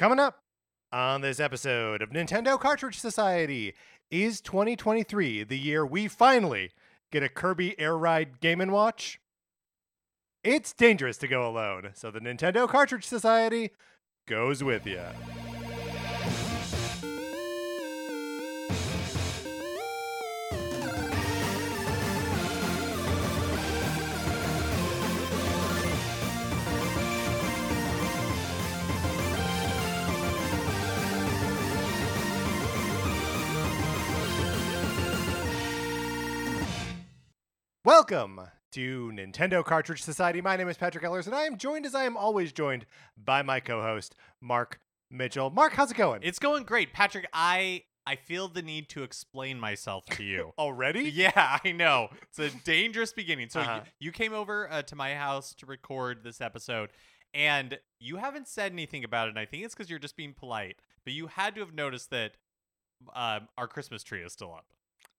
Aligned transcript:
Coming 0.00 0.18
up 0.18 0.38
on 0.90 1.20
this 1.20 1.38
episode 1.38 2.00
of 2.00 2.08
Nintendo 2.08 2.58
Cartridge 2.58 2.98
Society 2.98 3.74
is 4.10 4.40
2023 4.40 5.44
the 5.44 5.58
year 5.58 5.84
we 5.84 6.08
finally 6.08 6.70
get 7.12 7.22
a 7.22 7.28
Kirby 7.28 7.78
Air 7.78 7.98
Ride 7.98 8.40
Game 8.40 8.66
& 8.68 8.72
Watch? 8.72 9.20
It's 10.42 10.72
dangerous 10.72 11.18
to 11.18 11.28
go 11.28 11.46
alone, 11.46 11.90
so 11.92 12.10
the 12.10 12.18
Nintendo 12.18 12.66
Cartridge 12.66 13.04
Society 13.04 13.72
goes 14.26 14.64
with 14.64 14.86
you. 14.86 15.02
Welcome 37.94 38.40
to 38.70 39.10
Nintendo 39.12 39.64
Cartridge 39.64 40.00
Society. 40.04 40.40
My 40.40 40.54
name 40.54 40.68
is 40.68 40.76
Patrick 40.76 41.02
Ellers, 41.02 41.26
and 41.26 41.34
I 41.34 41.42
am 41.42 41.56
joined 41.58 41.84
as 41.84 41.92
I 41.92 42.04
am 42.04 42.16
always 42.16 42.52
joined 42.52 42.86
by 43.16 43.42
my 43.42 43.58
co-host 43.58 44.14
Mark 44.40 44.78
Mitchell. 45.10 45.50
Mark, 45.50 45.72
how's 45.72 45.90
it 45.90 45.96
going? 45.96 46.20
It's 46.22 46.38
going 46.38 46.62
great, 46.62 46.92
Patrick. 46.92 47.26
I 47.32 47.82
I 48.06 48.14
feel 48.14 48.46
the 48.46 48.62
need 48.62 48.88
to 48.90 49.02
explain 49.02 49.58
myself 49.58 50.04
to 50.10 50.22
you. 50.22 50.52
Already? 50.58 51.10
yeah, 51.10 51.58
I 51.64 51.72
know. 51.72 52.10
It's 52.28 52.38
a 52.38 52.50
dangerous 52.60 53.12
beginning. 53.12 53.48
So 53.48 53.58
Uh-huh. 53.58 53.80
you, 53.98 54.06
you 54.06 54.12
came 54.12 54.34
over 54.34 54.70
uh, 54.70 54.82
to 54.82 54.94
my 54.94 55.16
house 55.16 55.52
to 55.54 55.66
record 55.66 56.22
this 56.22 56.40
episode, 56.40 56.90
and 57.34 57.80
you 57.98 58.18
haven't 58.18 58.46
said 58.46 58.70
anything 58.70 59.02
about 59.02 59.26
it. 59.26 59.30
And 59.30 59.38
I 59.40 59.46
think 59.46 59.64
it's 59.64 59.74
because 59.74 59.90
you're 59.90 59.98
just 59.98 60.16
being 60.16 60.32
polite. 60.32 60.76
But 61.02 61.14
you 61.14 61.26
had 61.26 61.56
to 61.56 61.60
have 61.60 61.74
noticed 61.74 62.10
that 62.10 62.36
um, 63.16 63.48
our 63.58 63.66
Christmas 63.66 64.04
tree 64.04 64.22
is 64.22 64.32
still 64.32 64.54
up. 64.54 64.66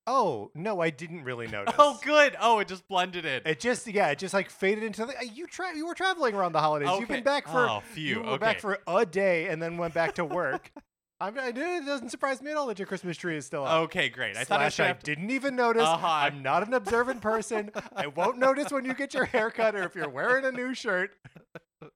Oh 0.08 0.52
no, 0.56 0.80
I 0.82 0.90
didn't 0.90 1.24
really 1.24 1.48
notice. 1.52 1.76
Oh, 1.78 2.00
good. 2.04 2.36
Oh, 2.42 2.60
it 2.60 2.68
just 2.68 2.88
blended 2.88 3.26
in. 3.26 3.42
It 3.46 3.60
just 3.60 3.88
yeah, 3.88 4.08
it 4.10 4.18
just 4.20 4.34
like 4.34 4.50
faded 4.50 4.84
into 4.84 5.06
the. 5.06 5.14
You 5.34 5.48
tra- 5.48 5.76
you 5.76 5.86
were 5.86 5.94
traveling 5.94 6.34
around 6.36 6.54
the 6.54 6.60
holidays. 6.60 6.90
You've 7.00 7.08
been 7.08 7.24
back 7.24 7.48
for 7.48 7.70
Oh, 7.70 7.82
phew, 7.94 8.04
you 8.04 8.22
were 8.24 8.38
back 8.40 8.60
for 8.60 8.80
a 8.88 9.06
day 9.06 9.48
and 9.48 9.62
then 9.62 9.78
went 9.78 9.94
back 9.94 10.16
to 10.16 10.26
work. 10.26 10.72
I'm, 11.22 11.38
I, 11.38 11.50
it 11.50 11.86
doesn't 11.86 12.10
surprise 12.10 12.42
me 12.42 12.50
at 12.50 12.58
all 12.58 12.66
that 12.66 12.80
your 12.80 12.88
Christmas 12.88 13.16
tree 13.16 13.38
is 13.38 13.46
still 13.46 13.64
up. 13.64 13.84
okay, 13.84 14.10
great. 14.10 14.36
I 14.36 14.44
thought 14.44 14.60
I 14.60 14.70
should 14.70 14.88
I 14.88 14.94
to- 14.94 15.04
didn't 15.04 15.30
even 15.30 15.56
notice. 15.56 15.84
Uh-huh. 15.84 16.08
I'm 16.08 16.42
not 16.42 16.66
an 16.68 16.74
observant 16.74 17.22
person. 17.22 17.70
I 17.96 18.08
won't 18.08 18.40
notice 18.40 18.72
when 18.72 18.86
you 18.86 18.96
get 18.96 19.14
your 19.14 19.26
haircut 19.26 19.76
or 19.76 19.84
if 19.84 19.94
you're 19.94 20.10
wearing 20.10 20.46
a 20.46 20.52
new 20.52 20.74
shirt. 20.74 21.12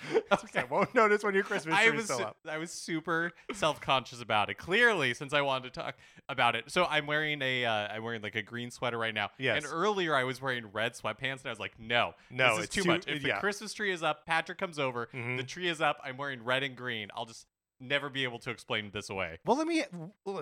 I 0.54 0.64
won't 0.64 0.94
notice 0.94 1.24
when 1.24 1.34
your 1.34 1.42
Christmas 1.44 1.74
tree 1.76 1.84
I 1.86 1.88
is 1.90 1.94
was 1.94 2.04
still 2.04 2.26
up. 2.26 2.36
I 2.48 2.58
was 2.58 2.70
super 2.70 3.32
self 3.52 3.80
conscious 3.80 4.20
about 4.22 4.48
it. 4.50 4.54
Clearly, 4.58 5.14
since 5.14 5.32
I 5.32 5.40
wanted 5.40 5.72
to 5.74 5.80
talk 5.80 5.96
about 6.28 6.54
it. 6.54 6.70
So 6.70 6.84
I'm 6.84 7.06
wearing 7.06 7.42
a 7.42 7.64
uh, 7.64 7.72
I'm 7.88 8.02
wearing 8.02 8.22
like 8.22 8.34
a 8.36 8.42
green 8.42 8.70
sweater 8.70 8.98
right 8.98 9.14
now. 9.14 9.30
Yes. 9.38 9.64
And 9.64 9.72
earlier 9.72 10.14
I 10.14 10.24
was 10.24 10.40
wearing 10.40 10.66
red 10.72 10.94
sweatpants, 10.94 11.38
and 11.40 11.46
I 11.46 11.50
was 11.50 11.58
like, 11.58 11.72
no, 11.78 12.12
No, 12.30 12.50
this 12.50 12.58
is 12.58 12.64
it's 12.66 12.74
too, 12.74 12.82
too- 12.82 12.88
much. 12.88 13.06
If 13.08 13.22
yeah. 13.24 13.34
the 13.34 13.40
Christmas 13.40 13.72
tree 13.74 13.90
is 13.92 14.02
up, 14.02 14.24
Patrick 14.26 14.58
comes 14.58 14.78
over. 14.78 15.08
Mhm. 15.12 15.36
The 15.36 15.42
tree 15.44 15.68
is 15.68 15.80
up. 15.80 15.98
I'm 16.04 16.16
wearing 16.16 16.44
red 16.44 16.62
and 16.62 16.76
green. 16.76 17.08
I'll 17.16 17.26
just 17.26 17.46
never 17.80 18.08
be 18.08 18.24
able 18.24 18.38
to 18.40 18.50
explain 18.50 18.90
this 18.92 19.10
away. 19.10 19.38
Well, 19.44 19.56
let 19.56 19.66
me. 19.66 19.84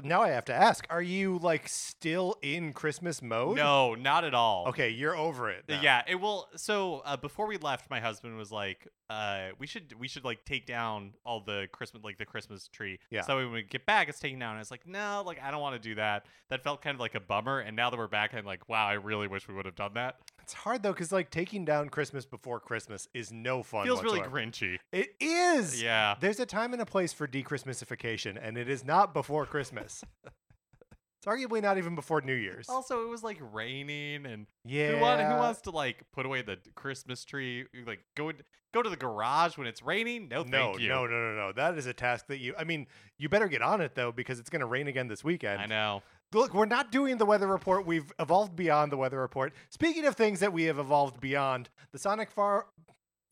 Now 0.03 0.23
I 0.23 0.29
have 0.31 0.45
to 0.47 0.55
ask: 0.55 0.87
Are 0.91 1.03
you 1.03 1.39
like 1.39 1.69
still 1.69 2.37
in 2.43 2.73
Christmas 2.73 3.23
mode? 3.23 3.57
No, 3.57 3.95
not 3.95 4.25
at 4.25 4.35
all. 4.35 4.67
Okay, 4.69 4.91
you're 4.91 5.17
over 5.17 5.51
it. 5.51 5.65
now. 5.69 5.81
Yeah, 5.81 6.03
it 6.07 6.17
will. 6.17 6.49
So 6.57 7.03
uh, 7.05 7.17
before 7.17 7.47
we 7.47 7.57
left, 7.59 7.91
my 7.91 8.01
husband 8.01 8.37
was 8.37 8.51
like, 8.51 8.89
uh, 9.11 9.49
"We 9.59 9.67
should, 9.67 9.95
we 9.99 10.09
should 10.09 10.25
like 10.25 10.45
take 10.45 10.67
down 10.67 11.13
all 11.25 11.41
the 11.41 11.69
Christmas, 11.73 12.03
like 12.03 12.19
the 12.19 12.27
Christmas 12.27 12.69
tree. 12.69 12.99
Yeah. 13.11 13.23
So 13.23 13.37
when 13.37 13.53
we 13.53 13.63
get 13.63 13.87
back, 13.87 14.09
it's 14.09 14.19
taken 14.19 14.39
down." 14.39 14.51
And 14.51 14.59
I 14.59 14.61
was 14.61 14.71
like, 14.71 14.87
"No, 14.87 15.23
like 15.25 15.41
I 15.43 15.51
don't 15.51 15.61
want 15.61 15.81
to 15.81 15.89
do 15.89 15.95
that. 15.97 16.27
That 16.51 16.63
felt 16.63 16.83
kind 16.83 16.95
of 16.95 17.01
like 17.01 17.15
a 17.15 17.21
bummer." 17.21 17.61
And 17.61 17.77
now 17.77 17.91
that 17.91 17.97
we're 17.99 18.09
back, 18.09 18.35
I'm 18.35 18.45
like, 18.45 18.69
"Wow, 18.69 18.87
I 18.87 18.95
really 18.95 19.29
wish 19.29 19.49
we 19.49 19.55
would 19.55 19.67
have 19.67 19.77
done 19.77 19.95
that." 19.95 20.17
It's 20.47 20.53
hard 20.53 20.85
though, 20.85 20.93
because 20.93 21.11
like 21.11 21.31
taking 21.31 21.65
down 21.65 21.89
Christmas 21.89 22.25
before 22.25 22.61
Christmas 22.61 23.09
is 23.13 23.33
no 23.33 23.65
fun. 23.65 23.85
Feels 23.85 24.05
really 24.05 24.21
grinchy. 24.21 24.79
It 24.93 25.09
is. 25.19 25.83
Yeah. 25.83 26.15
There's 26.21 26.39
a 26.39 26.47
time 26.47 26.73
and 26.73 26.81
a 26.81 26.87
place 26.87 27.13
for 27.13 27.27
dechristmasification, 27.27 28.39
and 28.41 28.57
it 28.57 28.69
is 28.69 28.85
not 28.85 29.13
before 29.13 29.45
Christmas. 29.45 30.05
it's 30.25 31.27
arguably 31.27 31.61
not 31.61 31.79
even 31.79 31.97
before 31.97 32.21
New 32.21 32.33
Year's. 32.33 32.69
Also, 32.69 33.03
it 33.03 33.09
was 33.09 33.25
like 33.25 33.39
raining, 33.53 34.25
and 34.25 34.47
yeah. 34.65 34.93
who, 34.93 35.01
want, 35.01 35.21
who 35.21 35.35
wants 35.35 35.63
to 35.63 35.73
like 35.73 36.05
put 36.13 36.27
away 36.27 36.43
the 36.43 36.59
Christmas 36.77 37.25
tree? 37.25 37.65
Like 37.85 38.05
go 38.15 38.31
go 38.73 38.83
to 38.83 38.91
the 38.91 38.97
garage 38.97 39.59
when 39.59 39.67
it's 39.67 39.83
raining? 39.83 40.29
No, 40.29 40.45
No, 40.45 40.73
thank 40.73 40.81
you. 40.81 40.89
no, 40.89 41.07
no, 41.07 41.33
no, 41.33 41.35
no. 41.35 41.53
That 41.53 41.77
is 41.77 41.87
a 41.87 41.93
task 41.93 42.27
that 42.29 42.39
you. 42.39 42.55
I 42.57 42.63
mean, 42.63 42.87
you 43.19 43.29
better 43.29 43.49
get 43.49 43.63
on 43.63 43.81
it 43.81 43.97
though, 43.97 44.13
because 44.13 44.39
it's 44.39 44.51
going 44.51 44.61
to 44.61 44.67
rain 44.67 44.87
again 44.87 45.09
this 45.09 45.25
weekend. 45.25 45.61
I 45.61 45.67
know. 45.67 46.03
Look, 46.33 46.55
we're 46.55 46.67
not 46.67 46.91
doing 46.91 47.19
the 47.19 47.25
weather 47.25 47.47
report. 47.47 47.87
We've 47.87 48.13
evolved 48.19 48.57
beyond 48.57 48.91
the 48.91 48.97
weather 48.97 49.21
report. 49.21 49.53
Speaking 49.71 50.05
of 50.07 50.17
things 50.17 50.41
that 50.41 50.53
we 50.53 50.65
have 50.65 50.79
evolved 50.79 51.21
beyond, 51.21 51.69
the 51.93 51.99
Sonic 51.99 52.31
Far 52.31 52.67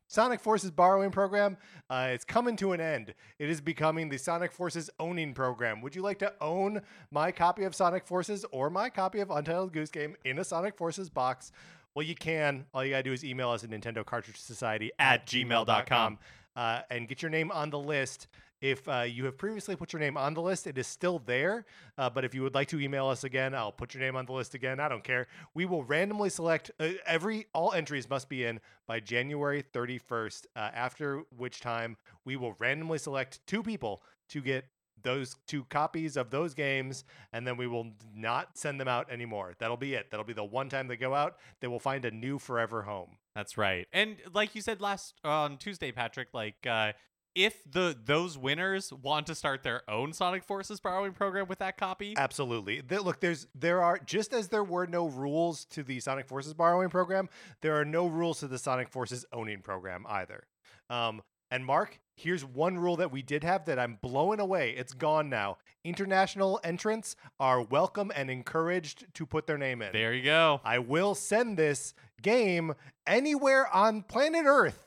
Sonic 0.06 0.38
Forces 0.38 0.70
borrowing 0.70 1.10
program, 1.10 1.56
uh, 1.90 2.16
coming 2.28 2.56
to 2.56 2.72
an 2.72 2.80
end. 2.80 3.14
It 3.38 3.48
is 3.48 3.60
becoming 3.60 4.10
the 4.10 4.18
Sonic 4.18 4.52
Forces 4.52 4.90
owning 5.00 5.34
program. 5.34 5.80
Would 5.80 5.96
you 5.96 6.02
like 6.02 6.18
to 6.18 6.32
own 6.40 6.82
my 7.10 7.32
copy 7.32 7.64
of 7.64 7.74
Sonic 7.74 8.06
Forces 8.06 8.44
or 8.52 8.70
my 8.70 8.90
copy 8.90 9.20
of 9.20 9.30
Untitled 9.30 9.72
Goose 9.72 9.90
Game 9.90 10.14
in 10.24 10.38
a 10.38 10.44
Sonic 10.44 10.76
Forces 10.76 11.10
box? 11.10 11.50
Well, 11.94 12.04
you 12.04 12.14
can. 12.14 12.66
All 12.74 12.84
you 12.84 12.90
gotta 12.90 13.02
do 13.02 13.12
is 13.12 13.24
email 13.24 13.50
us 13.50 13.64
at 13.64 13.70
Nintendo 13.70 14.04
Cartridge 14.04 14.38
Society 14.40 14.92
At 14.98 15.26
gmail.com. 15.26 16.18
uh, 16.54 16.80
and 16.90 17.08
get 17.08 17.22
your 17.22 17.30
name 17.30 17.50
on 17.50 17.70
the 17.70 17.78
list. 17.78 18.28
If 18.64 18.88
uh, 18.88 19.02
you 19.02 19.26
have 19.26 19.36
previously 19.36 19.76
put 19.76 19.92
your 19.92 20.00
name 20.00 20.16
on 20.16 20.32
the 20.32 20.40
list, 20.40 20.66
it 20.66 20.78
is 20.78 20.86
still 20.86 21.18
there. 21.26 21.66
Uh, 21.98 22.08
but 22.08 22.24
if 22.24 22.34
you 22.34 22.42
would 22.42 22.54
like 22.54 22.68
to 22.68 22.80
email 22.80 23.08
us 23.08 23.22
again, 23.22 23.54
I'll 23.54 23.70
put 23.70 23.92
your 23.92 24.02
name 24.02 24.16
on 24.16 24.24
the 24.24 24.32
list 24.32 24.54
again. 24.54 24.80
I 24.80 24.88
don't 24.88 25.04
care. 25.04 25.26
We 25.52 25.66
will 25.66 25.84
randomly 25.84 26.30
select 26.30 26.70
uh, 26.80 26.88
every 27.04 27.44
all 27.52 27.74
entries 27.74 28.08
must 28.08 28.30
be 28.30 28.46
in 28.46 28.60
by 28.86 29.00
January 29.00 29.62
31st. 29.74 30.46
Uh, 30.56 30.70
after 30.74 31.24
which 31.36 31.60
time 31.60 31.98
we 32.24 32.36
will 32.36 32.54
randomly 32.58 32.96
select 32.96 33.46
two 33.46 33.62
people 33.62 34.02
to 34.30 34.40
get 34.40 34.64
those 35.02 35.36
two 35.46 35.64
copies 35.64 36.16
of 36.16 36.30
those 36.30 36.54
games, 36.54 37.04
and 37.34 37.46
then 37.46 37.58
we 37.58 37.66
will 37.66 37.92
not 38.16 38.56
send 38.56 38.80
them 38.80 38.88
out 38.88 39.12
anymore. 39.12 39.52
That'll 39.58 39.76
be 39.76 39.92
it. 39.92 40.10
That'll 40.10 40.24
be 40.24 40.32
the 40.32 40.42
one 40.42 40.70
time 40.70 40.88
they 40.88 40.96
go 40.96 41.12
out. 41.12 41.36
They 41.60 41.68
will 41.68 41.78
find 41.78 42.06
a 42.06 42.10
new 42.10 42.38
forever 42.38 42.80
home. 42.80 43.18
That's 43.34 43.58
right. 43.58 43.86
And 43.92 44.16
like 44.32 44.54
you 44.54 44.62
said 44.62 44.80
last 44.80 45.16
on 45.22 45.58
Tuesday, 45.58 45.92
Patrick, 45.92 46.28
like 46.32 46.66
uh 46.66 46.92
if 47.34 47.62
the 47.70 47.96
those 48.04 48.38
winners 48.38 48.92
want 48.92 49.26
to 49.26 49.34
start 49.34 49.62
their 49.62 49.82
own 49.90 50.12
Sonic 50.12 50.44
Forces 50.44 50.80
borrowing 50.80 51.12
program 51.12 51.46
with 51.48 51.58
that 51.58 51.76
copy, 51.76 52.14
Absolutely. 52.16 52.82
Look, 52.82 53.20
there's 53.20 53.46
there 53.54 53.82
are 53.82 53.98
just 53.98 54.32
as 54.32 54.48
there 54.48 54.64
were 54.64 54.86
no 54.86 55.08
rules 55.08 55.64
to 55.66 55.82
the 55.82 56.00
Sonic 56.00 56.26
Forces 56.28 56.54
borrowing 56.54 56.90
program, 56.90 57.28
there 57.60 57.78
are 57.78 57.84
no 57.84 58.06
rules 58.06 58.40
to 58.40 58.48
the 58.48 58.58
Sonic 58.58 58.88
Forces 58.88 59.24
owning 59.32 59.60
program 59.60 60.06
either. 60.08 60.44
Um, 60.90 61.22
and 61.50 61.64
Mark, 61.64 62.00
here's 62.16 62.44
one 62.44 62.78
rule 62.78 62.96
that 62.96 63.12
we 63.12 63.22
did 63.22 63.44
have 63.44 63.64
that 63.66 63.78
I'm 63.78 63.98
blowing 64.02 64.40
away. 64.40 64.70
It's 64.70 64.92
gone 64.92 65.28
now. 65.28 65.58
International 65.84 66.58
entrants 66.64 67.14
are 67.38 67.62
welcome 67.62 68.10
and 68.16 68.30
encouraged 68.30 69.06
to 69.14 69.26
put 69.26 69.46
their 69.46 69.58
name 69.58 69.82
in. 69.82 69.92
there 69.92 70.14
you 70.14 70.24
go. 70.24 70.60
I 70.64 70.78
will 70.78 71.14
send 71.14 71.56
this 71.56 71.94
game 72.22 72.74
anywhere 73.06 73.72
on 73.72 74.02
planet 74.02 74.46
Earth. 74.46 74.86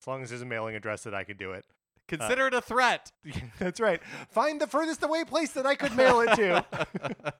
As 0.00 0.06
long 0.06 0.22
as 0.22 0.30
there's 0.30 0.42
a 0.42 0.46
mailing 0.46 0.74
address 0.74 1.02
that 1.04 1.14
I 1.14 1.24
could 1.24 1.36
do 1.38 1.52
it. 1.52 1.64
Consider 2.08 2.48
it 2.48 2.54
a 2.54 2.60
threat. 2.60 3.12
That's 3.60 3.78
right. 3.78 4.00
Find 4.30 4.60
the 4.60 4.66
furthest 4.66 5.02
away 5.04 5.24
place 5.24 5.52
that 5.52 5.64
I 5.64 5.76
could 5.76 5.94
mail 5.94 6.20
it 6.20 6.34
to. 6.34 6.64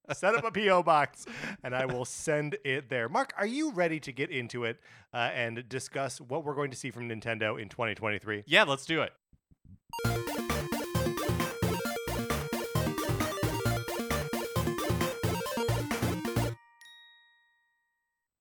Set 0.15 0.37
up 0.37 0.45
a 0.45 0.51
PO 0.53 0.85
box, 0.85 1.27
and 1.65 1.75
I 1.75 1.87
will 1.87 2.05
send 2.05 2.57
it 2.65 2.89
there. 2.89 3.09
Mark, 3.09 3.33
are 3.37 3.47
you 3.47 3.73
ready 3.73 3.99
to 3.99 4.13
get 4.13 4.31
into 4.31 4.65
it 4.65 4.79
uh, 5.13 5.31
and 5.35 5.69
discuss 5.69 6.21
what 6.21 6.45
we're 6.45 6.55
going 6.55 6.71
to 6.71 6.77
see 6.77 6.93
from 6.93 7.09
Nintendo 7.09 7.61
in 7.61 7.69
2023? 7.69 8.45
yeah, 8.47 8.63
let's 8.63 8.87
do 8.87 9.03
it. 9.03 10.50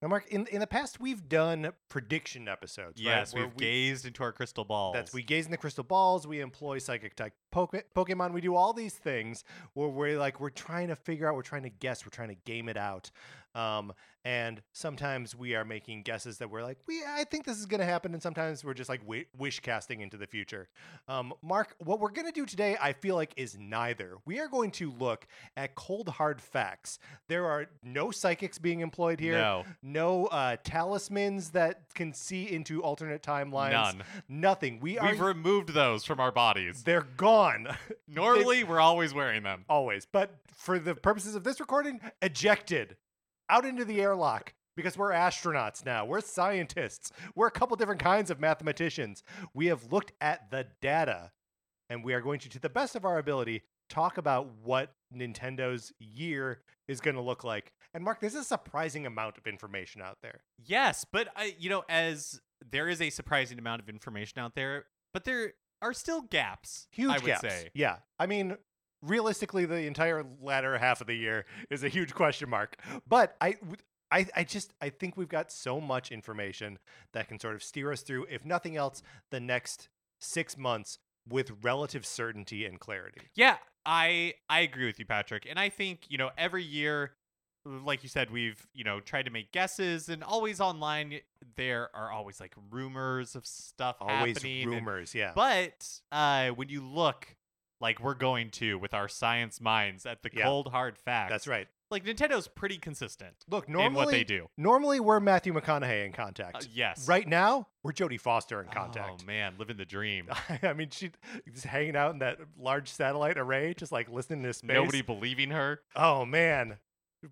Now, 0.02 0.08
Mark, 0.08 0.28
in 0.30 0.48
in 0.48 0.62
the 0.62 0.68
past 0.68 1.00
we've 1.02 1.28
done 1.28 1.72
prediction 1.90 2.48
episodes. 2.48 3.02
Yes, 3.02 3.34
Where 3.34 3.44
we've 3.46 3.56
we- 3.56 3.66
gazed 3.66 4.06
into 4.06 4.24
our 4.24 4.32
crystal 4.32 4.64
balls. 4.64 4.94
That's 4.94 5.14
we 5.14 5.24
gaze 5.24 5.44
in 5.46 5.52
the 5.52 5.58
crystal 5.58 5.84
balls. 5.84 6.26
We 6.26 6.40
employ 6.40 6.78
psychic 6.80 7.16
type 7.16 7.34
Poke- 7.52 7.84
Pokemon. 7.94 8.32
We 8.32 8.40
do 8.40 8.56
all 8.56 8.72
these 8.72 8.94
things 8.94 9.44
where 9.74 9.90
we're 9.90 10.18
like 10.18 10.40
we're 10.40 10.52
trying 10.52 10.88
to 10.88 10.96
figure 10.96 11.28
out. 11.28 11.36
We're 11.36 11.42
trying 11.42 11.64
to 11.64 11.70
guess. 11.70 12.06
We're 12.06 12.12
trying 12.12 12.30
to 12.30 12.38
game 12.46 12.70
it 12.70 12.78
out. 12.78 13.12
Um, 13.56 13.94
and 14.26 14.62
sometimes 14.74 15.34
we 15.34 15.56
are 15.56 15.64
making 15.64 16.04
guesses 16.04 16.38
that 16.40 16.50
we're 16.52 16.62
like, 16.62 16.78
we 16.88 17.02
I 17.08 17.24
think 17.24 17.46
this 17.46 17.58
is 17.58 17.66
going 17.66 17.80
to 17.80 17.86
happen, 17.86 18.14
and 18.14 18.22
sometimes 18.22 18.64
we're 18.66 18.74
just 18.74 18.90
like 18.90 19.00
wi- 19.02 19.26
wish 19.38 19.62
casting 19.62 20.02
into 20.02 20.18
the 20.18 20.28
future. 20.28 20.68
Um, 21.08 21.34
Mark, 21.42 21.74
what 21.80 22.00
we're 22.02 22.12
going 22.12 22.28
to 22.28 22.34
do 22.34 22.46
today, 22.46 22.78
I 22.82 22.92
feel 22.94 23.16
like, 23.16 23.34
is 23.38 23.58
neither. 23.58 24.18
We 24.26 24.40
are 24.40 24.50
going 24.50 24.72
to 24.72 24.92
look 24.92 25.26
at 25.56 25.74
cold 25.76 26.10
hard 26.10 26.42
facts. 26.42 27.00
There 27.30 27.46
are 27.48 27.68
no 27.82 28.12
psychics 28.12 28.60
being 28.60 28.82
employed 28.82 29.20
here. 29.22 29.38
No, 29.38 29.64
No 29.82 30.26
uh, 30.28 30.58
talismans 30.66 31.52
that 31.52 31.94
can 31.96 32.14
see 32.14 32.52
into 32.52 32.82
alternate 32.84 33.24
timelines. 33.24 33.72
none. 33.72 34.04
Nothing. 34.28 34.80
We 34.82 34.98
are. 35.00 35.10
We've 35.12 35.22
removed 35.22 35.70
those 35.74 36.04
from 36.04 36.20
our 36.20 36.32
bodies. 36.32 36.84
they're 36.84 37.08
gone. 37.18 37.68
Normally, 38.08 38.64
we're 38.66 38.80
always 38.82 39.14
wearing 39.14 39.44
them. 39.44 39.64
Always. 39.70 40.06
But 40.06 40.36
for 40.56 40.78
the 40.78 40.94
purposes 40.94 41.36
of 41.36 41.44
this 41.46 41.60
recording, 41.60 42.02
ejected 42.22 42.98
out 43.50 43.66
into 43.66 43.86
the 43.86 44.02
airlock 44.02 44.54
because 44.76 44.98
we're 44.98 45.12
astronauts 45.12 45.86
now. 45.86 46.06
We're 46.06 46.22
scientists. 46.22 47.12
We're 47.36 47.48
a 47.48 47.52
couple 47.52 47.76
different 47.76 48.02
kinds 48.02 48.32
of 48.32 48.40
mathematicians. 48.40 49.24
We 49.54 49.68
have 49.68 49.92
looked 49.92 50.14
at 50.22 50.52
the 50.52 50.68
data 50.82 51.32
and 51.90 52.04
we 52.04 52.14
are 52.14 52.22
going 52.22 52.40
to, 52.40 52.50
to 52.50 52.60
the 52.60 52.70
best 52.70 52.96
of 52.96 53.04
our 53.04 53.18
ability, 53.18 53.64
talk 53.90 54.18
about 54.18 54.48
what 54.64 54.94
Nintendo's 55.14 55.92
year 56.00 56.62
is 56.88 57.02
going 57.02 57.16
to 57.16 57.22
look 57.22 57.44
like. 57.44 57.74
And 57.94 58.04
Mark, 58.04 58.20
there's 58.20 58.36
a 58.36 58.44
surprising 58.44 59.06
amount 59.06 59.38
of 59.38 59.48
information 59.48 60.02
out 60.02 60.20
there. 60.22 60.42
Yes, 60.64 61.06
but 61.12 61.30
I, 61.36 61.56
you 61.58 61.70
know, 61.70 61.84
as 61.90 62.40
there 62.72 62.88
is 62.88 63.02
a 63.02 63.10
surprising 63.10 63.58
amount 63.58 63.82
of 63.82 63.90
information 63.90 64.40
out 64.40 64.56
there, 64.56 64.86
but 65.14 65.24
there 65.26 65.54
are 65.82 65.94
still 65.94 66.22
gaps. 66.22 66.88
Huge 66.92 67.10
I 67.10 67.14
would 67.16 67.26
gaps. 67.26 67.42
say. 67.42 67.70
Yeah. 67.74 67.98
I 68.20 68.28
mean, 68.28 68.58
realistically, 69.02 69.66
the 69.66 69.86
entire 69.86 70.24
latter 70.42 70.78
half 70.78 71.02
of 71.02 71.08
the 71.08 71.16
year 71.16 71.46
is 71.70 71.84
a 71.84 71.90
huge 71.90 72.14
question 72.14 72.50
mark. 72.50 72.76
But 73.08 73.36
I, 73.42 73.56
I, 74.12 74.26
I 74.36 74.44
just 74.44 74.74
I 74.82 74.90
think 74.90 75.18
we've 75.18 75.30
got 75.30 75.52
so 75.52 75.80
much 75.80 76.12
information 76.12 76.80
that 77.14 77.28
can 77.28 77.40
sort 77.40 77.56
of 77.56 77.64
steer 77.64 77.92
us 77.92 78.02
through, 78.02 78.26
if 78.30 78.46
nothing 78.46 78.76
else, 78.76 79.02
the 79.32 79.40
next 79.40 79.90
six 80.20 80.58
months 80.58 81.00
with 81.28 81.52
relative 81.62 82.06
certainty 82.06 82.66
and 82.66 82.80
clarity. 82.80 83.22
Yeah, 83.36 83.58
I 83.86 84.34
I 84.50 84.62
agree 84.62 84.86
with 84.88 85.00
you, 85.00 85.06
Patrick. 85.06 85.46
And 85.50 85.60
I 85.60 85.70
think, 85.70 86.06
you 86.10 86.18
know, 86.18 86.32
every 86.38 86.64
year 86.64 87.12
like 87.66 88.04
you 88.04 88.10
said, 88.10 88.32
we've, 88.32 88.66
you 88.74 88.84
know, 88.86 89.00
tried 89.02 89.24
to 89.26 89.32
make 89.32 89.52
guesses 89.52 90.08
and 90.10 90.24
always 90.24 90.60
online 90.62 91.20
there 91.56 91.90
are 91.94 92.10
always 92.10 92.40
like 92.40 92.54
rumors 92.72 93.36
of 93.36 93.46
stuff 93.46 93.98
Always 94.00 94.38
happening. 94.38 94.64
and- 94.64 94.72
rumors, 94.72 95.14
yeah. 95.14 95.34
But 95.36 95.88
uh 96.12 96.50
when 96.50 96.70
you 96.70 96.82
look 96.84 97.36
like 97.82 98.00
we're 98.00 98.14
going 98.16 98.50
to 98.52 98.78
with 98.78 98.94
our 98.94 99.08
science 99.08 99.60
minds 99.62 100.06
at 100.06 100.22
the 100.24 100.30
Yeah. 100.34 100.44
cold 100.44 100.68
hard 100.72 100.98
facts. 100.98 101.32
That's 101.32 101.48
right. 101.48 101.68
Like 101.92 102.06
Nintendo's 102.06 102.48
pretty 102.48 102.78
consistent 102.78 103.34
Look, 103.50 103.66
in 103.68 103.74
normally 103.74 104.06
what 104.06 104.12
they 104.12 104.24
do. 104.24 104.48
normally 104.58 105.00
we're 105.00 105.20
Matthew 105.20 105.54
McConaughey 105.54 106.06
in 106.06 106.12
contact. 106.12 106.58
Uh, 106.58 106.68
yes. 106.72 107.08
Right 107.08 107.28
now, 107.28 107.68
we're 107.82 107.94
Jodie 107.94 108.20
Foster 108.22 108.62
in 108.62 108.68
contact. 108.70 109.22
Oh 109.24 109.26
man, 109.26 109.56
living 109.58 109.78
the 109.78 109.86
dream. 109.86 110.28
I 110.64 110.74
mean, 110.74 110.90
she 110.92 111.12
just 111.52 111.66
hanging 111.66 111.96
out 111.96 112.12
in 112.14 112.20
that 112.20 112.38
large 112.60 112.90
satellite 112.90 113.40
array, 113.40 113.74
just 113.74 113.92
like 113.92 114.08
listening 114.08 114.44
to 114.44 114.54
space. 114.54 114.76
Nobody 114.76 115.02
believing 115.02 115.50
her. 115.50 115.80
Oh 115.96 116.26
man, 116.26 116.78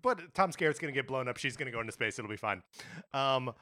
but 0.02 0.34
Tom 0.34 0.50
Skerritt's 0.50 0.80
gonna 0.80 0.92
get 0.92 1.06
blown 1.06 1.28
up. 1.28 1.36
She's 1.36 1.56
gonna 1.56 1.70
go 1.70 1.80
into 1.80 1.92
space. 1.92 2.18
It'll 2.18 2.28
be 2.30 2.36
fine. 2.36 2.62
Um, 3.14 3.52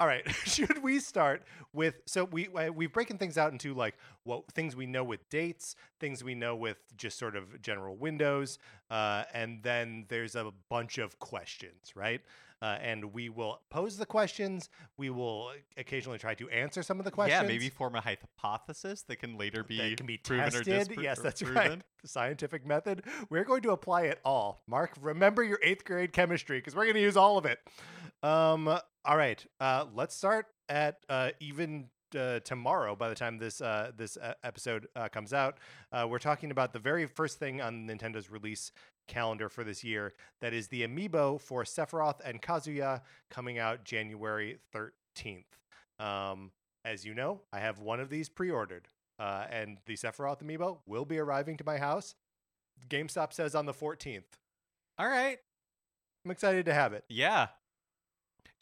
all 0.00 0.06
right. 0.06 0.28
Should 0.44 0.82
we 0.82 0.98
start 0.98 1.42
with? 1.72 2.00
So 2.06 2.24
we 2.24 2.48
uh, 2.48 2.72
we've 2.72 2.92
breaking 2.92 3.18
things 3.18 3.38
out 3.38 3.52
into 3.52 3.74
like 3.74 3.94
what 4.24 4.50
things 4.52 4.74
we 4.74 4.86
know 4.86 5.04
with 5.04 5.28
dates, 5.28 5.76
things 6.00 6.24
we 6.24 6.34
know 6.34 6.56
with 6.56 6.78
just 6.96 7.18
sort 7.18 7.36
of 7.36 7.60
general 7.62 7.96
windows, 7.96 8.58
uh, 8.90 9.24
and 9.32 9.62
then 9.62 10.06
there's 10.08 10.34
a 10.34 10.50
bunch 10.68 10.98
of 10.98 11.18
questions, 11.18 11.92
right? 11.94 12.20
Uh, 12.62 12.78
and 12.80 13.12
we 13.12 13.28
will 13.28 13.60
pose 13.70 13.96
the 13.96 14.06
questions. 14.06 14.70
We 14.96 15.10
will 15.10 15.50
occasionally 15.76 16.18
try 16.18 16.34
to 16.34 16.48
answer 16.50 16.84
some 16.84 17.00
of 17.00 17.04
the 17.04 17.10
questions. 17.10 17.42
Yeah, 17.42 17.48
maybe 17.48 17.68
form 17.68 17.96
a 17.96 18.00
hypothesis 18.00 19.02
that 19.02 19.16
can 19.16 19.36
later 19.36 19.64
be 19.64 19.78
that 19.78 19.96
can 19.96 20.06
be 20.06 20.16
proven 20.16 20.44
tested. 20.48 20.88
dispro- 20.88 21.02
yes, 21.02 21.18
that's 21.18 21.42
proven. 21.42 21.56
right. 21.56 21.82
The 22.02 22.08
scientific 22.08 22.64
method. 22.64 23.02
We're 23.30 23.42
going 23.42 23.62
to 23.62 23.72
apply 23.72 24.02
it 24.02 24.20
all. 24.24 24.62
Mark, 24.68 24.92
remember 25.00 25.42
your 25.42 25.58
eighth 25.64 25.84
grade 25.84 26.12
chemistry 26.12 26.58
because 26.58 26.76
we're 26.76 26.84
going 26.84 26.94
to 26.94 27.02
use 27.02 27.16
all 27.16 27.36
of 27.36 27.46
it. 27.46 27.58
Um, 28.22 28.68
all 29.04 29.16
right. 29.16 29.44
Uh, 29.60 29.86
let's 29.94 30.14
start 30.14 30.46
at 30.68 30.98
uh, 31.08 31.30
even 31.40 31.88
uh, 32.16 32.40
tomorrow. 32.40 32.94
By 32.94 33.08
the 33.08 33.14
time 33.14 33.38
this 33.38 33.60
uh, 33.60 33.90
this 33.96 34.16
uh, 34.16 34.34
episode 34.44 34.86
uh, 34.94 35.08
comes 35.08 35.32
out, 35.32 35.58
uh, 35.90 36.06
we're 36.08 36.18
talking 36.18 36.50
about 36.50 36.72
the 36.72 36.78
very 36.78 37.06
first 37.06 37.38
thing 37.38 37.60
on 37.60 37.88
Nintendo's 37.88 38.30
release 38.30 38.70
calendar 39.08 39.48
for 39.48 39.64
this 39.64 39.82
year. 39.82 40.12
That 40.40 40.52
is 40.52 40.68
the 40.68 40.86
amiibo 40.86 41.40
for 41.40 41.64
Sephiroth 41.64 42.20
and 42.24 42.40
Kazuya 42.40 43.00
coming 43.30 43.58
out 43.58 43.84
January 43.84 44.58
thirteenth. 44.72 45.58
Um, 45.98 46.52
as 46.84 47.04
you 47.04 47.14
know, 47.14 47.40
I 47.52 47.58
have 47.58 47.80
one 47.80 48.00
of 48.00 48.08
these 48.08 48.28
pre-ordered, 48.28 48.88
uh, 49.18 49.46
and 49.50 49.78
the 49.86 49.94
Sephiroth 49.94 50.42
amiibo 50.42 50.78
will 50.86 51.04
be 51.04 51.18
arriving 51.18 51.56
to 51.56 51.64
my 51.64 51.78
house. 51.78 52.14
GameStop 52.88 53.32
says 53.32 53.54
on 53.54 53.66
the 53.66 53.74
fourteenth. 53.74 54.36
All 54.98 55.08
right. 55.08 55.38
I'm 56.24 56.30
excited 56.30 56.66
to 56.66 56.74
have 56.74 56.92
it. 56.92 57.04
Yeah. 57.08 57.48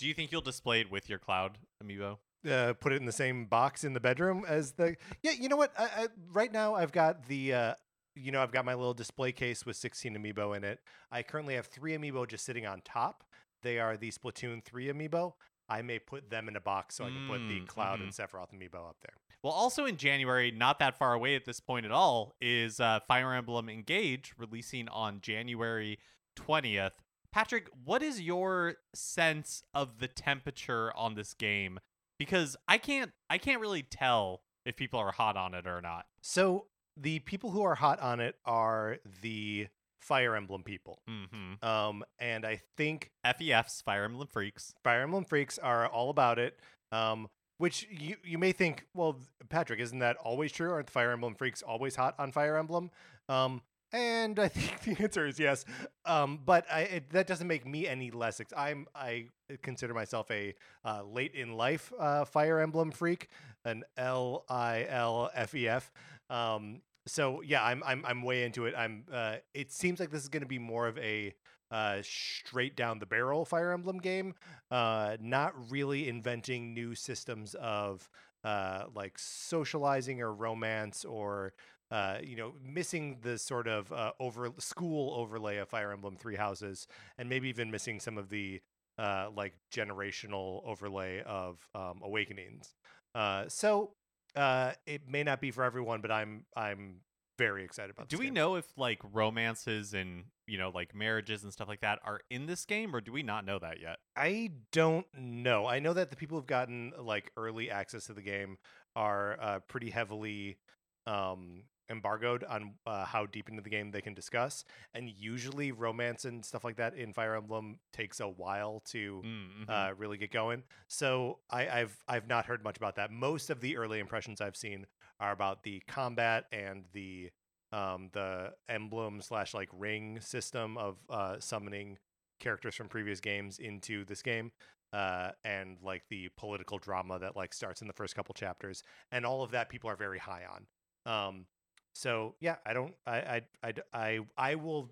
Do 0.01 0.09
you 0.09 0.15
think 0.15 0.33
you'll 0.33 0.41
display 0.41 0.81
it 0.81 0.91
with 0.91 1.09
your 1.11 1.19
cloud 1.19 1.59
amiibo? 1.85 2.17
uh, 2.51 2.73
put 2.81 2.93
it 2.93 2.97
in 2.97 3.05
the 3.05 3.13
same 3.13 3.45
box 3.45 3.85
in 3.85 3.93
the 3.93 4.01
bedroom 4.01 4.45
as 4.49 4.73
the 4.73 4.97
yeah 5.23 5.33
you 5.39 5.49
know 5.49 5.57
what? 5.57 5.73
I, 5.79 5.85
I, 5.85 6.07
right 6.33 6.51
now 6.51 6.75
i've 6.75 6.91
got 6.91 7.27
the 7.27 7.53
uh, 7.53 7.75
you 8.17 8.33
know 8.33 8.43
i've 8.43 8.51
got 8.51 8.65
my 8.65 8.73
little 8.73 8.95
display 8.95 9.31
case 9.31 9.67
with 9.67 9.77
16 9.77 10.17
amiibo 10.17 10.57
in 10.57 10.65
it. 10.65 10.79
I 11.13 11.23
currently 11.23 11.55
have 11.57 11.67
three 11.67 11.93
amiibo 11.97 12.27
just 12.27 12.47
sitting 12.47 12.67
on 12.67 12.81
top. 12.83 13.25
They 13.63 13.79
are 13.79 13.99
the 13.99 14.11
splatoon 14.11 14.65
3 14.65 14.87
amiibo. 14.87 15.35
I 15.69 15.83
may 15.83 15.99
put 15.99 16.31
them 16.31 16.49
in 16.49 16.57
a 16.57 16.61
box 16.61 16.97
so 16.97 17.05
i 17.05 17.09
can 17.09 17.29
put 17.29 17.47
the 17.47 17.61
Mm, 17.61 17.67
cloud 17.69 18.01
and 18.01 18.11
sephiroth 18.11 18.53
amiibo 18.55 18.89
up 18.89 18.97
there. 19.03 19.15
Well, 19.43 19.53
also 19.53 19.85
in 19.85 19.97
January, 19.99 20.51
not 20.51 20.79
that 20.81 20.99
far 20.99 21.13
away 21.15 21.37
at 21.37 21.45
this 21.45 21.61
point 21.61 21.87
at 21.87 21.93
all, 21.93 22.35
is 22.41 22.81
uh, 22.81 23.01
Fire 23.07 23.33
Emblem 23.35 23.69
Engage 23.69 24.33
releasing 24.37 24.89
on 24.89 25.21
January 25.21 25.99
20th. 26.37 26.91
Patrick, 27.33 27.69
what 27.85 28.03
is 28.03 28.21
your 28.21 28.77
sense 28.95 29.63
of 29.75 29.99
the 29.99 30.09
temperature 30.09 30.93
on 30.97 31.15
this 31.15 31.35
game? 31.35 31.79
Because 32.19 32.57
I 32.69 32.79
can't 32.79 33.13
I 33.29 33.39
can't 33.39 33.61
really 33.61 33.83
tell 33.83 34.43
if 34.67 34.77
people 34.77 35.01
are 35.01 35.13
hot 35.13 35.37
on 35.37 35.55
it 35.55 35.67
or 35.67 35.81
not. 35.81 36.07
so 36.23 36.67
the 36.97 37.21
people 37.21 37.51
who 37.53 37.63
are 37.63 37.77
hot 37.77 38.01
on 38.01 38.21
it 38.21 38.35
are 38.45 38.99
the 39.23 39.69
fire 40.01 40.35
emblem 40.35 40.63
people 40.65 40.99
Mm-hmm. 41.09 41.65
um, 41.67 42.03
and 42.19 42.45
i 42.45 42.61
think 42.77 43.11
FEFs, 43.25 43.83
Fire 43.83 44.05
Emblem 44.05 44.27
Freaks. 44.27 44.75
Fire 44.83 45.03
Emblem 45.03 45.25
freaks 45.25 45.59
are 45.59 45.87
all 45.87 46.11
about 46.11 46.39
it. 46.39 46.59
Um, 46.93 47.29
which 47.59 47.87
you 47.91 48.17
you 48.25 48.39
may 48.39 48.53
think, 48.53 48.87
well, 48.95 49.19
Patrick, 49.51 49.79
isn't 49.81 49.99
that 50.01 50.17
always 50.17 50.51
true? 50.53 50.73
Aren't 50.73 50.87
the 50.87 50.93
Fire 50.93 51.13
Emblem 51.13 51.35
freaks 51.35 51.63
always 51.63 51.97
hot 51.97 52.15
on 52.19 52.33
Fire 52.33 52.57
Emblem? 52.57 52.91
Um, 53.29 53.63
and 53.93 54.39
I 54.39 54.49
think 54.49 54.97
the 54.97 55.03
answer 55.03 55.27
is 55.27 55.39
yes. 55.39 55.65
Um, 56.05 56.41
but 56.45 56.67
I, 56.73 56.81
it, 56.83 57.11
that 57.11 57.27
doesn't 57.27 57.47
make 57.47 57.67
me 57.67 57.87
any 57.87 58.11
less. 58.11 58.41
Ex- 58.41 58.53
I'm 58.57 58.87
I 58.95 59.27
consider 59.63 59.95
myself 59.95 60.31
a 60.31 60.55
uh, 60.85 61.03
late 61.05 61.35
in 61.35 61.55
life 61.55 61.93
uh, 61.99 62.25
Fire 62.25 62.61
Emblem 62.61 62.91
freak, 62.91 63.29
an 63.65 63.85
L 63.97 64.45
I 64.49 64.87
L 64.89 65.31
F 65.35 65.55
E 65.55 65.69
F. 65.69 65.93
Um, 66.29 66.83
so 67.07 67.43
yeah, 67.43 67.65
I'm 67.65 67.83
I'm 67.85 68.05
I'm 68.07 68.23
way 68.23 68.45
into 68.45 68.67
it. 68.67 68.75
I'm. 68.77 69.05
Uh, 69.13 69.37
it 69.55 69.73
seems 69.73 70.01
like 70.01 70.11
this 70.11 70.23
is 70.23 70.29
going 70.29 70.43
to 70.43 70.49
be 70.49 70.59
more 70.59 70.87
of 70.87 70.99
a 70.99 71.35
uh, 71.71 71.99
straight 72.03 72.77
down 72.77 72.99
the 72.99 73.07
barrel 73.07 73.45
Fire 73.45 73.73
Emblem 73.73 73.99
game, 73.99 74.35
uh, 74.71 75.17
not 75.21 75.55
really 75.71 76.09
inventing 76.09 76.75
new 76.75 76.95
systems 76.95 77.55
of 77.55 78.09
uh, 78.45 78.85
like 78.95 79.19
socializing 79.19 80.21
or 80.21 80.33
romance 80.33 81.05
or 81.05 81.53
uh, 81.91 82.19
you 82.23 82.37
know 82.37 82.55
missing 82.65 83.19
the 83.23 83.39
sort 83.39 83.67
of 83.67 83.93
uh, 83.93 84.13
over 84.21 84.51
school 84.59 85.15
overlay 85.15 85.57
of 85.59 85.69
Fire 85.69 85.93
Emblem 85.93 86.17
Three 86.17 86.37
Houses, 86.37 86.87
and 87.19 87.29
maybe 87.29 87.49
even 87.49 87.71
missing 87.71 88.01
some 88.01 88.19
of 88.19 88.29
the 88.29 88.61
uh, 88.99 89.29
like 89.35 89.55
generational 89.73 90.63
overlay 90.67 91.23
of 91.23 91.59
um, 91.75 92.01
Awakenings. 92.03 92.75
Uh, 93.15 93.45
so 93.49 93.93
uh, 94.37 94.73
it 94.87 95.09
may 95.09 95.23
not 95.23 95.41
be 95.41 95.51
for 95.51 95.65
everyone, 95.65 96.01
but 96.01 96.11
I'm 96.11 96.45
I'm 96.57 96.97
very 97.39 97.65
excited 97.65 97.91
about. 97.91 98.09
Do 98.09 98.19
we 98.19 98.27
game. 98.27 98.35
know 98.35 98.57
if 98.57 98.67
like 98.77 99.01
romances 99.13 99.95
and 99.95 100.25
you 100.47 100.59
know 100.59 100.71
like 100.73 100.95
marriages 100.95 101.43
and 101.43 101.53
stuff 101.53 101.69
like 101.69 101.81
that 101.81 101.99
are 102.05 102.21
in 102.31 102.47
this 102.47 102.65
game, 102.65 102.95
or 102.95 103.01
do 103.01 103.13
we 103.13 103.23
not 103.23 103.45
know 103.45 103.59
that 103.59 103.81
yet? 103.81 103.97
I 104.15 104.51
don't 104.73 105.07
know. 105.19 105.67
I 105.67 105.81
know 105.81 105.95
that 105.95 106.11
the 106.11 106.17
people 106.17 106.39
who've 106.39 106.47
gotten 106.47 106.93
like 107.01 107.33
early 107.37 107.71
access 107.71 108.07
to 108.07 108.13
the 108.13 108.23
game 108.23 108.59
are 108.95 109.39
uh, 109.41 109.59
pretty 109.67 109.91
heavily 109.91 110.59
um, 111.07 111.63
embargoed 111.91 112.45
on 112.45 112.75
uh, 112.87 113.05
how 113.05 113.27
deep 113.27 113.49
into 113.49 113.61
the 113.63 113.69
game 113.71 113.91
they 113.91 114.01
can 114.01 114.15
discuss, 114.15 114.65
and 114.95 115.11
usually 115.11 115.73
romance 115.73 116.25
and 116.25 116.45
stuff 116.45 116.65
like 116.65 116.77
that 116.77 116.95
in 116.95 117.13
Fire 117.13 117.35
Emblem 117.35 117.79
takes 117.93 118.21
a 118.21 118.29
while 118.29 118.81
to 118.87 119.23
Mm, 119.25 119.67
mhm. 119.67 119.69
uh, 119.91 119.95
really 119.97 120.17
get 120.17 120.31
going. 120.31 120.63
So 120.89 121.41
I, 121.51 121.69
I've 121.69 121.97
I've 122.09 122.29
not 122.29 122.47
heard 122.47 122.63
much 122.65 122.77
about 122.77 122.97
that. 122.97 123.11
Most 123.11 123.51
of 123.51 123.61
the 123.61 123.77
early 123.77 123.99
impressions 123.99 124.41
I've 124.41 124.57
seen 124.57 124.87
are 125.19 125.33
about 125.33 125.65
the 125.65 125.81
combat 125.89 126.45
and 126.53 126.85
the 126.93 127.31
um, 127.73 128.11
the 128.13 128.53
emblem 128.69 129.21
slash 129.21 129.53
like 129.55 129.69
ring 129.73 130.21
system 130.21 130.77
of 130.79 130.97
uh, 131.09 131.37
summoning 131.41 131.99
characters 132.41 132.75
from 132.75 132.89
previous 132.89 133.21
games 133.21 133.59
into 133.59 134.05
this 134.05 134.23
game. 134.23 134.53
Uh, 134.93 135.31
and 135.45 135.77
like 135.85 136.03
the 136.09 136.29
political 136.37 136.77
drama 136.79 137.17
that 137.17 137.37
like 137.37 137.55
starts 137.55 137.81
in 137.81 137.87
the 137.87 137.93
first 137.93 138.17
couple 138.17 138.33
chapters, 138.35 138.83
and 139.13 139.25
all 139.25 139.45
of 139.45 139.53
that 139.53 139.69
people 139.69 139.89
are 139.89 139.95
very 139.95 140.19
high 140.19 140.43
on. 140.45 140.67
Um, 141.07 141.47
so 141.93 142.35
yeah, 142.41 142.57
I 142.65 142.73
don't, 142.73 142.95
I, 143.07 143.17
I, 143.17 143.43
I, 143.63 143.73
I, 143.93 144.19
I 144.37 144.55
will 144.57 144.91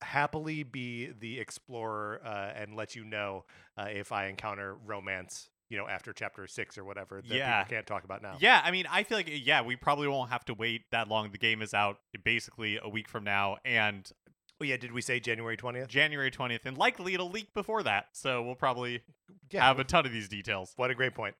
happily 0.00 0.62
be 0.62 1.10
the 1.18 1.40
explorer 1.40 2.20
uh, 2.24 2.52
and 2.54 2.76
let 2.76 2.94
you 2.94 3.04
know 3.04 3.44
uh, 3.76 3.86
if 3.90 4.12
I 4.12 4.26
encounter 4.26 4.76
romance, 4.86 5.50
you 5.70 5.76
know, 5.76 5.88
after 5.88 6.12
chapter 6.12 6.46
six 6.46 6.78
or 6.78 6.84
whatever 6.84 7.20
that 7.20 7.34
Yeah. 7.34 7.62
people 7.64 7.76
can't 7.76 7.86
talk 7.86 8.04
about 8.04 8.22
now. 8.22 8.36
Yeah, 8.40 8.60
I 8.64 8.70
mean, 8.70 8.86
I 8.90 9.02
feel 9.02 9.18
like 9.18 9.28
yeah, 9.30 9.62
we 9.62 9.76
probably 9.76 10.08
won't 10.08 10.30
have 10.30 10.44
to 10.46 10.54
wait 10.54 10.82
that 10.92 11.08
long. 11.08 11.30
The 11.32 11.38
game 11.38 11.62
is 11.62 11.74
out 11.74 11.98
basically 12.24 12.78
a 12.82 12.88
week 12.88 13.08
from 13.08 13.24
now, 13.24 13.56
and 13.64 14.10
Oh 14.60 14.64
yeah, 14.64 14.76
did 14.76 14.92
we 14.92 15.00
say 15.02 15.20
January 15.20 15.56
twentieth? 15.56 15.88
January 15.88 16.30
twentieth, 16.30 16.62
and 16.66 16.76
likely 16.76 17.14
it'll 17.14 17.30
leak 17.30 17.54
before 17.54 17.82
that. 17.84 18.06
So 18.12 18.42
we'll 18.42 18.56
probably 18.56 19.02
Yeah, 19.50 19.64
have 19.64 19.78
a 19.78 19.84
ton 19.84 20.04
of 20.06 20.12
these 20.12 20.28
details. 20.28 20.72
What 20.76 20.90
a 20.90 20.94
great 20.94 21.14
point. 21.14 21.34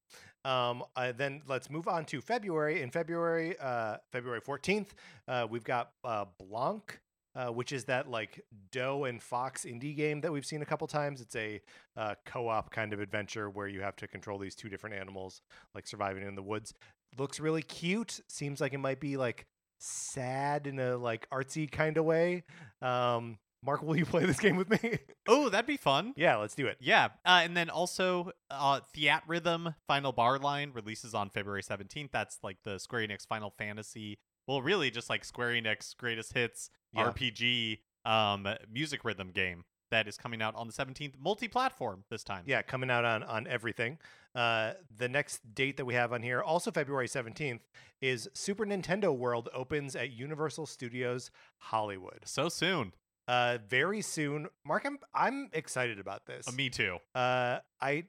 Um, 0.45 0.85
uh, 0.95 1.13
then 1.17 1.43
let's 1.49 1.69
move 1.69 1.89
on 1.89 2.05
to 2.07 2.21
February. 2.21 2.81
In 2.81 2.91
February, 2.91 3.57
uh, 3.59 3.97
February 4.13 4.41
14th, 4.41 4.89
uh, 5.27 5.47
we've 5.51 5.65
got 5.65 5.91
uh, 6.05 6.27
Blanc, 6.39 7.01
uh, 7.35 7.49
which 7.49 7.73
is 7.73 7.85
that 7.87 8.09
like 8.09 8.41
Doe 8.71 9.05
and 9.05 9.21
Fox 9.21 9.65
indie 9.65 9.97
game 9.97 10.21
that 10.21 10.33
we've 10.33 10.47
seen 10.47 10.63
a 10.63 10.67
couple 10.67 10.87
times. 10.87 11.21
It's 11.21 11.35
a 11.35 11.61
uh, 11.97 12.15
co 12.25 12.49
op 12.49 12.71
kind 12.71 12.93
of 12.93 13.01
adventure 13.01 13.51
where 13.51 13.67
you 13.67 13.81
have 13.81 13.97
to 13.97 14.07
control 14.07 14.39
these 14.39 14.55
two 14.55 14.69
different 14.69 14.95
animals, 14.95 15.43
like 15.75 15.89
surviving 15.89 16.23
in 16.27 16.37
the 16.37 16.43
woods. 16.43 16.73
Looks 17.19 17.41
really 17.41 17.63
cute. 17.63 18.21
Seems 18.29 18.61
like 18.61 18.73
it 18.73 18.79
might 18.79 19.01
be 19.01 19.17
like 19.17 19.47
sad 19.79 20.67
in 20.67 20.79
a 20.79 20.97
like 20.97 21.29
artsy 21.31 21.71
kind 21.71 21.97
of 21.97 22.05
way. 22.05 22.45
Um, 22.83 23.39
Mark, 23.65 23.83
will 23.83 23.97
you 23.97 24.07
play 24.07 24.25
this 24.25 24.39
game 24.39 24.57
with 24.57 24.71
me? 24.71 24.99
Oh, 25.27 25.49
that'd 25.49 25.67
be 25.67 25.77
fun. 25.77 26.15
yeah, 26.17 26.37
let's 26.37 26.55
do 26.55 26.67
it. 26.67 26.77
Yeah, 26.81 27.07
uh, 27.25 27.41
and 27.43 27.57
then 27.57 27.71
also 27.71 28.31
uh, 28.51 28.81
Theatrhythm 28.97 29.75
Final 29.87 30.13
Bar 30.13 30.39
Line 30.39 30.71
releases 30.75 31.15
on 31.15 31.29
February 31.31 31.63
seventeenth. 31.63 32.11
That's 32.13 32.39
like 32.43 32.59
the 32.65 32.79
Square 32.79 33.09
Enix 33.09 33.27
Final 33.27 33.51
Fantasy. 33.59 34.19
Well, 34.47 34.63
really, 34.63 34.91
just 34.91 35.11
like 35.11 35.25
Square 35.25 35.51
Enix 35.53 35.97
Greatest 35.97 36.33
Hits 36.33 36.71
Yeah. 36.95 37.11
RPG 37.11 37.81
um, 38.05 38.47
music 38.73 39.05
rhythm 39.05 39.31
game 39.33 39.65
that 39.91 40.09
is 40.09 40.17
coming 40.17 40.43
out 40.43 40.55
on 40.55 40.67
the 40.67 40.73
seventeenth, 40.73 41.15
multi-platform 41.19 42.05
this 42.11 42.25
time. 42.25 42.45
Yeah, 42.47 42.63
coming 42.63 42.91
out 42.91 43.05
on 43.05 43.23
on 43.23 43.47
everything. 43.47 43.99
Uh, 44.35 44.75
the 44.97 45.09
next 45.09 45.55
date 45.55 45.77
that 45.79 45.85
we 45.85 45.95
have 45.95 46.13
on 46.13 46.23
here, 46.23 46.43
also 46.43 46.71
February 46.71 47.09
seventeenth, 47.09 47.63
is 48.01 48.29
Super 48.35 48.65
Nintendo 48.65 49.17
World 49.17 49.49
opens 49.55 49.97
at 49.97 50.13
Universal 50.13 50.67
Studios 50.67 51.31
Hollywood. 51.59 52.21
so 52.25 52.49
soon. 52.49 52.93
Uh, 53.27 53.59
very 53.69 54.01
soon. 54.01 54.47
Mark, 54.65 54.87
I'm 54.87 54.99
I'm 55.15 55.51
excited 55.53 55.99
about 55.99 56.27
this. 56.27 56.49
Uh, 56.49 56.53
me 56.53 56.71
too. 56.71 56.97
Uh, 57.15 57.59
I 57.81 58.05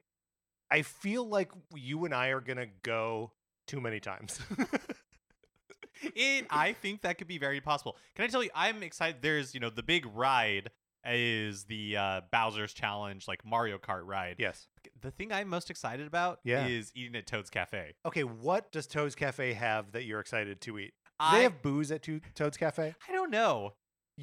I 0.71 0.83
feel 0.83 1.27
like 1.27 1.51
you 1.75 2.05
and 2.05 2.13
I 2.13 2.29
are 2.29 2.41
gonna 2.41 2.67
go 2.83 3.31
too 3.67 3.81
many 3.81 3.99
times. 3.99 4.39
it 6.15 6.45
I 6.49 6.73
think 6.73 7.01
that 7.01 7.17
could 7.17 7.27
be 7.27 7.37
very 7.37 7.61
possible. 7.61 7.97
Can 8.15 8.25
I 8.25 8.27
tell 8.27 8.43
you 8.43 8.49
I'm 8.55 8.83
excited 8.83 9.21
there's, 9.21 9.53
you 9.53 9.59
know, 9.59 9.69
the 9.69 9.83
big 9.83 10.05
ride 10.13 10.71
is 11.05 11.63
the 11.65 11.95
uh 11.97 12.21
Bowser's 12.31 12.73
Challenge 12.73 13.27
like 13.27 13.45
Mario 13.45 13.77
Kart 13.77 14.01
ride. 14.05 14.35
yes. 14.39 14.67
The 15.01 15.11
thing 15.11 15.31
I'm 15.31 15.47
most 15.49 15.69
excited 15.69 16.07
about 16.07 16.39
Yeah. 16.43 16.67
is 16.67 16.91
eating 16.95 17.15
at 17.15 17.25
Toad's 17.27 17.49
Cafe. 17.49 17.93
Okay. 18.05 18.23
What 18.23 18.71
does 18.71 18.85
Toad's 18.87 19.15
Cafe 19.15 19.53
have 19.53 19.91
that 19.93 20.03
you're 20.03 20.19
excited 20.19 20.59
to 20.61 20.77
eat? 20.79 20.93
Do 21.19 21.25
I 21.25 21.37
they 21.37 21.43
have 21.43 21.61
booze 21.61 21.91
at 21.91 22.01
To- 22.03 22.21
Toad's 22.35 22.57
Cafe? 22.57 22.95
I 23.07 23.11
don't 23.11 23.31
know. 23.31 23.73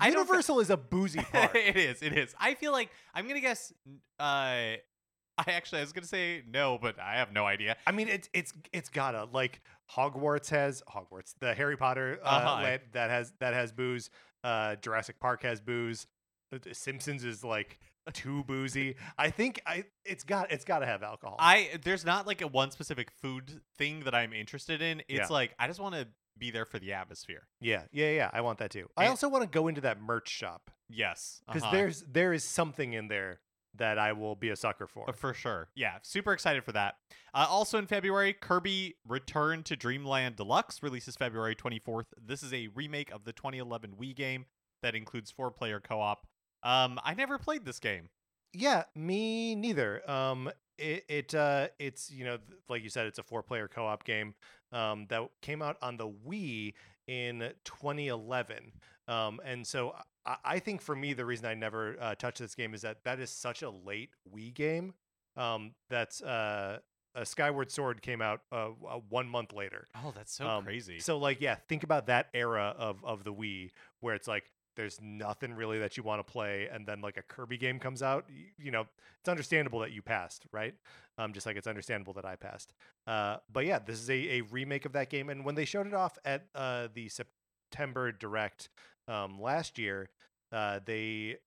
I 0.00 0.10
don't 0.10 0.20
Universal 0.26 0.60
is 0.60 0.68
a 0.70 0.76
boozy 0.76 1.20
park. 1.32 1.54
it 1.54 1.76
is. 1.76 2.02
It 2.02 2.12
is. 2.16 2.34
I 2.38 2.54
feel 2.54 2.72
like 2.72 2.90
I'm 3.14 3.26
gonna 3.26 3.40
guess. 3.40 3.72
Uh, 4.20 4.76
I 5.38 5.52
actually 5.52 5.78
I 5.80 5.84
was 5.84 5.92
gonna 5.92 6.06
say 6.06 6.42
no, 6.48 6.78
but 6.80 6.98
I 6.98 7.16
have 7.16 7.32
no 7.32 7.44
idea. 7.46 7.76
I 7.86 7.92
mean, 7.92 8.08
it's 8.08 8.28
it's 8.34 8.52
it's 8.72 8.88
gotta 8.88 9.24
like 9.32 9.60
Hogwarts 9.94 10.48
has 10.50 10.82
Hogwarts, 10.88 11.34
the 11.40 11.54
Harry 11.54 11.76
Potter 11.76 12.18
uh, 12.22 12.26
Uh-huh. 12.26 12.62
land 12.62 12.82
that 12.92 13.10
has 13.10 13.32
that 13.40 13.52
has 13.54 13.72
booze. 13.72 14.10
Uh, 14.44 14.76
Jurassic 14.76 15.18
Park 15.20 15.42
has 15.42 15.60
booze. 15.60 16.06
The 16.50 16.74
Simpsons 16.74 17.24
is 17.24 17.42
like 17.44 17.78
too 18.12 18.44
boozy. 18.44 18.96
I 19.18 19.30
think 19.30 19.60
I 19.66 19.84
it's 20.04 20.24
got 20.24 20.52
it's 20.52 20.64
got 20.64 20.80
to 20.80 20.86
have 20.86 21.02
alcohol. 21.02 21.36
I 21.38 21.70
there's 21.82 22.04
not 22.04 22.26
like 22.26 22.40
a 22.40 22.46
one 22.46 22.70
specific 22.70 23.10
food 23.10 23.60
thing 23.78 24.00
that 24.04 24.14
I'm 24.14 24.32
interested 24.32 24.80
in. 24.80 25.00
It's 25.08 25.18
Yeah. 25.18 25.26
like 25.30 25.54
I 25.58 25.66
just 25.66 25.80
want 25.80 25.94
to 25.96 26.08
be 26.38 26.50
there 26.50 26.66
for 26.66 26.78
the 26.78 26.92
atmosphere. 26.92 27.48
yeah, 27.60 27.84
yeah, 27.92 28.10
yeah. 28.10 28.30
I 28.32 28.42
want 28.42 28.58
that 28.58 28.70
too. 28.70 28.88
I 28.96 29.06
also 29.06 29.28
want 29.28 29.42
to 29.42 29.48
go 29.48 29.68
into 29.68 29.80
that 29.82 30.00
merch 30.00 30.28
shop 30.28 30.70
Yes, 30.88 31.40
because 31.46 31.62
uh-huh. 31.62 31.72
there's 31.72 32.02
there 32.02 32.32
is 32.32 32.44
something 32.44 32.92
in 32.92 33.08
there 33.08 33.40
that 33.74 33.98
I 33.98 34.12
will 34.12 34.36
be 34.36 34.50
a 34.50 34.56
sucker 34.56 34.86
for. 34.86 35.08
Uh, 35.08 35.12
for 35.12 35.34
sure. 35.34 35.68
Yeah, 35.74 35.98
super 36.02 36.32
excited 36.32 36.64
for 36.64 36.72
that. 36.72 36.96
Uh, 37.34 37.46
also 37.48 37.78
in 37.78 37.86
February, 37.86 38.32
Kirby 38.32 38.94
Return 39.06 39.62
to 39.64 39.76
Dreamland 39.76 40.36
Deluxe 40.36 40.82
releases 40.82 41.16
February 41.16 41.54
24th. 41.54 42.06
This 42.24 42.42
is 42.42 42.54
a 42.54 42.68
remake 42.68 43.10
of 43.10 43.24
the 43.24 43.32
2011 43.32 43.94
Wii 44.00 44.14
game 44.16 44.46
that 44.82 44.94
includes 44.94 45.30
four-player 45.30 45.80
co-op. 45.80 46.26
Um, 46.62 46.98
I 47.04 47.14
never 47.14 47.38
played 47.38 47.64
this 47.64 47.78
game. 47.78 48.08
Yeah, 48.52 48.84
me 48.94 49.54
neither. 49.54 50.08
Um, 50.10 50.50
it, 50.78 51.04
it 51.08 51.34
uh, 51.34 51.68
it's 51.78 52.10
you 52.10 52.24
know, 52.24 52.38
like 52.68 52.82
you 52.82 52.88
said, 52.90 53.06
it's 53.06 53.18
a 53.18 53.22
four-player 53.22 53.68
co-op 53.68 54.04
game. 54.04 54.34
Um, 54.72 55.06
that 55.08 55.28
came 55.42 55.62
out 55.62 55.76
on 55.80 55.96
the 55.96 56.08
Wii 56.08 56.74
in 57.06 57.52
2011. 57.64 58.72
Um, 59.08 59.40
and 59.44 59.66
so 59.66 59.94
I, 60.24 60.36
I 60.44 60.58
think 60.58 60.82
for 60.82 60.96
me, 60.96 61.12
the 61.12 61.24
reason 61.24 61.46
I 61.46 61.54
never 61.54 61.96
uh, 62.00 62.14
touched 62.16 62.38
this 62.40 62.54
game 62.54 62.74
is 62.74 62.82
that 62.82 63.04
that 63.04 63.20
is 63.20 63.30
such 63.30 63.62
a 63.62 63.70
late 63.70 64.10
Wii 64.34 64.52
game. 64.52 64.94
Um, 65.36 65.72
that's 65.88 66.20
uh, 66.22 66.78
uh, 67.14 67.24
Skyward 67.24 67.70
Sword 67.70 68.02
came 68.02 68.20
out 68.20 68.40
uh, 68.50 68.70
uh, 68.88 68.98
one 69.08 69.28
month 69.28 69.52
later. 69.52 69.86
Oh, 70.02 70.12
that's 70.14 70.32
so 70.34 70.46
Um, 70.46 70.64
crazy. 70.64 70.98
So 70.98 71.18
like, 71.18 71.40
yeah, 71.40 71.56
think 71.68 71.84
about 71.84 72.06
that 72.06 72.28
era 72.34 72.74
of 72.76 73.04
of 73.04 73.22
the 73.24 73.32
Wii 73.32 73.70
where 74.00 74.14
it's 74.14 74.26
like 74.28 74.50
there's 74.76 75.00
nothing 75.02 75.54
really 75.54 75.78
that 75.78 75.96
you 75.96 76.02
want 76.02 76.24
to 76.24 76.32
play, 76.32 76.68
and 76.72 76.86
then 76.86 77.00
like 77.00 77.16
a 77.16 77.22
Kirby 77.22 77.56
game 77.58 77.78
comes 77.78 78.02
out. 78.02 78.26
You, 78.28 78.44
you 78.66 78.70
know, 78.70 78.86
it's 79.20 79.28
understandable 79.28 79.80
that 79.80 79.92
you 79.92 80.02
passed, 80.02 80.46
right? 80.52 80.74
Um, 81.18 81.32
just 81.32 81.46
like 81.46 81.56
it's 81.56 81.66
understandable 81.66 82.12
that 82.14 82.24
I 82.24 82.36
passed. 82.36 82.72
Uh, 83.06 83.38
but 83.52 83.66
yeah, 83.66 83.78
this 83.78 84.00
is 84.00 84.10
a, 84.10 84.38
a 84.38 84.40
remake 84.42 84.84
of 84.84 84.92
that 84.92 85.10
game, 85.10 85.30
and 85.30 85.44
when 85.44 85.54
they 85.54 85.64
showed 85.64 85.86
it 85.86 85.94
off 85.94 86.18
at 86.24 86.46
uh, 86.54 86.88
the 86.94 87.08
September 87.08 88.12
Direct 88.12 88.68
um, 89.08 89.40
last 89.40 89.78
year, 89.78 90.10
uh, 90.52 90.80
they 90.84 91.38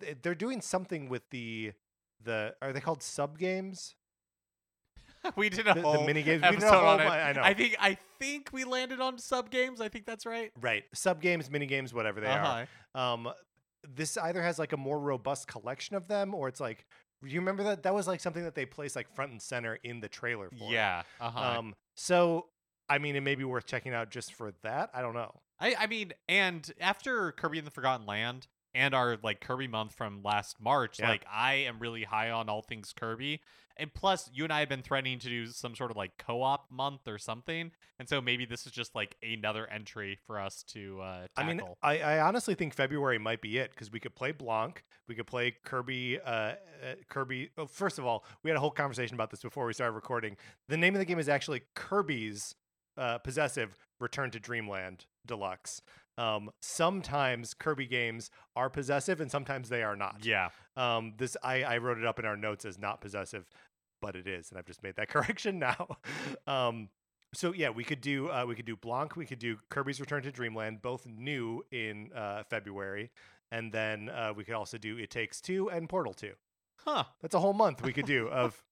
th- 0.00 0.18
they're 0.22 0.34
doing 0.34 0.60
something 0.60 1.08
with 1.08 1.28
the 1.30 1.72
the 2.22 2.54
are 2.62 2.72
they 2.72 2.80
called 2.80 3.02
sub 3.02 3.38
games? 3.38 3.94
we 5.36 5.48
did 5.48 5.66
a 5.66 5.74
The, 5.74 5.82
whole 5.82 6.00
the 6.00 6.06
mini 6.06 6.22
games. 6.22 6.42
We 6.42 6.56
did 6.56 6.62
a 6.64 6.70
whole 6.72 6.86
on 6.86 7.00
it. 7.00 7.04
I 7.04 7.32
know. 7.32 7.42
I 7.42 7.54
think 7.54 7.76
I 7.80 7.96
think 8.18 8.50
we 8.52 8.64
landed 8.64 9.00
on 9.00 9.18
sub 9.18 9.50
games. 9.50 9.80
I 9.80 9.88
think 9.88 10.06
that's 10.06 10.26
right. 10.26 10.50
right, 10.60 10.84
sub 10.94 11.20
games, 11.20 11.50
mini 11.50 11.66
games, 11.66 11.92
whatever 11.94 12.20
they 12.20 12.26
are. 12.28 12.62
Uh-huh. 12.94 13.00
um 13.00 13.28
this 13.96 14.16
either 14.16 14.42
has 14.42 14.58
like 14.58 14.72
a 14.72 14.76
more 14.78 14.98
robust 14.98 15.46
collection 15.46 15.94
of 15.94 16.08
them 16.08 16.34
or 16.34 16.48
it's 16.48 16.60
like 16.60 16.86
you 17.22 17.38
remember 17.38 17.62
that 17.64 17.82
that 17.82 17.94
was 17.94 18.06
like 18.06 18.18
something 18.20 18.42
that 18.44 18.54
they 18.54 18.64
placed 18.64 18.96
like 18.96 19.14
front 19.14 19.30
and 19.32 19.42
center 19.42 19.78
in 19.84 20.00
the 20.00 20.08
trailer 20.08 20.48
for. 20.58 20.72
Yeah. 20.72 21.02
Uh-huh. 21.20 21.58
um 21.58 21.74
so 21.94 22.46
i 22.88 22.96
mean 22.98 23.14
it 23.14 23.20
may 23.20 23.34
be 23.34 23.44
worth 23.44 23.66
checking 23.66 23.92
out 23.92 24.10
just 24.10 24.32
for 24.32 24.52
that 24.62 24.88
i 24.94 25.02
don't 25.02 25.12
know 25.14 25.32
I, 25.60 25.74
I 25.78 25.86
mean, 25.86 26.12
and 26.28 26.68
after 26.80 27.30
Kirby 27.32 27.58
and 27.58 27.66
the 27.66 27.70
Forgotten 27.70 28.06
Land 28.06 28.48
and 28.74 28.92
our 28.92 29.16
like 29.22 29.40
Kirby 29.40 29.68
month 29.68 29.94
from 29.94 30.20
last 30.24 30.60
March, 30.60 30.98
Yeah. 30.98 31.08
like 31.08 31.24
I 31.32 31.54
am 31.54 31.78
really 31.78 32.02
high 32.02 32.30
on 32.30 32.48
all 32.48 32.60
things 32.60 32.92
Kirby. 32.92 33.40
And 33.76 33.92
plus, 33.92 34.30
you 34.32 34.44
and 34.44 34.52
I 34.52 34.60
have 34.60 34.68
been 34.68 34.82
threatening 34.82 35.18
to 35.20 35.28
do 35.28 35.46
some 35.46 35.74
sort 35.74 35.90
of 35.90 35.96
like 35.96 36.16
co-op 36.18 36.70
month 36.70 37.08
or 37.08 37.18
something, 37.18 37.72
and 37.98 38.08
so 38.08 38.20
maybe 38.20 38.44
this 38.46 38.66
is 38.66 38.72
just 38.72 38.94
like 38.94 39.16
another 39.22 39.66
entry 39.66 40.18
for 40.26 40.40
us 40.40 40.62
to 40.68 41.00
uh, 41.00 41.26
tackle. 41.36 41.36
i 41.36 41.44
mean 41.44 41.62
I, 41.82 41.98
I 41.98 42.20
honestly 42.20 42.54
think 42.54 42.74
february 42.74 43.18
might 43.18 43.40
be 43.40 43.58
it 43.58 43.70
because 43.70 43.90
we 43.90 44.00
could 44.00 44.14
play 44.14 44.32
blanc 44.32 44.84
we 45.08 45.14
could 45.14 45.26
play 45.26 45.54
kirby 45.64 46.20
uh, 46.20 46.30
uh 46.30 46.54
kirby 47.08 47.50
oh, 47.58 47.66
first 47.66 47.98
of 47.98 48.06
all 48.06 48.24
we 48.42 48.50
had 48.50 48.56
a 48.56 48.60
whole 48.60 48.70
conversation 48.70 49.14
about 49.14 49.30
this 49.30 49.42
before 49.42 49.66
we 49.66 49.72
started 49.72 49.92
recording. 49.92 50.36
The 50.68 50.76
name 50.76 50.94
of 50.94 50.98
the 50.98 51.04
game 51.04 51.18
is 51.18 51.28
actually 51.28 51.62
kirby's 51.74 52.54
uh, 52.96 53.18
possessive 53.18 53.76
return 54.00 54.30
to 54.30 54.40
dreamland 54.40 55.06
deluxe 55.26 55.82
um, 56.18 56.50
sometimes 56.60 57.54
kirby 57.54 57.86
games 57.86 58.30
are 58.54 58.70
possessive 58.70 59.20
and 59.20 59.30
sometimes 59.30 59.68
they 59.68 59.82
are 59.82 59.96
not 59.96 60.24
yeah, 60.24 60.50
Um, 60.76 61.14
this 61.16 61.36
I, 61.42 61.62
I 61.62 61.78
wrote 61.78 61.98
it 61.98 62.04
up 62.06 62.18
in 62.18 62.24
our 62.24 62.36
notes 62.36 62.64
as 62.64 62.78
not 62.78 63.00
possessive, 63.00 63.48
but 64.00 64.16
it 64.16 64.26
is, 64.26 64.50
and 64.50 64.58
I've 64.58 64.66
just 64.66 64.82
made 64.82 64.96
that 64.96 65.08
correction 65.14 65.58
now. 65.58 65.98
um, 66.46 66.88
so 67.34 67.52
yeah, 67.52 67.70
we 67.70 67.82
could 67.84 68.00
do 68.00 68.30
uh, 68.30 68.44
we 68.46 68.54
could 68.54 68.66
do 68.66 68.76
Blanc, 68.76 69.16
we 69.16 69.26
could 69.26 69.40
do 69.40 69.56
Kirby's 69.70 70.00
Return 70.00 70.22
to 70.22 70.30
Dreamland, 70.30 70.82
both 70.82 71.06
new 71.06 71.64
in 71.72 72.10
uh, 72.14 72.44
February, 72.48 73.10
and 73.50 73.72
then 73.72 74.08
uh, 74.08 74.32
we 74.36 74.44
could 74.44 74.54
also 74.54 74.78
do 74.78 74.96
It 74.98 75.10
Takes 75.10 75.40
Two 75.40 75.68
and 75.68 75.88
Portal 75.88 76.14
Two. 76.14 76.34
huh? 76.76 77.04
That's 77.22 77.34
a 77.34 77.40
whole 77.40 77.52
month 77.52 77.82
we 77.82 77.92
could 77.92 78.06
do 78.06 78.28
of 78.28 78.62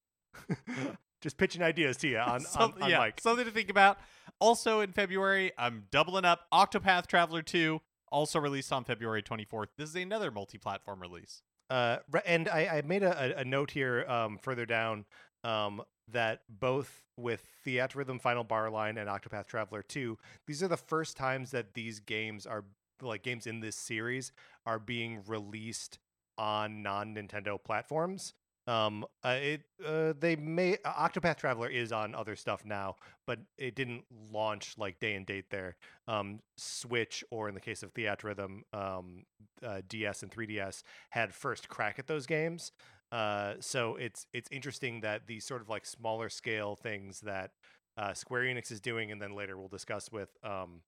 just 1.23 1.39
pitching 1.39 1.63
ideas 1.63 1.97
to 1.99 2.09
you 2.09 2.19
on 2.19 2.41
Some- 2.45 2.75
on, 2.75 2.83
on 2.83 2.91
yeah, 2.91 2.99
mic. 3.01 3.21
something 3.21 3.47
to 3.47 3.51
think 3.51 3.71
about. 3.71 3.97
Also 4.39 4.81
in 4.81 4.93
February, 4.93 5.53
I'm 5.57 5.85
doubling 5.91 6.25
up. 6.27 6.41
Octopath 6.53 7.07
Traveler 7.07 7.41
2, 7.43 7.81
also 8.11 8.39
released 8.39 8.73
on 8.73 8.85
February 8.85 9.23
24th. 9.23 9.69
This 9.79 9.89
is 9.91 9.97
another 9.97 10.31
multi-platform 10.31 11.01
release. 11.01 11.43
Uh, 11.71 11.99
and 12.27 12.49
I, 12.49 12.67
I 12.79 12.83
made 12.85 13.03
a, 13.03 13.37
a- 13.39 13.41
a 13.41 13.45
note 13.45 13.71
here 13.71 14.05
um, 14.09 14.37
further 14.43 14.67
down 14.67 15.07
um, 15.45 15.81
that 16.09 16.41
both 16.51 17.05
with 17.17 17.47
Theatrhythm 17.65 18.21
Final 18.21 18.45
Bar 18.45 18.69
Line 18.71 18.99
and 18.99 19.09
Octopath 19.09 19.47
Traveler 19.47 19.83
2, 19.83 20.19
these 20.47 20.63
are 20.63 20.69
the 20.69 20.77
first 20.77 21.17
times 21.17 21.53
that 21.53 21.75
these 21.75 22.01
games 22.01 22.45
are 22.47 22.65
like 23.01 23.23
games 23.23 23.47
in 23.47 23.61
this 23.61 23.75
series 23.77 24.33
are 24.67 24.79
being 24.79 25.23
released 25.27 25.99
on 26.39 26.83
non 26.83 27.15
Nintendo 27.15 27.63
platforms. 27.63 28.35
Um, 28.67 29.05
uh, 29.25 29.39
it 29.41 29.63
uh, 29.85 30.13
they 30.19 30.37
may 30.37 30.77
uh, 30.85 30.93
Octopath 30.93 31.37
Traveler 31.37 31.69
is 31.69 31.91
on 31.91 32.15
other 32.15 32.37
stuff 32.37 32.65
now, 32.65 32.97
but 33.27 33.41
it 33.59 33.75
didn't 33.75 34.05
launch 34.33 34.75
like 34.79 35.01
day 35.01 35.15
and 35.15 35.27
date 35.27 35.47
there. 35.51 35.77
Um, 36.07 36.41
Switch 36.57 37.25
or 37.31 37.49
in 37.49 37.55
the 37.55 37.61
case 37.61 37.83
of 37.83 37.93
Theatrhythm, 37.93 38.63
um, 38.73 39.25
uh, 39.67 39.81
DS 39.89 40.23
and 40.23 40.31
3DS 40.31 40.83
had 41.11 41.35
first 41.35 41.69
crack 41.69 41.99
at 41.99 42.07
those 42.07 42.27
games. 42.27 42.71
Uh, 43.11 43.55
so 43.61 43.97
it's 43.97 44.27
it's 44.33 44.49
interesting 44.51 45.01
that 45.01 45.27
these 45.27 45.45
sort 45.45 45.61
of 45.61 45.69
like 45.69 45.85
smaller 45.85 46.29
scale 46.29 46.77
things 46.77 47.21
that 47.21 47.51
uh, 47.97 48.15
Square 48.15 48.45
Enix 48.45 48.71
is 48.71 48.81
doing, 48.81 49.11
and 49.13 49.21
then 49.21 49.35
later 49.35 49.59
we'll 49.59 49.69
discuss 49.69 50.11
with 50.11 50.31
um, 50.43 50.81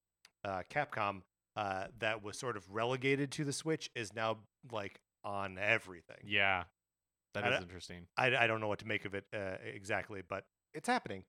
uh, 0.45 0.63
Capcom, 0.71 1.23
uh, 1.57 1.87
that 1.99 2.23
was 2.23 2.39
sort 2.39 2.57
of 2.57 2.65
relegated 2.71 3.31
to 3.33 3.45
the 3.45 3.53
Switch 3.53 3.91
is 3.95 4.15
now 4.15 4.39
like 4.73 5.01
on 5.23 5.59
everything. 5.59 6.17
Yeah, 6.25 6.65
that 7.35 7.45
I 7.45 7.57
is 7.57 7.63
interesting. 7.63 8.07
I, 8.17 8.35
I 8.37 8.47
don't 8.47 8.61
know 8.61 8.69
what 8.69 8.81
to 8.81 8.87
make 8.87 9.05
of 9.05 9.15
it 9.15 9.25
uh, 9.35 9.57
exactly, 9.65 10.23
but 10.27 10.45
it's 10.73 10.89
happening. 10.89 11.25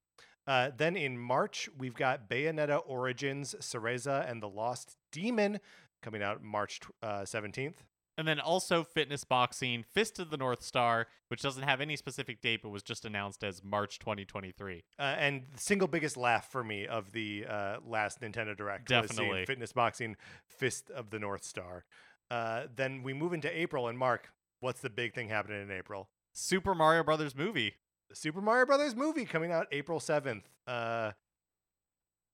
Uh, 0.48 0.70
then 0.76 0.96
in 0.96 1.18
March, 1.18 1.70
we've 1.78 1.96
got 1.96 2.30
Bayonetta 2.30 2.82
Origins, 2.86 3.56
Cereza, 3.60 4.30
and 4.30 4.42
the 4.42 4.50
Lost 4.50 4.96
Demon 5.12 5.60
coming 6.02 6.22
out 6.22 6.44
March 6.44 6.82
uh, 7.02 7.22
17th. 7.22 7.76
And 8.18 8.28
then 8.28 8.40
also 8.40 8.84
fitness 8.84 9.26
boxing, 9.26 9.84
Fist 9.94 10.20
of 10.20 10.30
the 10.30 10.38
North 10.38 10.64
Star, 10.64 11.08
which 11.28 11.42
doesn't 11.42 11.64
have 11.64 11.82
any 11.82 11.98
specific 11.98 12.42
date 12.42 12.62
but 12.64 12.70
was 12.70 12.82
just 12.82 13.04
announced 13.04 13.44
as 13.44 13.62
March 13.62 14.00
2023. 14.00 14.84
Uh, 14.98 15.02
and 15.02 15.44
the 15.54 15.60
single 15.60 15.88
biggest 15.88 16.16
laugh 16.16 16.50
for 16.50 16.64
me 16.64 16.88
of 16.88 17.12
the 17.12 17.46
uh, 17.50 17.78
last 17.86 18.22
Nintendo 18.22 18.56
Direct 18.56 18.90
was 18.90 19.10
Definitely. 19.10 19.46
Fitness 19.46 19.74
Boxing 19.74 20.16
Fist 20.48 20.90
of 20.92 21.10
the 21.10 21.20
North 21.20 21.44
Star. 21.44 21.84
Uh, 22.32 22.64
then 22.74 23.04
we 23.04 23.14
move 23.14 23.34
into 23.34 23.56
April, 23.56 23.88
and 23.88 24.00
Mark, 24.00 24.30
what's 24.66 24.82
the 24.82 24.90
big 24.90 25.14
thing 25.14 25.30
happening 25.30 25.62
in 25.62 25.70
April? 25.70 26.10
Super 26.34 26.74
Mario 26.74 27.04
Brothers 27.04 27.36
movie. 27.36 27.76
The 28.10 28.16
Super 28.16 28.42
Mario 28.42 28.66
Brothers 28.66 28.96
movie 28.96 29.26
coming 29.26 29.52
out 29.52 29.68
April 29.72 30.00
7th. 30.00 30.42
Uh, 30.68 31.12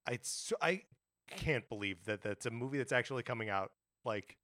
I, 0.07 0.19
I 0.61 0.81
can't 1.29 1.67
believe 1.67 2.05
that 2.05 2.21
that's 2.21 2.45
a 2.45 2.49
movie 2.49 2.77
that's 2.77 2.93
actually 2.93 3.23
coming 3.23 3.49
out. 3.49 3.71
Like, 4.05 4.37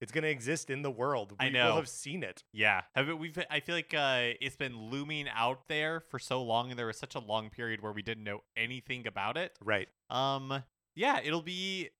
it's 0.00 0.10
going 0.10 0.24
to 0.24 0.30
exist 0.30 0.70
in 0.70 0.82
the 0.82 0.90
world. 0.90 1.32
We 1.38 1.46
I 1.46 1.50
know. 1.50 1.76
have 1.76 1.88
seen 1.88 2.24
it. 2.24 2.42
Yeah, 2.52 2.82
have 2.96 3.08
it, 3.08 3.16
we've. 3.16 3.38
I 3.48 3.60
feel 3.60 3.76
like 3.76 3.94
uh, 3.94 4.34
it's 4.40 4.56
been 4.56 4.90
looming 4.90 5.26
out 5.32 5.68
there 5.68 6.00
for 6.00 6.18
so 6.18 6.42
long, 6.42 6.70
and 6.70 6.78
there 6.78 6.86
was 6.86 6.96
such 6.98 7.14
a 7.14 7.20
long 7.20 7.48
period 7.48 7.80
where 7.80 7.92
we 7.92 8.02
didn't 8.02 8.24
know 8.24 8.40
anything 8.56 9.06
about 9.06 9.36
it. 9.36 9.52
Right. 9.62 9.88
Um, 10.08 10.64
yeah, 10.96 11.20
it'll 11.22 11.42
be. 11.42 11.90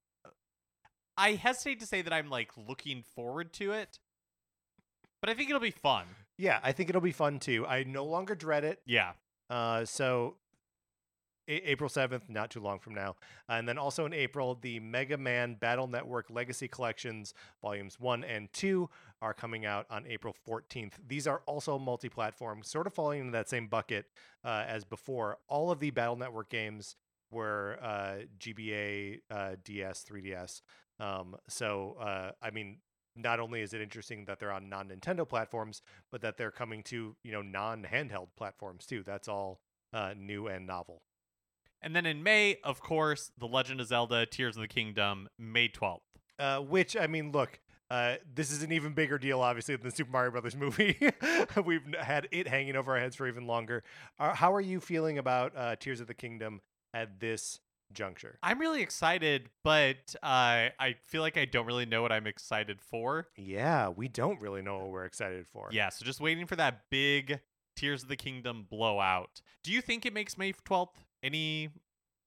I 1.16 1.32
hesitate 1.32 1.80
to 1.80 1.86
say 1.86 2.02
that 2.02 2.12
I'm 2.12 2.30
like 2.30 2.50
looking 2.56 3.04
forward 3.14 3.52
to 3.54 3.72
it, 3.72 3.98
but 5.20 5.30
I 5.30 5.34
think 5.34 5.48
it'll 5.50 5.60
be 5.60 5.70
fun. 5.70 6.06
Yeah, 6.38 6.58
I 6.62 6.72
think 6.72 6.88
it'll 6.88 7.00
be 7.00 7.12
fun 7.12 7.38
too. 7.38 7.66
I 7.66 7.84
no 7.84 8.04
longer 8.04 8.34
dread 8.34 8.64
it. 8.64 8.80
Yeah, 8.86 9.12
Uh, 9.50 9.84
so 9.84 10.36
A- 11.48 11.70
April 11.70 11.90
7th, 11.90 12.28
not 12.28 12.50
too 12.50 12.60
long 12.60 12.78
from 12.78 12.94
now. 12.94 13.16
And 13.48 13.68
then 13.68 13.76
also 13.78 14.06
in 14.06 14.12
April, 14.12 14.54
the 14.54 14.78
Mega 14.78 15.16
Man 15.18 15.54
Battle 15.54 15.88
Network 15.88 16.30
Legacy 16.30 16.68
Collections 16.68 17.34
Volumes 17.60 17.98
1 17.98 18.22
and 18.24 18.52
2 18.52 18.88
are 19.20 19.34
coming 19.34 19.66
out 19.66 19.86
on 19.90 20.06
April 20.06 20.34
14th. 20.48 20.92
These 21.06 21.26
are 21.26 21.42
also 21.46 21.78
multi 21.78 22.08
platform, 22.08 22.62
sort 22.62 22.86
of 22.86 22.94
falling 22.94 23.20
into 23.20 23.32
that 23.32 23.48
same 23.48 23.66
bucket 23.66 24.06
uh, 24.44 24.64
as 24.68 24.84
before. 24.84 25.38
All 25.48 25.70
of 25.72 25.80
the 25.80 25.90
Battle 25.90 26.16
Network 26.16 26.48
games 26.48 26.94
were 27.32 27.78
uh, 27.82 28.18
GBA, 28.38 29.20
uh, 29.30 29.56
DS, 29.64 30.04
3DS. 30.08 30.62
Um, 31.00 31.36
so, 31.48 31.96
uh, 32.00 32.32
I 32.40 32.50
mean, 32.50 32.78
not 33.16 33.40
only 33.40 33.60
is 33.60 33.72
it 33.74 33.80
interesting 33.80 34.24
that 34.26 34.38
they're 34.38 34.52
on 34.52 34.68
non 34.68 34.88
Nintendo 34.88 35.28
platforms, 35.28 35.82
but 36.10 36.20
that 36.22 36.36
they're 36.36 36.50
coming 36.50 36.82
to 36.84 37.16
you 37.22 37.32
know 37.32 37.42
non 37.42 37.86
handheld 37.90 38.28
platforms 38.36 38.86
too. 38.86 39.02
That's 39.04 39.28
all 39.28 39.60
uh, 39.92 40.14
new 40.16 40.46
and 40.46 40.66
novel. 40.66 41.02
and 41.82 41.94
then 41.96 42.06
in 42.06 42.22
May, 42.22 42.58
of 42.62 42.80
course, 42.80 43.32
The 43.38 43.46
Legend 43.46 43.80
of 43.80 43.86
Zelda: 43.88 44.26
Tears 44.26 44.56
of 44.56 44.62
the 44.62 44.68
Kingdom, 44.68 45.28
May 45.38 45.68
12th. 45.68 46.00
Uh, 46.38 46.58
which 46.60 46.96
I 46.96 47.06
mean, 47.06 47.32
look, 47.32 47.60
uh, 47.90 48.14
this 48.34 48.50
is 48.50 48.62
an 48.62 48.72
even 48.72 48.92
bigger 48.94 49.18
deal, 49.18 49.40
obviously, 49.40 49.74
than 49.76 49.84
the 49.84 49.94
Super 49.94 50.10
Mario 50.12 50.30
Brothers 50.30 50.56
movie. 50.56 50.96
We've 51.64 51.82
had 51.98 52.28
it 52.30 52.46
hanging 52.48 52.76
over 52.76 52.92
our 52.92 53.00
heads 53.00 53.16
for 53.16 53.26
even 53.28 53.46
longer. 53.46 53.82
Uh, 54.18 54.34
how 54.34 54.54
are 54.54 54.60
you 54.60 54.80
feeling 54.80 55.18
about 55.18 55.52
uh, 55.56 55.76
Tears 55.76 56.00
of 56.00 56.06
the 56.06 56.14
Kingdom 56.14 56.60
at 56.94 57.20
this 57.20 57.60
juncture? 57.92 58.38
I'm 58.42 58.58
really 58.58 58.82
excited, 58.82 59.48
but 59.64 60.14
uh, 60.22 60.70
I 60.78 60.96
feel 61.06 61.22
like 61.22 61.36
I 61.36 61.44
don't 61.44 61.66
really 61.66 61.86
know 61.86 62.02
what 62.02 62.12
I'm 62.12 62.26
excited 62.26 62.80
for. 62.80 63.28
Yeah, 63.36 63.88
we 63.88 64.08
don't 64.08 64.40
really 64.40 64.62
know 64.62 64.78
what 64.78 64.90
we're 64.90 65.04
excited 65.04 65.46
for. 65.52 65.68
Yeah, 65.72 65.88
so 65.88 66.04
just 66.04 66.20
waiting 66.20 66.46
for 66.46 66.56
that 66.56 66.84
big 66.90 67.40
Tears 67.76 68.02
of 68.02 68.08
the 68.08 68.16
Kingdom 68.16 68.66
blowout. 68.68 69.40
Do 69.62 69.72
you 69.72 69.80
think 69.80 70.04
it 70.04 70.12
makes 70.12 70.36
May 70.36 70.52
12th? 70.52 70.88
Any 71.22 71.62
Yeah, 71.62 71.70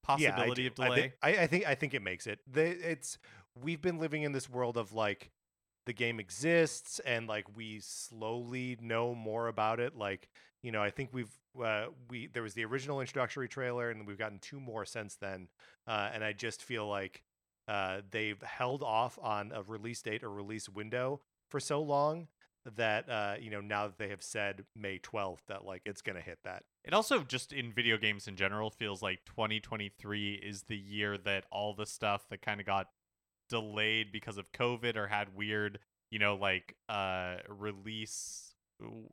possibility 0.03 0.63
do. 0.63 0.67
of 0.67 0.79
I, 0.79 0.87
delay? 0.95 1.13
I, 1.21 1.29
I 1.43 1.47
think 1.47 1.67
I 1.67 1.75
think 1.75 1.93
it 1.93 2.01
makes 2.01 2.27
it. 2.27 2.39
The, 2.51 2.63
it's 2.91 3.17
we've 3.61 3.81
been 3.81 3.99
living 3.99 4.23
in 4.23 4.31
this 4.31 4.49
world 4.49 4.77
of 4.77 4.93
like 4.93 5.31
the 5.85 5.93
game 5.93 6.19
exists 6.19 6.99
and 6.99 7.27
like 7.27 7.45
we 7.55 7.79
slowly 7.81 8.77
know 8.81 9.13
more 9.15 9.47
about 9.47 9.79
it. 9.79 9.95
Like 9.97 10.29
you 10.63 10.71
know, 10.71 10.81
I 10.81 10.89
think 10.89 11.09
we've 11.11 11.31
uh, 11.63 11.87
we 12.09 12.27
there 12.27 12.41
was 12.41 12.55
the 12.55 12.65
original 12.65 13.01
introductory 13.01 13.47
trailer 13.47 13.91
and 13.91 14.07
we've 14.07 14.17
gotten 14.17 14.39
two 14.39 14.59
more 14.59 14.85
since 14.85 15.15
then. 15.15 15.49
Uh, 15.85 16.09
and 16.11 16.23
I 16.23 16.33
just 16.33 16.63
feel 16.63 16.87
like 16.87 17.21
uh, 17.67 18.01
they've 18.09 18.41
held 18.41 18.81
off 18.81 19.19
on 19.21 19.51
a 19.53 19.61
release 19.61 20.01
date 20.01 20.23
or 20.23 20.31
release 20.31 20.67
window 20.67 21.21
for 21.51 21.59
so 21.59 21.81
long 21.81 22.27
that 22.77 23.09
uh, 23.09 23.35
you 23.39 23.51
know 23.51 23.59
now 23.59 23.87
that 23.87 23.97
they 23.97 24.07
have 24.07 24.23
said 24.23 24.63
May 24.73 24.97
twelfth 24.97 25.43
that 25.47 25.65
like 25.65 25.81
it's 25.85 26.01
gonna 26.01 26.21
hit 26.21 26.39
that. 26.45 26.63
It 26.85 26.93
also 26.93 27.19
just 27.19 27.51
in 27.51 27.73
video 27.73 27.97
games 27.97 28.27
in 28.27 28.37
general 28.37 28.69
feels 28.69 29.01
like 29.01 29.19
2023 29.25 30.35
is 30.35 30.63
the 30.63 30.77
year 30.77 31.17
that 31.19 31.43
all 31.51 31.73
the 31.73 31.85
stuff 31.85 32.25
that 32.29 32.41
kind 32.41 32.61
of 32.61 32.65
got 32.65 32.87
delayed 33.49 34.11
because 34.13 34.37
of 34.37 34.51
COVID 34.53 34.95
or 34.95 35.07
had 35.07 35.35
weird, 35.35 35.79
you 36.09 36.19
know, 36.19 36.35
like 36.35 36.75
uh 36.87 37.35
release 37.49 38.52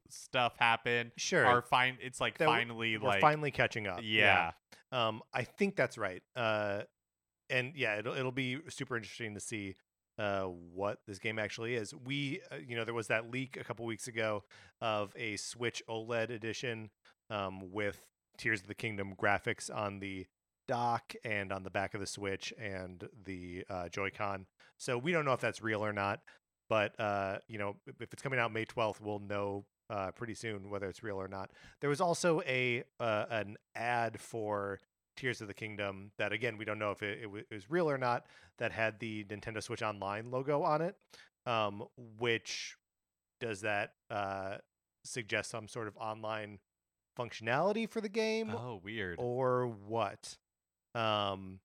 stuff 0.09 0.55
happen 0.59 1.13
Sure, 1.17 1.45
are 1.47 1.63
fine 1.63 1.99
it's 2.01 2.21
like 2.21 2.39
That 2.39 2.47
finally 2.47 2.97
we're 2.99 3.09
like 3.09 3.21
finally 3.21 3.51
catching 3.51 3.87
up. 3.87 4.01
yeah. 4.03 4.53
Um, 4.93 5.23
I 5.33 5.45
think 5.45 5.77
that's 5.77 5.97
right. 5.97 6.23
Uh, 6.35 6.83
and 7.49 7.73
yeah, 7.77 7.99
it'll 7.99 8.17
it'll 8.17 8.33
be 8.33 8.59
super 8.69 8.97
interesting 8.97 9.35
to 9.35 9.41
see 9.41 9.77
uh 10.19 10.43
what 10.45 10.99
this 11.07 11.19
game 11.19 11.39
actually 11.39 11.75
is. 11.75 11.95
We, 11.95 12.41
uh, 12.51 12.57
you 12.67 12.77
know, 12.77 12.85
there 12.85 12.95
was 12.95 13.07
that 13.09 13.31
leak 13.31 13.57
a 13.57 13.65
couple 13.65 13.87
weeks 13.87 14.09
ago 14.09 14.43
of 14.81 15.13
a 15.17 15.37
Switch 15.37 15.83
OLED 15.89 16.31
edition 16.31 16.91
um 17.31 17.71
with 17.73 18.01
Tears 18.37 18.61
of 18.63 18.67
the 18.67 18.75
Kingdom 18.75 19.15
graphics 19.21 19.75
on 19.75 20.01
the 20.01 20.27
dock 20.67 21.15
and 21.25 21.53
on 21.53 21.63
the 21.65 21.71
back 21.71 21.95
of 21.95 22.01
the 22.01 22.07
Switch 22.07 22.53
and 22.61 23.09
the 23.25 23.65
uh, 23.69 23.89
Joy-Con. 23.89 24.47
So 24.79 24.97
we 24.99 25.11
don't 25.11 25.25
know 25.25 25.33
if 25.33 25.41
that's 25.41 25.61
real 25.61 25.85
or 25.85 25.93
not. 25.93 26.21
But 26.71 26.99
uh, 26.99 27.39
you 27.49 27.59
know, 27.59 27.77
if- 27.87 28.01
it's 28.13 28.23
coming 28.23 28.39
out 28.39 28.51
May 28.53 28.65
twelfth, 28.65 29.03
we'll 29.03 29.19
know 29.19 29.67
uh, 29.91 30.13
pretty 30.13 30.35
soon 30.35 30.71
whether 30.71 30.89
it's 30.89 31.03
real 31.03 31.21
or 31.21 31.29
not. 31.29 31.51
There 31.81 31.91
was 31.91 32.01
also 32.01 32.41
a 32.47 32.85
uh, 32.99 33.27
an 33.29 33.57
ad 33.75 34.19
for 34.21 34.79
Tears 35.17 35.41
of 35.43 35.49
the 35.49 35.55
Kingdom 35.55 36.13
that 36.17 36.33
again 36.33 36.57
we 36.57 36.65
don't 36.65 36.79
know 36.79 36.93
if 36.93 37.03
it, 37.03 37.19
it, 37.25 37.47
it 37.51 37.55
was 37.55 37.69
real 37.71 37.91
or 37.91 37.99
not. 37.99 38.25
That 38.59 38.73
had 38.73 39.01
the 39.01 39.25
Nintendo 39.25 39.63
Switch 39.63 39.83
Online 39.83 40.31
logo 40.31 40.63
on 40.63 40.81
it, 40.81 40.95
um, 41.45 41.83
which 42.19 42.77
does 43.41 43.63
that 43.63 43.95
uh, 44.11 44.59
suggest 45.05 45.51
some 45.51 45.67
sort 45.67 45.89
of 45.89 45.97
online 45.97 46.59
functionality 47.19 47.89
for 47.89 48.01
the 48.01 48.09
game 48.09 48.51
Oh, 48.51 48.81
weird. 48.85 49.17
or 49.19 49.67
what? 49.67 50.37
Um, 50.95 51.59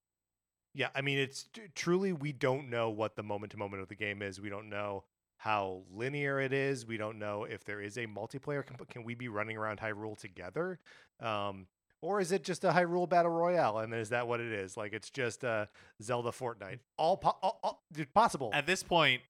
yeah, 0.75 0.89
I 0.93 1.01
mean, 1.01 1.17
it's 1.17 1.43
t- 1.53 1.61
truly 1.73 2.11
we 2.13 2.31
don't 2.33 2.69
know 2.69 2.89
what 2.89 3.15
the 3.15 3.23
moment 3.23 3.51
to 3.53 3.57
moment 3.57 3.81
of 3.81 3.87
the 3.87 3.95
game 3.95 4.21
is. 4.21 4.41
We 4.41 4.49
don't 4.49 4.69
know 4.69 5.05
how 5.37 5.83
linear 5.93 6.39
it 6.39 6.53
is. 6.53 6.85
We 6.85 6.97
don't 6.97 7.17
know 7.17 7.45
if 7.45 7.63
there 7.63 7.81
is 7.81 7.97
a 7.97 8.07
multiplayer. 8.07 8.65
Comp- 8.65 8.89
can 8.89 9.03
we 9.03 9.15
be 9.15 9.27
running 9.29 9.57
around 9.57 9.79
Hyrule 9.79 10.17
together? 10.17 10.79
Um, 11.21 11.67
or 12.01 12.19
is 12.19 12.31
it 12.31 12.43
just 12.43 12.63
a 12.65 12.71
Hyrule 12.71 13.07
battle 13.07 13.31
royale? 13.31 13.79
And 13.79 13.93
is 13.93 14.09
that 14.09 14.27
what 14.27 14.39
it 14.39 14.51
is? 14.51 14.75
Like 14.75 14.93
it's 14.93 15.09
just 15.09 15.43
uh, 15.45 15.67
Zelda 16.03 16.29
Fortnite. 16.31 16.79
All, 16.97 17.17
po- 17.17 17.37
all, 17.41 17.59
all 17.63 17.83
possible 18.13 18.51
At 18.53 18.67
this 18.67 18.83
point, 18.83 19.21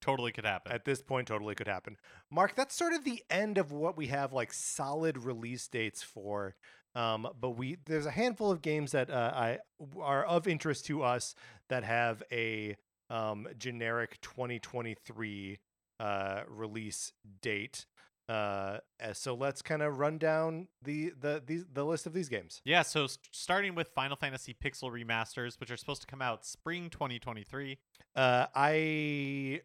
totally 0.00 0.32
could 0.32 0.46
happen. 0.46 0.72
at 0.72 0.84
this 0.84 1.02
point 1.02 1.28
totally 1.28 1.54
could 1.54 1.68
happen 1.68 1.94
mark 2.30 2.56
that's 2.56 2.74
sort 2.74 2.94
of 2.94 3.04
the 3.04 3.22
end 3.28 3.58
of 3.58 3.70
what 3.70 3.98
we 3.98 4.06
have 4.06 4.32
like 4.32 4.50
solid 4.50 5.18
release 5.18 5.68
dates 5.68 6.02
for 6.02 6.54
um, 6.94 7.28
but 7.40 7.50
we 7.50 7.76
there's 7.86 8.06
a 8.06 8.10
handful 8.10 8.50
of 8.50 8.62
games 8.62 8.92
that 8.92 9.10
uh, 9.10 9.32
I 9.34 9.58
are 10.00 10.24
of 10.24 10.46
interest 10.48 10.86
to 10.86 11.02
us 11.02 11.34
that 11.68 11.84
have 11.84 12.22
a 12.32 12.76
um, 13.08 13.46
generic 13.58 14.20
2023 14.20 15.58
uh, 15.98 16.42
release 16.48 17.12
date. 17.42 17.86
Uh, 18.28 18.78
uh, 19.02 19.12
so 19.12 19.34
let's 19.34 19.60
kind 19.60 19.82
of 19.82 19.98
run 19.98 20.16
down 20.16 20.68
the 20.82 21.12
the 21.20 21.42
these 21.44 21.64
the 21.72 21.84
list 21.84 22.06
of 22.06 22.12
these 22.12 22.28
games. 22.28 22.60
Yeah, 22.64 22.82
so 22.82 23.04
s- 23.04 23.18
starting 23.32 23.74
with 23.74 23.88
Final 23.88 24.16
Fantasy 24.16 24.54
Pixel 24.54 24.90
remasters, 24.90 25.58
which 25.58 25.70
are 25.70 25.76
supposed 25.76 26.00
to 26.02 26.06
come 26.06 26.22
out 26.22 26.46
spring 26.46 26.90
2023. 26.90 27.78
Uh, 28.14 28.46
I 28.54 29.62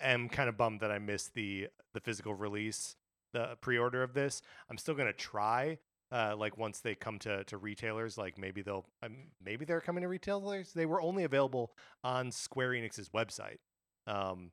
am 0.00 0.28
kind 0.28 0.48
of 0.48 0.56
bummed 0.56 0.80
that 0.80 0.92
I 0.92 0.98
missed 0.98 1.34
the 1.34 1.68
the 1.92 2.00
physical 2.00 2.34
release, 2.34 2.94
the 3.32 3.56
pre-order 3.60 4.04
of 4.04 4.14
this. 4.14 4.42
I'm 4.70 4.78
still 4.78 4.94
gonna 4.94 5.12
try. 5.12 5.78
Uh, 6.10 6.34
like 6.36 6.56
once 6.56 6.80
they 6.80 6.94
come 6.94 7.18
to 7.18 7.44
to 7.44 7.58
retailers, 7.58 8.16
like 8.16 8.38
maybe 8.38 8.62
they'll 8.62 8.86
um, 9.02 9.16
maybe 9.44 9.64
they're 9.64 9.80
coming 9.80 10.02
to 10.02 10.08
retailers. 10.08 10.72
They 10.72 10.86
were 10.86 11.00
only 11.02 11.24
available 11.24 11.72
on 12.02 12.30
Square 12.32 12.70
Enix's 12.70 13.10
website. 13.10 13.58
Um, 14.06 14.52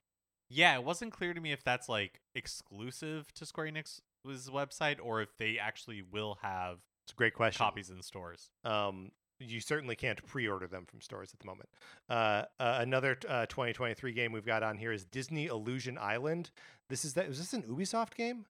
Yeah, 0.49 0.75
it 0.75 0.83
wasn't 0.83 1.13
clear 1.13 1.33
to 1.33 1.39
me 1.41 1.51
if 1.51 1.63
that's 1.63 1.87
like 1.87 2.21
exclusive 2.33 3.33
to 3.35 3.45
Square 3.45 3.67
Enix's 3.67 4.49
website 4.49 4.97
or 5.01 5.21
if 5.21 5.37
they 5.37 5.57
actually 5.57 6.01
will 6.01 6.39
have 6.41 6.79
it's 7.05 7.13
a 7.13 7.15
great 7.15 7.33
question. 7.33 7.59
copies 7.63 7.89
in 7.89 8.01
stores. 8.01 8.49
Um, 8.63 9.11
you 9.39 9.59
certainly 9.59 9.95
can't 9.95 10.25
pre-order 10.25 10.65
them 10.67 10.85
from 10.85 11.01
stores 11.01 11.33
at 11.33 11.39
the 11.39 11.45
moment. 11.45 11.69
Uh, 12.09 12.43
uh, 12.59 12.77
another 12.79 13.17
uh, 13.27 13.45
2023 13.47 14.13
game 14.13 14.31
we've 14.31 14.45
got 14.45 14.63
on 14.63 14.77
here 14.77 14.91
is 14.91 15.05
Disney 15.05 15.47
Illusion 15.47 15.97
Island. 15.97 16.51
This 16.89 17.03
is 17.05 17.13
that. 17.15 17.27
Is 17.27 17.37
this 17.37 17.53
an 17.53 17.63
Ubisoft 17.63 18.15
game? 18.15 18.45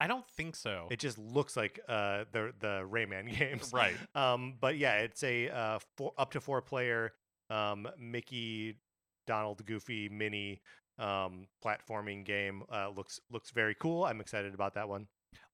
I 0.00 0.06
don't 0.06 0.28
think 0.28 0.56
so. 0.56 0.88
It 0.90 0.98
just 0.98 1.18
looks 1.18 1.56
like 1.56 1.80
uh, 1.88 2.24
the 2.32 2.52
the 2.58 2.86
Rayman 2.90 3.38
games, 3.38 3.70
right. 3.72 3.96
Um, 4.14 4.54
but 4.60 4.76
yeah, 4.76 4.96
it's 4.96 5.22
a 5.22 5.48
uh, 5.48 5.78
four, 5.96 6.12
up 6.18 6.32
to 6.32 6.40
four 6.40 6.60
player 6.62 7.12
um, 7.50 7.88
Mickey, 7.98 8.78
Donald, 9.26 9.64
Goofy, 9.64 10.08
Minnie 10.08 10.60
um, 10.98 11.46
platforming 11.64 12.24
game. 12.24 12.62
Uh, 12.72 12.90
looks 12.90 13.20
looks 13.30 13.50
very 13.50 13.74
cool. 13.74 14.04
I'm 14.04 14.20
excited 14.20 14.54
about 14.54 14.74
that 14.74 14.88
one. 14.88 15.06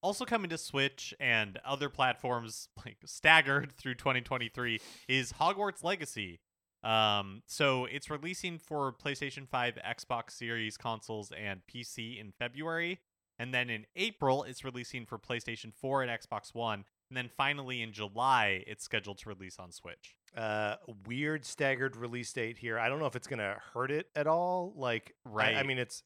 Also 0.03 0.25
coming 0.25 0.49
to 0.49 0.57
Switch 0.57 1.13
and 1.19 1.59
other 1.65 1.89
platforms 1.89 2.67
like 2.85 2.97
staggered 3.05 3.71
through 3.77 3.95
2023 3.95 4.79
is 5.07 5.33
Hogwarts 5.33 5.83
Legacy. 5.83 6.39
Um, 6.83 7.43
so 7.45 7.85
it's 7.85 8.09
releasing 8.09 8.57
for 8.57 8.91
PlayStation 8.91 9.47
5, 9.47 9.77
Xbox 9.87 10.31
Series 10.31 10.77
consoles, 10.77 11.31
and 11.31 11.61
PC 11.71 12.19
in 12.19 12.31
February. 12.31 12.99
And 13.41 13.51
then 13.51 13.71
in 13.71 13.87
April, 13.95 14.43
it's 14.43 14.63
releasing 14.63 15.07
for 15.07 15.17
PlayStation 15.17 15.73
4 15.73 16.03
and 16.03 16.11
Xbox 16.11 16.53
One. 16.53 16.85
And 17.09 17.17
then 17.17 17.27
finally 17.35 17.81
in 17.81 17.91
July, 17.91 18.63
it's 18.67 18.83
scheduled 18.83 19.17
to 19.17 19.29
release 19.29 19.57
on 19.57 19.71
Switch. 19.71 20.15
Uh, 20.37 20.75
weird 21.07 21.43
staggered 21.43 21.95
release 21.95 22.31
date 22.31 22.59
here. 22.59 22.77
I 22.77 22.87
don't 22.87 22.99
know 22.99 23.07
if 23.07 23.15
it's 23.15 23.25
gonna 23.25 23.57
hurt 23.73 23.89
it 23.89 24.05
at 24.15 24.27
all. 24.27 24.73
Like, 24.75 25.15
I- 25.35 25.55
I, 25.55 25.63
mean, 25.63 25.79
it's 25.79 26.03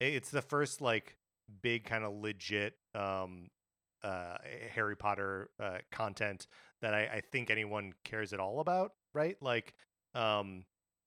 it's 0.00 0.30
the 0.30 0.40
first 0.40 0.80
like 0.80 1.18
big 1.62 1.84
kind 1.84 2.04
of 2.04 2.14
legit 2.14 2.74
um 2.94 3.48
uh 4.02 4.36
Harry 4.74 4.96
Potter 4.96 5.50
uh 5.60 5.78
content 5.92 6.46
that 6.80 6.94
I, 6.94 7.00
I 7.00 7.22
think 7.32 7.50
anyone 7.50 7.92
cares 8.02 8.32
at 8.32 8.40
all 8.40 8.60
about. 8.60 8.92
Right? 9.12 9.36
Like, 9.42 9.74
um, 10.14 10.64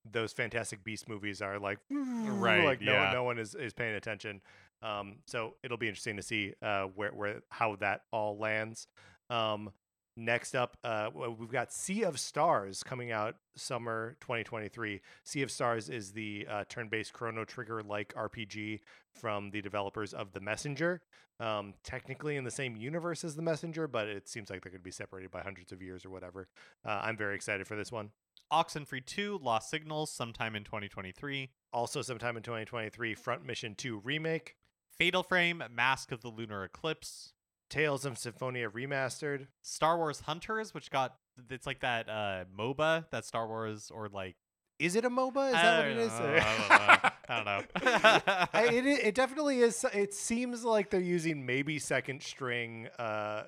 those 0.10 0.32
Fantastic 0.34 0.84
Beast 0.84 1.10
movies 1.10 1.42
are 1.42 1.58
like 1.60 1.80
Right, 1.90 2.64
Like 2.66 2.82
no 2.82 2.94
yeah. 2.94 3.12
no 3.14 3.24
one 3.24 3.40
is 3.40 3.56
is 3.56 3.74
paying 3.74 3.96
attention. 3.96 4.42
Um, 4.82 5.18
so 5.28 5.56
it'll 5.64 5.78
be 5.78 5.88
interesting 5.88 6.18
to 6.18 6.24
see 6.24 6.54
uh 6.62 6.84
where 6.96 7.12
where 7.12 7.42
how 7.50 7.76
that 7.78 8.02
all 8.12 8.38
lands. 8.38 8.88
Um, 9.30 9.72
Next 10.18 10.56
up, 10.56 10.76
uh, 10.84 11.10
we've 11.40 11.52
got 11.52 11.72
Sea 11.72 12.04
of 12.04 12.20
Stars 12.20 12.84
coming 12.84 13.12
out 13.12 13.36
summer 13.56 14.18
2023. 14.20 15.00
Sea 15.24 15.42
of 15.42 15.50
Stars 15.50 15.90
is 15.90 16.12
the 16.12 16.46
uh, 16.50 16.64
turn-based 16.68 17.14
Chrono 17.14 17.46
Trigger-like 17.46 18.14
RPG 18.14 18.82
from 19.16 19.52
the 19.52 19.62
developers 19.62 20.14
of 20.14 20.34
The 20.34 20.42
Messenger. 20.42 21.02
Um, 21.40 21.74
technically 21.84 22.36
in 22.36 22.44
the 22.44 22.52
same 22.52 22.76
universe 22.76 23.24
as 23.24 23.38
The 23.38 23.42
Messenger, 23.42 23.88
but 23.88 24.10
it 24.10 24.28
seems 24.28 24.50
like 24.50 24.62
they're 24.62 24.72
going 24.72 24.82
to 24.82 24.84
be 24.84 24.92
separated 24.92 25.32
by 25.32 25.42
hundreds 25.42 25.72
of 25.72 25.82
years 25.82 26.06
or 26.06 26.10
whatever. 26.10 26.50
Uh, 26.86 27.00
I'm 27.04 27.16
very 27.16 27.34
excited 27.34 27.66
for 27.66 27.78
this 27.78 27.92
one. 27.92 28.12
Oxenfree 28.52 29.06
2 29.06 29.40
Lost 29.42 29.70
Signals 29.70 30.12
sometime 30.12 30.58
in 30.58 30.66
2023. 30.66 31.50
Also, 31.72 32.02
sometime 32.02 32.36
in 32.36 32.44
2023, 32.44 33.16
Front 33.16 33.46
Mission 33.46 33.76
2 33.76 34.02
remake, 34.04 34.56
Fatal 35.02 35.24
Frame 35.24 35.64
Mask 35.74 36.12
of 36.12 36.22
the 36.22 36.28
Lunar 36.28 36.64
Eclipse. 36.64 37.34
Tales 37.72 38.06
of 38.06 38.20
Symphonia 38.20 38.70
remastered. 38.70 39.48
Star 39.64 39.98
Wars 39.98 40.20
Hunters, 40.20 40.76
which 40.76 40.92
got 40.92 41.16
it's 41.50 41.66
like 41.66 41.80
that 41.80 42.08
uh 42.08 42.44
MOBA 42.56 43.10
that 43.10 43.26
Star 43.26 43.48
Wars 43.48 43.90
or 43.92 44.10
like 44.10 44.36
Is 44.78 44.96
it 44.96 45.04
a 45.04 45.10
MOBA? 45.10 45.48
Is 45.48 45.54
that 45.54 45.78
what 45.80 45.88
it 45.88 45.98
is? 45.98 46.12
I 46.12 46.22
don't 46.28 46.70
know. 46.70 47.10
I 47.30 47.36
don't 47.36 47.46
know. 47.46 48.46
I, 48.54 48.68
it, 48.68 48.86
it 48.86 49.16
definitely 49.16 49.62
is. 49.62 49.84
It 49.92 50.14
seems 50.14 50.64
like 50.64 50.92
they're 50.92 51.00
using 51.00 51.48
maybe 51.48 51.80
second 51.80 52.22
string 52.22 52.88
uh, 53.00 53.46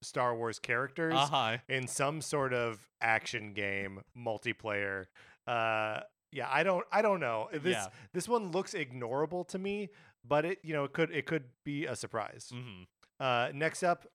Star 0.00 0.36
Wars 0.36 0.60
characters 0.60 1.14
uh-huh. 1.16 1.56
in 1.68 1.88
some 1.88 2.20
sort 2.20 2.54
of 2.54 2.88
action 3.00 3.52
game 3.52 4.02
multiplayer. 4.16 5.06
Uh, 5.44 6.02
yeah, 6.34 6.48
I 6.50 6.64
don't. 6.64 6.84
I 6.92 7.00
don't 7.00 7.20
know. 7.20 7.48
This 7.52 7.74
Yeah. 7.74 7.86
this 8.12 8.28
one 8.28 8.50
looks 8.50 8.74
ignorable 8.74 9.46
to 9.48 9.58
me, 9.58 9.88
but 10.26 10.44
it 10.44 10.58
you 10.62 10.72
know 10.72 10.84
it 10.84 10.92
could 10.92 11.10
it 11.10 11.26
could 11.26 11.44
be 11.64 11.86
a 11.86 11.96
surprise. 11.96 12.50
hmm 12.52 12.82
Uh, 13.20 13.48
next 13.54 13.82
up, 13.82 14.06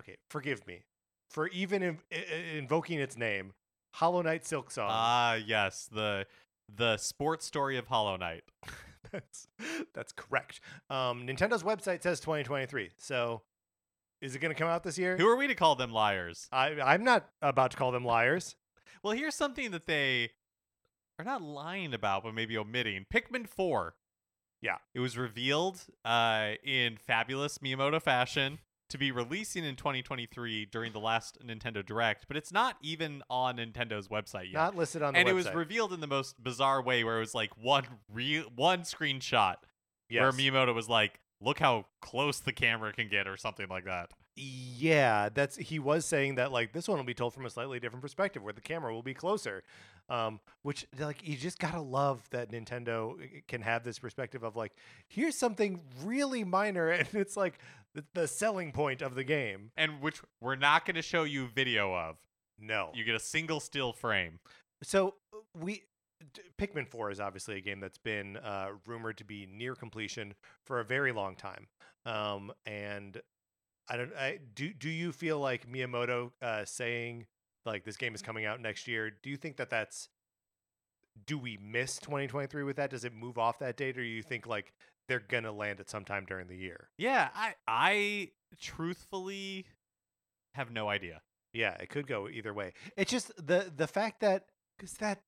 okay, 0.00 0.16
forgive 0.30 0.66
me 0.66 0.82
for 1.30 1.48
even 1.48 1.82
in, 1.82 1.98
i- 2.12 2.16
i- 2.16 2.56
invoking 2.58 2.98
its 3.00 3.16
name, 3.16 3.52
Hollow 3.94 4.22
Knight 4.22 4.42
Silksong. 4.44 4.86
Ah, 4.88 5.34
yes, 5.34 5.88
the 5.90 6.26
the 6.74 6.96
sports 6.96 7.44
story 7.46 7.76
of 7.76 7.86
Hollow 7.88 8.16
Knight. 8.16 8.44
that's 9.12 9.46
that's 9.94 10.12
correct. 10.12 10.60
Um, 10.90 11.26
Nintendo's 11.26 11.62
website 11.62 12.02
says 12.02 12.20
2023. 12.20 12.90
So, 12.98 13.42
is 14.20 14.34
it 14.34 14.38
going 14.40 14.52
to 14.54 14.58
come 14.58 14.68
out 14.68 14.82
this 14.82 14.98
year? 14.98 15.16
Who 15.16 15.28
are 15.28 15.36
we 15.36 15.46
to 15.46 15.54
call 15.54 15.74
them 15.76 15.92
liars? 15.92 16.48
I, 16.52 16.80
I'm 16.80 17.04
not 17.04 17.28
about 17.42 17.70
to 17.72 17.76
call 17.76 17.92
them 17.92 18.04
liars. 18.04 18.56
Well, 19.02 19.12
here's 19.14 19.34
something 19.34 19.70
that 19.72 19.86
they 19.86 20.30
are 21.18 21.24
not 21.24 21.42
lying 21.42 21.92
about, 21.94 22.24
but 22.24 22.34
maybe 22.34 22.56
omitting. 22.56 23.04
Pikmin 23.12 23.46
4. 23.48 23.94
Yeah. 24.64 24.76
It 24.94 25.00
was 25.00 25.18
revealed 25.18 25.84
uh, 26.06 26.52
in 26.64 26.96
fabulous 26.96 27.58
Miyamoto 27.58 28.00
fashion 28.00 28.58
to 28.88 28.96
be 28.96 29.12
releasing 29.12 29.62
in 29.62 29.76
2023 29.76 30.66
during 30.66 30.92
the 30.92 31.00
last 31.00 31.38
Nintendo 31.44 31.84
Direct, 31.84 32.26
but 32.26 32.36
it's 32.38 32.50
not 32.50 32.76
even 32.80 33.22
on 33.28 33.58
Nintendo's 33.58 34.08
website 34.08 34.46
yet. 34.46 34.54
Not 34.54 34.76
listed 34.76 35.02
on 35.02 35.12
the 35.12 35.18
website. 35.18 35.20
and 35.20 35.28
it 35.28 35.34
was 35.34 35.52
revealed 35.52 35.92
in 35.92 36.00
the 36.00 36.06
most 36.06 36.42
bizarre 36.42 36.82
way 36.82 37.04
where 37.04 37.18
it 37.18 37.20
was 37.20 37.34
like 37.34 37.50
one 37.60 37.84
real 38.10 38.44
one 38.56 38.80
screenshot 38.80 39.56
where. 40.08 40.32
Miyamoto 40.32 40.74
was 40.74 40.88
like, 40.88 41.20
"Look 41.42 41.58
how 41.58 41.86
close 42.00 42.40
the 42.40 42.52
camera 42.52 42.92
can 42.92 43.08
get," 43.08 43.28
or 43.28 43.36
something 43.36 43.68
like 43.68 43.84
that. 43.84 44.10
Yeah, 44.36 45.28
that's 45.32 45.56
he 45.56 45.78
was 45.78 46.04
saying 46.04 46.36
that 46.36 46.50
like 46.50 46.72
this 46.72 46.88
one 46.88 46.98
will 46.98 47.04
be 47.04 47.14
told 47.14 47.34
from 47.34 47.46
a 47.46 47.50
slightly 47.50 47.78
different 47.78 48.02
perspective 48.02 48.42
where 48.42 48.52
the 48.52 48.60
camera 48.60 48.92
will 48.92 49.02
be 49.02 49.14
closer. 49.14 49.62
Um 50.08 50.40
which 50.62 50.86
like 50.98 51.26
you 51.26 51.36
just 51.36 51.58
got 51.58 51.72
to 51.72 51.80
love 51.80 52.28
that 52.30 52.50
Nintendo 52.50 53.12
uh, 53.12 53.40
can 53.46 53.62
have 53.62 53.84
this 53.84 53.98
perspective 53.98 54.42
of 54.42 54.56
like 54.56 54.72
here's 55.08 55.36
something 55.36 55.80
really 56.02 56.42
minor 56.42 56.88
and 56.90 57.08
it's 57.14 57.36
like 57.36 57.60
the, 57.94 58.04
the 58.14 58.26
selling 58.26 58.72
point 58.72 59.02
of 59.02 59.14
the 59.14 59.24
game. 59.24 59.70
And 59.76 60.00
which 60.02 60.20
we're 60.40 60.56
not 60.56 60.84
going 60.84 60.96
to 60.96 61.02
show 61.02 61.22
you 61.22 61.46
video 61.46 61.94
of. 61.94 62.16
No. 62.58 62.90
You 62.94 63.04
get 63.04 63.14
a 63.14 63.20
single 63.20 63.60
still 63.60 63.92
frame. 63.92 64.40
So 64.82 65.14
uh, 65.32 65.38
we 65.54 65.84
Pikmin 66.58 66.88
4 66.88 67.10
is 67.10 67.20
obviously 67.20 67.56
a 67.56 67.60
game 67.60 67.80
that's 67.80 67.98
been 67.98 68.36
uh, 68.38 68.68
rumored 68.86 69.18
to 69.18 69.24
be 69.24 69.46
near 69.52 69.74
completion 69.74 70.34
for 70.64 70.80
a 70.80 70.84
very 70.84 71.12
long 71.12 71.36
time. 71.36 71.66
Um, 72.06 72.52
and 72.66 73.20
I 73.88 73.96
don't 73.96 74.12
I 74.14 74.38
do 74.54 74.72
do 74.72 74.88
you 74.88 75.12
feel 75.12 75.38
like 75.38 75.68
Miyamoto 75.68 76.30
uh, 76.40 76.64
saying 76.64 77.26
like 77.66 77.84
this 77.84 77.96
game 77.96 78.14
is 78.14 78.22
coming 78.22 78.44
out 78.44 78.60
next 78.60 78.86
year, 78.86 79.10
do 79.22 79.30
you 79.30 79.36
think 79.36 79.56
that 79.56 79.70
that's 79.70 80.08
do 81.26 81.38
we 81.38 81.58
miss 81.62 81.98
2023 81.98 82.64
with 82.64 82.76
that? 82.76 82.90
Does 82.90 83.04
it 83.04 83.14
move 83.14 83.38
off 83.38 83.58
that 83.60 83.76
date 83.76 83.96
or 83.96 84.02
do 84.02 84.08
you 84.08 84.22
think 84.22 84.46
like 84.46 84.72
they're 85.08 85.20
going 85.20 85.44
to 85.44 85.52
land 85.52 85.80
at 85.80 85.88
some 85.88 86.04
time 86.04 86.24
during 86.26 86.48
the 86.48 86.56
year? 86.56 86.88
Yeah, 86.98 87.28
I 87.34 87.54
I 87.66 88.30
truthfully 88.60 89.66
have 90.54 90.70
no 90.70 90.88
idea. 90.88 91.22
Yeah, 91.52 91.74
it 91.74 91.88
could 91.88 92.06
go 92.06 92.28
either 92.28 92.52
way. 92.52 92.72
It's 92.96 93.10
just 93.10 93.34
the 93.36 93.72
the 93.74 93.86
fact 93.86 94.20
that 94.20 94.46
cuz 94.78 94.94
that 94.94 95.22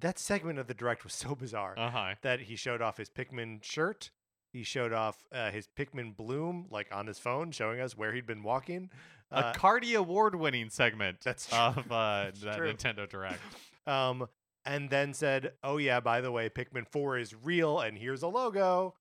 that 0.00 0.18
segment 0.18 0.58
of 0.58 0.68
the 0.68 0.74
direct 0.74 1.04
was 1.04 1.14
so 1.14 1.34
bizarre. 1.34 1.74
Uh-huh. 1.76 2.14
that 2.22 2.42
he 2.42 2.56
showed 2.56 2.80
off 2.80 2.98
his 2.98 3.10
Pikmin 3.10 3.62
shirt. 3.64 4.10
He 4.52 4.62
showed 4.62 4.92
off 4.92 5.24
uh, 5.32 5.50
his 5.50 5.68
Pikmin 5.76 6.16
bloom, 6.16 6.66
like 6.70 6.88
on 6.90 7.06
his 7.06 7.18
phone, 7.18 7.50
showing 7.50 7.80
us 7.80 7.96
where 7.96 8.12
he'd 8.12 8.26
been 8.26 8.42
walking. 8.42 8.90
Uh, 9.30 9.52
a 9.54 9.58
Cardi 9.58 9.94
award 9.94 10.34
winning 10.34 10.70
segment 10.70 11.18
That's 11.22 11.46
true. 11.48 11.58
of 11.58 11.78
uh, 11.92 12.24
That's 12.24 12.40
that. 12.40 12.58
Nintendo 12.58 13.08
Direct. 13.08 13.40
um, 13.86 14.26
and 14.64 14.88
then 14.88 15.12
said, 15.14 15.52
"Oh 15.62 15.76
yeah, 15.76 16.00
by 16.00 16.20
the 16.22 16.32
way, 16.32 16.48
Pikmin 16.48 16.86
Four 16.88 17.18
is 17.18 17.34
real, 17.34 17.80
and 17.80 17.98
here's 17.98 18.22
a 18.22 18.28
logo." 18.28 18.94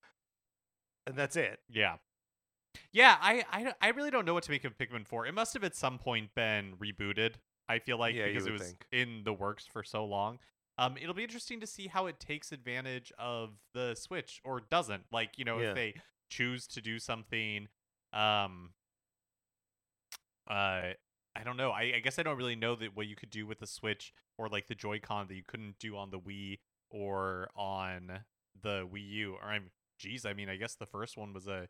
And 1.06 1.16
that's 1.16 1.38
it. 1.38 1.60
Yeah. 1.70 1.96
Yeah, 2.92 3.16
I, 3.22 3.46
I, 3.52 3.74
I 3.82 3.88
really 3.90 4.12
don't 4.12 4.26
know 4.26 4.34
what 4.34 4.44
to 4.44 4.52
make 4.52 4.66
of 4.66 4.78
Pikmin 4.78 5.08
4. 5.08 5.26
It 5.26 5.34
must 5.34 5.54
have 5.54 5.64
at 5.64 5.76
some 5.76 5.98
point 5.98 6.36
been 6.36 6.74
rebooted, 6.78 7.36
I 7.70 7.80
feel 7.80 7.98
like, 7.98 8.14
Yeah, 8.14 8.28
because 8.28 8.46
it 8.46 8.52
was 8.52 8.62
think. 8.62 8.86
in 8.92 9.22
the 9.24 9.34
works 9.34 9.66
for 9.66 9.84
so 9.84 10.06
long. 10.06 10.40
Um, 10.78 10.96
it'll 11.02 11.16
be 11.16 11.24
interesting 11.24 11.60
to 11.62 11.68
see 11.68 11.88
how 11.88 12.06
it 12.06 12.20
takes 12.20 12.52
advantage 12.52 13.12
of 13.18 13.58
the 13.74 13.96
Switch 13.96 14.40
or 14.44 14.62
doesn't. 14.62 15.04
Like, 15.12 15.38
you 15.38 15.46
know, 15.46 15.60
Yeah. 15.60 15.70
if 15.70 15.76
they 15.76 15.94
choose 16.30 16.68
to 16.68 16.82
do 16.82 17.00
something, 17.00 17.68
um, 18.14 18.74
uh, 20.50 20.94
I 21.36 21.44
don't 21.44 21.58
know. 21.58 21.72
I, 21.72 21.94
I 21.96 22.00
guess 22.04 22.18
I 22.20 22.24
don't 22.24 22.38
really 22.38 22.56
know 22.56 22.76
that 22.76 22.96
what 22.96 23.08
you 23.08 23.16
could 23.16 23.30
do 23.30 23.46
with 23.46 23.60
the 23.60 23.68
Switch 23.68 24.14
or 24.38 24.48
like 24.50 24.68
the 24.68 24.76
Joy-Con 24.76 25.28
that 25.28 25.36
you 25.36 25.44
couldn't 25.48 25.78
do 25.80 25.98
on 25.98 26.10
the 26.12 26.20
Wii 26.20 26.60
or 26.90 27.50
on 27.56 28.22
the 28.62 28.88
Wii 28.92 29.10
U. 29.10 29.34
Or 29.42 29.44
I'm, 29.50 29.72
geez, 30.00 30.26
I 30.26 30.34
mean, 30.34 30.50
I 30.50 30.56
guess 30.56 30.76
the 30.76 30.86
first 30.86 31.18
one 31.18 31.34
was 31.34 31.48
a 31.48 31.68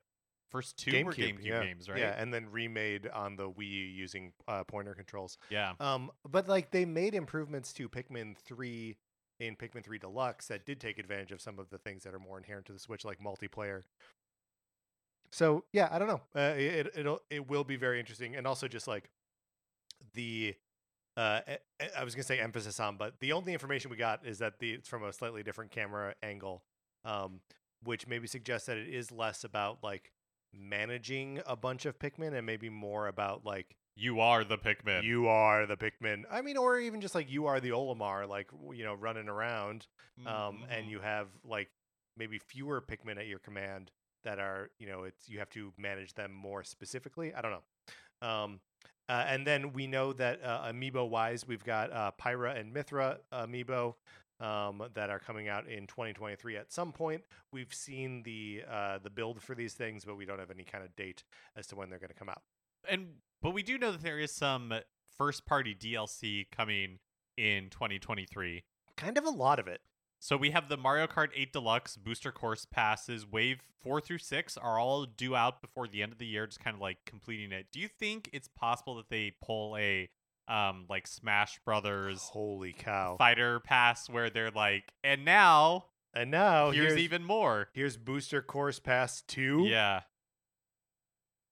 first 0.49 0.77
two 0.77 0.91
were 1.03 1.12
GameCube 1.12 1.43
yeah. 1.43 1.63
games, 1.63 1.89
right? 1.89 1.99
Yeah, 1.99 2.15
and 2.17 2.33
then 2.33 2.47
remade 2.51 3.07
on 3.07 3.36
the 3.36 3.49
Wii 3.49 3.69
U 3.69 3.86
using 3.86 4.33
uh, 4.47 4.63
pointer 4.63 4.93
controls. 4.93 5.38
yeah. 5.49 5.73
Um, 5.79 6.12
but 6.29 6.47
like 6.47 6.71
they 6.71 6.86
made 6.86 7.15
improvements 7.15 7.73
to 7.73 7.89
Pikmin 7.89 8.38
3 8.38 8.97
in 9.39 9.55
Pikmin 9.55 9.83
3 9.83 9.99
Deluxe 9.99 10.47
that 10.47 10.65
did 10.65 10.79
take 10.79 10.97
advantage 10.97 11.31
of 11.31 11.41
some 11.41 11.60
of 11.60 11.69
the 11.69 11.77
things 11.77 12.03
that 12.03 12.13
are 12.13 12.19
more 12.19 12.38
inherent 12.38 12.65
to 12.67 12.73
the 12.73 12.79
Switch, 12.79 13.05
like 13.05 13.19
multiplayer. 13.19 13.83
So 15.31 15.63
yeah, 15.73 15.89
I 15.91 15.99
don't 15.99 16.07
know. 16.07 16.21
Uh, 16.36 16.53
it 16.55 16.91
it'll 16.95 17.21
it 17.29 17.49
will 17.49 17.63
be 17.63 17.75
very 17.75 17.99
interesting, 17.99 18.36
and 18.36 18.47
also 18.47 18.67
just 18.67 18.88
like 18.88 19.10
the. 20.13 20.55
Uh, 21.15 21.41
I 21.97 22.03
was 22.03 22.13
gonna 22.13 22.23
say 22.23 22.39
emphasis 22.39 22.79
on, 22.79 22.95
but 22.95 23.19
the 23.19 23.33
only 23.33 23.51
information 23.51 23.89
we 23.89 23.97
got 23.97 24.25
is 24.25 24.38
that 24.38 24.60
the 24.60 24.73
it's 24.73 24.88
from 24.88 25.03
a 25.03 25.12
slightly 25.12 25.41
different 25.41 25.71
camera 25.71 26.13
angle, 26.21 26.63
um, 27.05 27.41
which 27.83 28.07
maybe 28.07 28.27
suggests 28.27 28.67
that 28.67 28.77
it 28.77 28.88
is 28.88 29.12
less 29.12 29.43
about 29.43 29.79
like 29.83 30.12
managing 30.53 31.41
a 31.45 31.55
bunch 31.55 31.86
of 31.86 31.97
Pikmin 31.99 32.33
and 32.36 32.45
maybe 32.45 32.69
more 32.69 33.07
about 33.07 33.45
like 33.45 33.75
You 33.95 34.19
are 34.19 34.43
the 34.43 34.57
Pikmin. 34.57 35.03
you 35.03 35.27
are 35.27 35.65
the 35.65 35.77
Pikmin. 35.77 36.23
I 36.29 36.41
mean, 36.41 36.57
or 36.57 36.79
even 36.79 37.01
just 37.01 37.15
like 37.15 37.29
you 37.29 37.45
are 37.47 37.60
the 37.60 37.69
Olimar, 37.71 38.27
like 38.27 38.49
you 38.73 38.83
know, 38.83 38.93
running 38.93 39.27
around, 39.29 39.88
um, 40.25 40.65
and 40.69 40.86
Mhm. 40.88 40.89
you 40.89 40.99
have 40.99 41.27
like 41.43 41.69
maybe 42.15 42.39
fewer 42.39 42.81
Pikmin 42.81 43.17
at 43.17 43.27
your 43.27 43.39
command 43.39 43.91
that 44.23 44.39
are, 44.39 44.69
you 44.79 44.88
know, 44.88 45.03
it's 45.03 45.29
you 45.29 45.39
have 45.39 45.49
to 45.51 45.73
manage 45.77 46.13
them 46.15 46.31
more 46.33 46.63
specifically. 46.63 47.33
I 47.33 47.41
don't 47.41 47.51
know. 47.51 48.27
Um, 48.27 48.60
uh, 49.10 49.23
and 49.27 49.45
then 49.47 49.71
we 49.73 49.88
know 49.88 50.12
that 50.13 50.43
uh, 50.43 50.65
amiibo 50.71 51.07
wise, 51.07 51.47
we've 51.47 51.63
got 51.63 51.91
uh, 51.93 52.12
Pyra 52.19 52.57
and 52.60 52.73
Mythra 52.73 53.19
amiibo 53.31 53.95
um, 54.39 54.84
that 54.93 55.10
are 55.10 55.19
coming 55.19 55.47
out 55.47 55.67
in 55.67 55.88
2023 55.88 56.58
at 56.58 56.71
some 56.71 56.91
point. 56.91 57.23
We've 57.52 57.73
seen 57.73 58.23
the 58.23 58.63
uh, 58.69 59.00
the 59.02 59.10
build 59.10 59.41
for 59.41 59.56
these 59.56 59.73
things, 59.73 60.06
but 60.06 60.17
we 60.17 60.26
don't 60.26 60.39
have 60.39 60.52
any 60.52 60.63
kind 60.63 60.84
of 60.84 60.95
date 60.95 61.23
as 61.56 61.67
to 61.67 61.76
when 61.76 61.89
they're 61.89 62.00
going 62.00 62.10
to 62.10 62.15
come 62.15 62.30
out. 62.30 62.41
and 62.89 63.08
but 63.41 63.52
we 63.52 63.63
do 63.63 63.78
know 63.78 63.91
that 63.91 64.02
there 64.02 64.19
is 64.19 64.32
some 64.32 64.73
first 65.17 65.45
party 65.45 65.76
DLC 65.76 66.45
coming 66.52 67.00
in 67.38 67.69
2023. 67.69 68.63
Kind 68.95 69.17
of 69.17 69.26
a 69.26 69.30
lot 69.30 69.60
of 69.60 69.67
it. 69.67 69.82
So 70.19 70.36
we 70.36 70.50
have 70.52 70.67
the 70.67 70.78
Mario 70.78 71.06
Kart 71.06 71.30
8 71.36 71.54
Deluxe 71.54 71.95
booster 71.95 72.32
course 72.32 72.65
passes. 72.65 73.26
Wave 73.30 73.62
4 73.84 74.02
through 74.02 74.17
6 74.17 74.58
are 74.58 74.80
all 74.80 75.06
due 75.06 75.36
out 75.36 75.62
before 75.62 75.88
the 75.88 76.02
end 76.02 76.12
of 76.12 76.17
the 76.17 76.26
year, 76.26 76.47
just 76.47 76.60
kind 76.60 76.73
of 76.76 76.82
like 76.82 76.97
completing 77.06 77.52
it. 77.52 77.67
Do 77.71 77.80
you 77.80 77.88
think 77.88 78.30
it's 78.34 78.47
possible 78.47 78.95
that 78.95 79.10
they 79.10 79.34
pull 79.43 79.78
a 79.78 80.10
um 80.47 80.86
like 80.89 81.07
Smash 81.07 81.60
Brothers 81.65 82.21
Holy 82.23 82.73
cow! 82.73 83.15
fighter 83.17 83.60
pass 83.60 84.10
where 84.10 84.29
they're 84.29 84.51
like, 84.51 84.83
and 85.03 85.25
now 85.25 85.86
And 86.13 86.31
now 86.31 86.71
here's, 86.71 86.93
here's, 86.93 86.99
even 86.99 87.23
more. 87.23 87.69
here's 87.73 87.97
Booster 87.97 88.41
Course 88.41 88.79
Pass 88.79 89.21
two. 89.27 89.65
Yeah. 89.67 90.01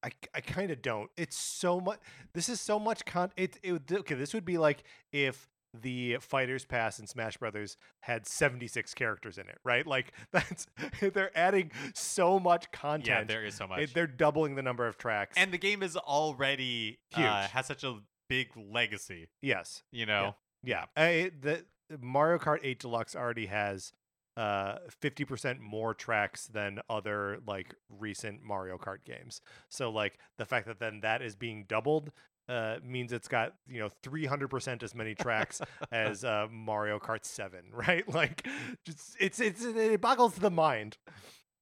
I, 0.02 0.10
I 0.34 0.40
kind 0.40 0.70
of 0.70 0.82
don't. 0.82 1.10
It's 1.16 1.36
so 1.36 1.80
much. 1.80 1.98
This 2.32 2.48
is 2.48 2.60
so 2.60 2.78
much 2.78 3.04
con. 3.06 3.32
It, 3.36 3.58
it 3.62 3.72
would- 3.72 3.90
okay. 3.92 4.14
This 4.14 4.34
would 4.34 4.44
be 4.44 4.56
like 4.58 4.84
if 5.12 5.48
the 5.82 6.16
Fighters 6.20 6.64
Pass 6.64 6.98
in 7.00 7.06
Smash 7.06 7.36
Brothers 7.38 7.76
had 8.00 8.26
76 8.26 8.94
characters 8.94 9.36
in 9.36 9.48
it, 9.48 9.58
right? 9.64 9.86
Like 9.86 10.12
that's 10.32 10.66
they're 11.00 11.36
adding 11.36 11.70
so 11.94 12.38
much 12.38 12.70
content 12.72 13.06
Yeah, 13.06 13.24
there 13.24 13.44
is 13.44 13.54
so 13.56 13.66
much. 13.66 13.80
It- 13.80 13.94
they're 13.94 14.06
doubling 14.06 14.54
the 14.54 14.62
number 14.62 14.86
of 14.86 14.96
tracks. 14.96 15.34
and 15.36 15.52
the 15.52 15.58
game 15.58 15.82
is 15.82 15.96
already 15.96 16.98
uh, 17.14 17.18
Huge. 17.18 17.50
has 17.50 17.66
such 17.66 17.82
a 17.84 17.98
big 18.28 18.48
legacy, 18.56 19.28
yes, 19.42 19.82
you 19.92 20.06
know. 20.06 20.36
yeah. 20.62 20.84
Uh, 20.98 21.02
it, 21.02 21.42
the 21.42 21.64
Mario 22.00 22.38
Kart 22.38 22.60
8 22.62 22.78
Deluxe 22.80 23.14
already 23.16 23.46
has 23.46 23.92
uh 24.36 24.76
50% 25.02 25.60
more 25.60 25.94
tracks 25.94 26.46
than 26.46 26.78
other 26.90 27.38
like 27.46 27.74
recent 27.88 28.42
Mario 28.42 28.76
Kart 28.76 28.98
games. 29.04 29.40
So 29.70 29.90
like 29.90 30.18
the 30.36 30.44
fact 30.44 30.66
that 30.66 30.78
then 30.78 31.00
that 31.00 31.22
is 31.22 31.34
being 31.36 31.64
doubled 31.68 32.12
uh 32.48 32.76
means 32.84 33.12
it's 33.12 33.28
got, 33.28 33.54
you 33.66 33.80
know, 33.80 33.88
300% 34.02 34.82
as 34.82 34.94
many 34.94 35.14
tracks 35.14 35.62
as 35.90 36.22
uh 36.24 36.48
Mario 36.50 36.98
Kart 36.98 37.24
7, 37.24 37.60
right? 37.72 38.06
Like 38.12 38.46
just 38.84 39.16
it's 39.18 39.40
it's 39.40 39.64
it 39.64 40.00
boggles 40.02 40.34
the 40.34 40.50
mind. 40.50 40.98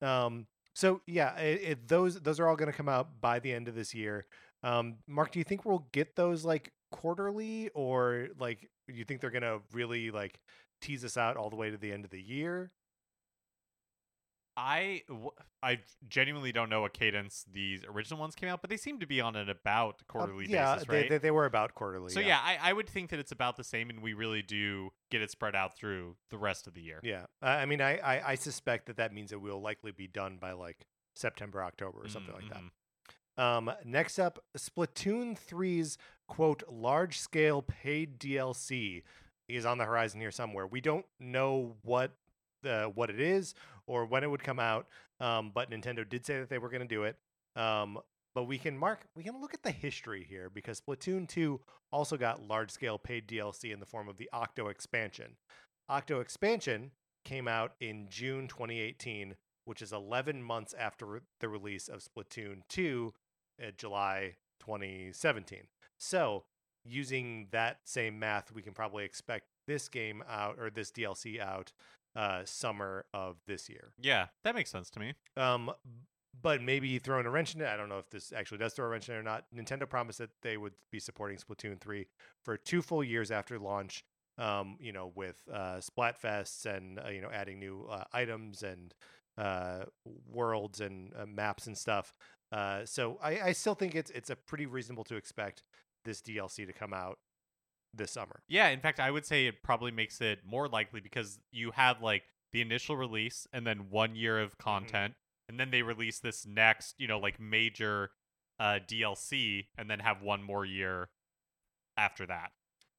Um 0.01 0.47
so 0.73 0.99
yeah, 1.07 1.37
it, 1.37 1.61
it, 1.63 1.87
those 1.87 2.19
those 2.19 2.39
are 2.41 2.49
all 2.49 2.57
going 2.57 2.69
to 2.69 2.75
come 2.75 2.89
out 2.89 3.21
by 3.21 3.39
the 3.39 3.53
end 3.53 3.69
of 3.69 3.75
this 3.75 3.95
year. 3.95 4.25
Um 4.65 4.95
Mark, 5.07 5.31
do 5.31 5.39
you 5.39 5.45
think 5.45 5.63
we'll 5.65 5.87
get 5.91 6.15
those 6.15 6.43
like 6.43 6.71
quarterly 6.91 7.69
or 7.73 8.29
like 8.39 8.69
you 8.87 9.03
think 9.05 9.21
they're 9.21 9.29
going 9.31 9.41
to 9.41 9.61
really 9.73 10.11
like 10.11 10.39
tease 10.81 11.03
us 11.05 11.17
out 11.17 11.37
all 11.37 11.49
the 11.49 11.55
way 11.55 11.69
to 11.71 11.77
the 11.77 11.91
end 11.91 12.05
of 12.05 12.11
the 12.11 12.21
year? 12.21 12.71
I, 14.57 15.01
I 15.61 15.79
genuinely 16.07 16.53
don't 16.53 16.69
know 16.69 16.79
what 16.81 16.93
cadence 16.93 17.43
these 17.51 17.83
original 17.83 18.21
ones 18.21 18.35
came 18.35 18.47
out, 18.47 18.61
but 18.61 18.69
they 18.69 18.77
seem 18.77 19.01
to 19.01 19.05
be 19.05 19.19
on 19.19 19.35
an 19.35 19.49
about 19.49 19.95
Uh, 19.95 20.03
quarterly 20.07 20.45
yeah, 20.47 20.75
basis, 20.75 20.87
right? 20.87 21.09
they 21.09 21.17
they 21.17 21.31
were 21.31 21.45
about 21.45 21.75
quarterly. 21.75 22.09
so 22.09 22.21
yeah, 22.21 22.39
I, 22.41 22.57
I 22.61 22.71
would 22.71 22.87
think 22.87 23.09
that 23.09 23.19
it's 23.19 23.33
about 23.33 23.57
the 23.57 23.65
same, 23.65 23.89
and 23.89 24.01
we 24.01 24.13
really 24.13 24.41
do 24.41 24.91
get 25.11 25.21
it 25.21 25.29
spread 25.29 25.55
out 25.55 25.75
through 25.75 26.15
the 26.29 26.37
rest 26.37 26.67
of 26.67 26.73
the 26.73 26.81
year. 26.81 27.01
yeah. 27.03 27.25
Uh, 27.43 27.47
I 27.47 27.65
mean, 27.65 27.81
I, 27.81 27.97
I 27.97 28.31
I 28.31 28.35
suspect 28.35 28.85
that 28.85 28.95
that 28.95 29.13
means 29.13 29.31
that 29.31 29.39
we'll 29.39 29.61
likely 29.61 29.91
be 29.91 30.07
done 30.07 30.37
by 30.39 30.53
like 30.53 30.85
September, 31.15 31.61
October, 31.61 31.99
or 32.03 32.07
something 32.07 32.33
like 32.33 32.47
that. 32.49 32.61
Um, 33.37 33.71
next 33.83 34.19
up, 34.19 34.39
Splatoon 34.57 35.37
3's 35.37 35.97
quote 36.27 36.63
large 36.69 37.19
scale 37.19 37.61
paid 37.61 38.19
DLC 38.19 39.03
is 39.47 39.65
on 39.65 39.77
the 39.77 39.85
horizon 39.85 40.19
here 40.19 40.31
somewhere. 40.31 40.65
We 40.65 40.81
don't 40.81 41.05
know 41.19 41.75
what 41.83 42.11
the 42.63 42.91
what 42.93 43.09
it 43.09 43.19
is 43.19 43.53
or 43.87 44.05
when 44.05 44.23
it 44.23 44.29
would 44.29 44.43
come 44.43 44.59
out, 44.59 44.87
um, 45.19 45.51
but 45.53 45.69
Nintendo 45.69 46.07
did 46.07 46.25
say 46.25 46.39
that 46.39 46.49
they 46.49 46.57
were 46.57 46.69
going 46.69 46.81
to 46.81 46.87
do 46.87 47.03
it. 47.03 47.17
Um, 47.55 47.99
but 48.33 48.45
we 48.45 48.57
can 48.57 48.77
mark 48.77 49.05
we 49.15 49.23
can 49.23 49.39
look 49.39 49.53
at 49.53 49.63
the 49.63 49.71
history 49.71 50.25
here 50.27 50.49
because 50.49 50.81
Splatoon 50.81 51.27
2 51.27 51.59
also 51.91 52.17
got 52.17 52.45
large 52.45 52.71
scale 52.71 52.97
paid 52.97 53.27
DLC 53.27 53.71
in 53.73 53.79
the 53.79 53.85
form 53.85 54.09
of 54.09 54.17
the 54.17 54.29
Octo 54.33 54.67
expansion. 54.67 55.37
Octo 55.87 56.19
expansion 56.19 56.91
came 57.23 57.47
out 57.47 57.73
in 57.79 58.07
June 58.09 58.47
2018, 58.47 59.35
which 59.65 59.81
is 59.81 59.93
11 59.93 60.43
months 60.43 60.73
after 60.77 61.21
the 61.39 61.47
release 61.49 61.87
of 61.87 62.03
Splatoon 62.03 62.61
2 62.69 63.13
uh, 63.61 63.71
July 63.77 64.35
2017. 64.59 65.59
So, 65.97 66.43
using 66.83 67.47
that 67.51 67.79
same 67.85 68.19
math, 68.19 68.51
we 68.51 68.61
can 68.61 68.73
probably 68.73 69.05
expect 69.05 69.45
this 69.67 69.87
game 69.87 70.23
out 70.29 70.57
or 70.59 70.69
this 70.69 70.91
DLC 70.91 71.39
out 71.39 71.71
uh, 72.15 72.41
summer 72.45 73.05
of 73.13 73.37
this 73.47 73.69
year. 73.69 73.91
Yeah, 73.99 74.27
that 74.43 74.55
makes 74.55 74.69
sense 74.69 74.89
to 74.91 74.99
me. 74.99 75.13
Um, 75.35 75.71
but 76.41 76.61
maybe 76.61 76.99
throwing 76.99 77.25
a 77.25 77.29
wrench 77.29 77.55
in 77.55 77.61
it. 77.61 77.67
I 77.67 77.77
don't 77.77 77.89
know 77.89 77.99
if 77.99 78.09
this 78.09 78.33
actually 78.33 78.59
does 78.59 78.73
throw 78.73 78.85
a 78.85 78.89
wrench 78.89 79.09
in 79.09 79.15
it 79.15 79.19
or 79.19 79.23
not. 79.23 79.45
Nintendo 79.55 79.89
promised 79.89 80.19
that 80.19 80.29
they 80.41 80.57
would 80.57 80.73
be 80.91 80.99
supporting 80.99 81.37
Splatoon 81.37 81.79
3 81.79 82.05
for 82.43 82.57
two 82.57 82.81
full 82.81 83.03
years 83.03 83.31
after 83.31 83.57
launch. 83.59 84.03
Um, 84.37 84.75
you 84.81 84.91
know, 84.91 85.13
with 85.15 85.41
uh, 85.49 85.79
Splatfests 85.79 86.65
and 86.65 86.99
uh, 86.99 87.07
you 87.07 87.21
know 87.21 87.29
adding 87.31 87.57
new 87.57 87.87
uh, 87.89 88.03
items 88.11 88.63
and 88.63 88.93
uh, 89.37 89.85
worlds 90.29 90.81
and 90.81 91.13
uh, 91.17 91.25
maps 91.25 91.67
and 91.67 91.77
stuff. 91.77 92.13
Uh, 92.51 92.85
so 92.85 93.17
I, 93.21 93.39
I 93.41 93.51
still 93.51 93.75
think 93.75 93.95
it's 93.95 94.11
it's 94.11 94.29
a 94.29 94.35
pretty 94.35 94.65
reasonable 94.65 95.03
to 95.05 95.15
expect 95.15 95.63
this 96.03 96.21
DLC 96.21 96.65
to 96.65 96.73
come 96.73 96.93
out 96.93 97.17
this 97.93 98.11
summer. 98.11 98.41
Yeah, 98.47 98.69
in 98.69 98.79
fact, 98.79 98.99
I 98.99 99.11
would 99.11 99.25
say 99.25 99.47
it 99.47 99.63
probably 99.63 99.91
makes 99.91 100.21
it 100.21 100.39
more 100.45 100.67
likely 100.67 100.99
because 101.01 101.39
you 101.51 101.71
have 101.71 102.01
like 102.01 102.23
the 102.51 102.61
initial 102.61 102.95
release 102.95 103.47
and 103.51 103.65
then 103.65 103.89
one 103.89 104.15
year 104.15 104.39
of 104.39 104.57
content, 104.57 105.15
and 105.49 105.59
then 105.59 105.71
they 105.71 105.81
release 105.81 106.19
this 106.19 106.45
next, 106.45 106.95
you 106.97 107.07
know, 107.07 107.19
like 107.19 107.39
major 107.39 108.11
uh, 108.59 108.79
DLC, 108.87 109.67
and 109.77 109.89
then 109.89 109.99
have 109.99 110.21
one 110.21 110.43
more 110.43 110.65
year 110.65 111.09
after 111.97 112.25
that. 112.25 112.51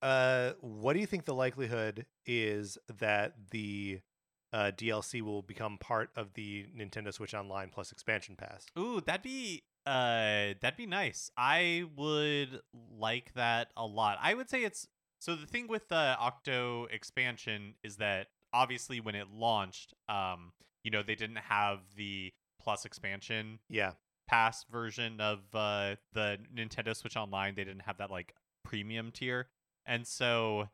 Uh, 0.02 0.52
what 0.60 0.92
do 0.92 1.00
you 1.00 1.06
think 1.06 1.24
the 1.24 1.34
likelihood 1.34 2.06
is 2.26 2.76
that 2.98 3.34
the 3.50 4.00
uh, 4.56 4.70
DLC 4.70 5.20
will 5.20 5.42
become 5.42 5.76
part 5.76 6.08
of 6.16 6.32
the 6.32 6.64
Nintendo 6.74 7.12
Switch 7.12 7.34
Online 7.34 7.68
Plus 7.68 7.92
expansion 7.92 8.36
pass? 8.36 8.64
Ooh, 8.78 9.02
that'd 9.04 9.22
be 9.22 9.64
uh 9.84 10.54
that'd 10.60 10.76
be 10.78 10.86
nice. 10.86 11.30
I 11.36 11.84
would 11.94 12.60
like 12.98 13.34
that 13.34 13.68
a 13.76 13.84
lot. 13.84 14.18
I 14.22 14.32
would 14.32 14.48
say 14.48 14.64
it's 14.64 14.88
so 15.18 15.36
the 15.36 15.46
thing 15.46 15.68
with 15.68 15.88
the 15.88 16.16
Octo 16.18 16.86
expansion 16.90 17.74
is 17.84 17.96
that 17.96 18.28
obviously 18.52 18.98
when 18.98 19.14
it 19.14 19.28
launched, 19.30 19.92
um, 20.08 20.52
you 20.82 20.90
know, 20.90 21.02
they 21.02 21.14
didn't 21.14 21.36
have 21.36 21.80
the 21.94 22.32
plus 22.60 22.86
expansion 22.86 23.58
Yeah, 23.68 23.92
pass 24.26 24.64
version 24.70 25.20
of 25.20 25.40
uh 25.52 25.96
the 26.14 26.38
Nintendo 26.54 26.96
Switch 26.96 27.16
Online. 27.16 27.54
They 27.54 27.64
didn't 27.64 27.82
have 27.82 27.98
that 27.98 28.10
like 28.10 28.34
premium 28.64 29.12
tier. 29.12 29.48
And 29.84 30.06
so 30.06 30.70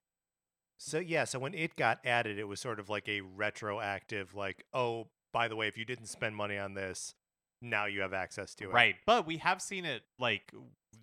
So 0.85 0.99
yeah, 0.99 1.25
so 1.25 1.39
when 1.39 1.55
it 1.55 1.77
got 1.77 2.01
added, 2.05 2.39
it 2.39 2.49
was 2.49 2.59
sort 2.61 2.81
of 2.81 2.89
like 2.89 3.09
a 3.09 3.21
retroactive, 3.21 4.35
like, 4.35 4.65
oh, 4.75 5.07
by 5.33 5.47
the 5.47 5.55
way, 5.55 5.69
if 5.69 5.79
you 5.79 5.85
didn't 5.85 6.07
spend 6.07 6.35
money 6.35 6.59
on 6.59 6.75
this, 6.75 7.15
now 7.61 7.87
you 7.87 8.01
have 8.01 8.13
access 8.13 8.55
to 8.57 8.65
it. 8.65 8.73
Right. 8.73 8.97
But 9.07 9.25
we 9.25 9.37
have 9.39 9.63
seen 9.63 9.85
it 9.85 10.03
like 10.19 10.53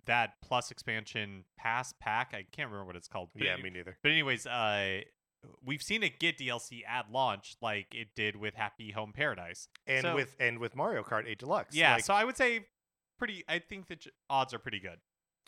that 0.05 0.33
plus 0.41 0.69
expansion 0.69 1.45
pass 1.57 1.93
pack. 2.01 2.33
I 2.33 2.45
can't 2.51 2.69
remember 2.69 2.85
what 2.85 2.97
it's 2.97 3.07
called. 3.07 3.29
But 3.33 3.43
Yeah, 3.43 3.55
me 3.55 3.69
neither. 3.69 3.97
But 4.03 4.11
anyways, 4.11 4.45
uh 4.45 5.01
we've 5.63 5.81
seen 5.81 6.03
it 6.03 6.19
get 6.19 6.37
DLC 6.37 6.81
at 6.85 7.09
launch 7.09 7.55
like 7.61 7.95
it 7.95 8.09
did 8.13 8.35
with 8.35 8.55
Happy 8.55 8.91
Home 8.91 9.13
Paradise. 9.13 9.69
And 9.87 10.01
So- 10.01 10.15
with 10.15 10.35
and 10.39 10.59
with 10.59 10.75
Mario 10.75 11.03
Kart 11.03 11.25
8 11.25 11.39
Deluxe. 11.39 11.73
Yeah, 11.73 11.95
like, 11.95 12.03
so 12.03 12.13
I 12.13 12.25
would 12.25 12.35
say 12.35 12.65
pretty 13.17 13.45
I 13.47 13.59
think 13.59 13.87
the 13.87 13.97
odds 14.29 14.53
are 14.53 14.59
pretty 14.59 14.81
good. 14.81 14.99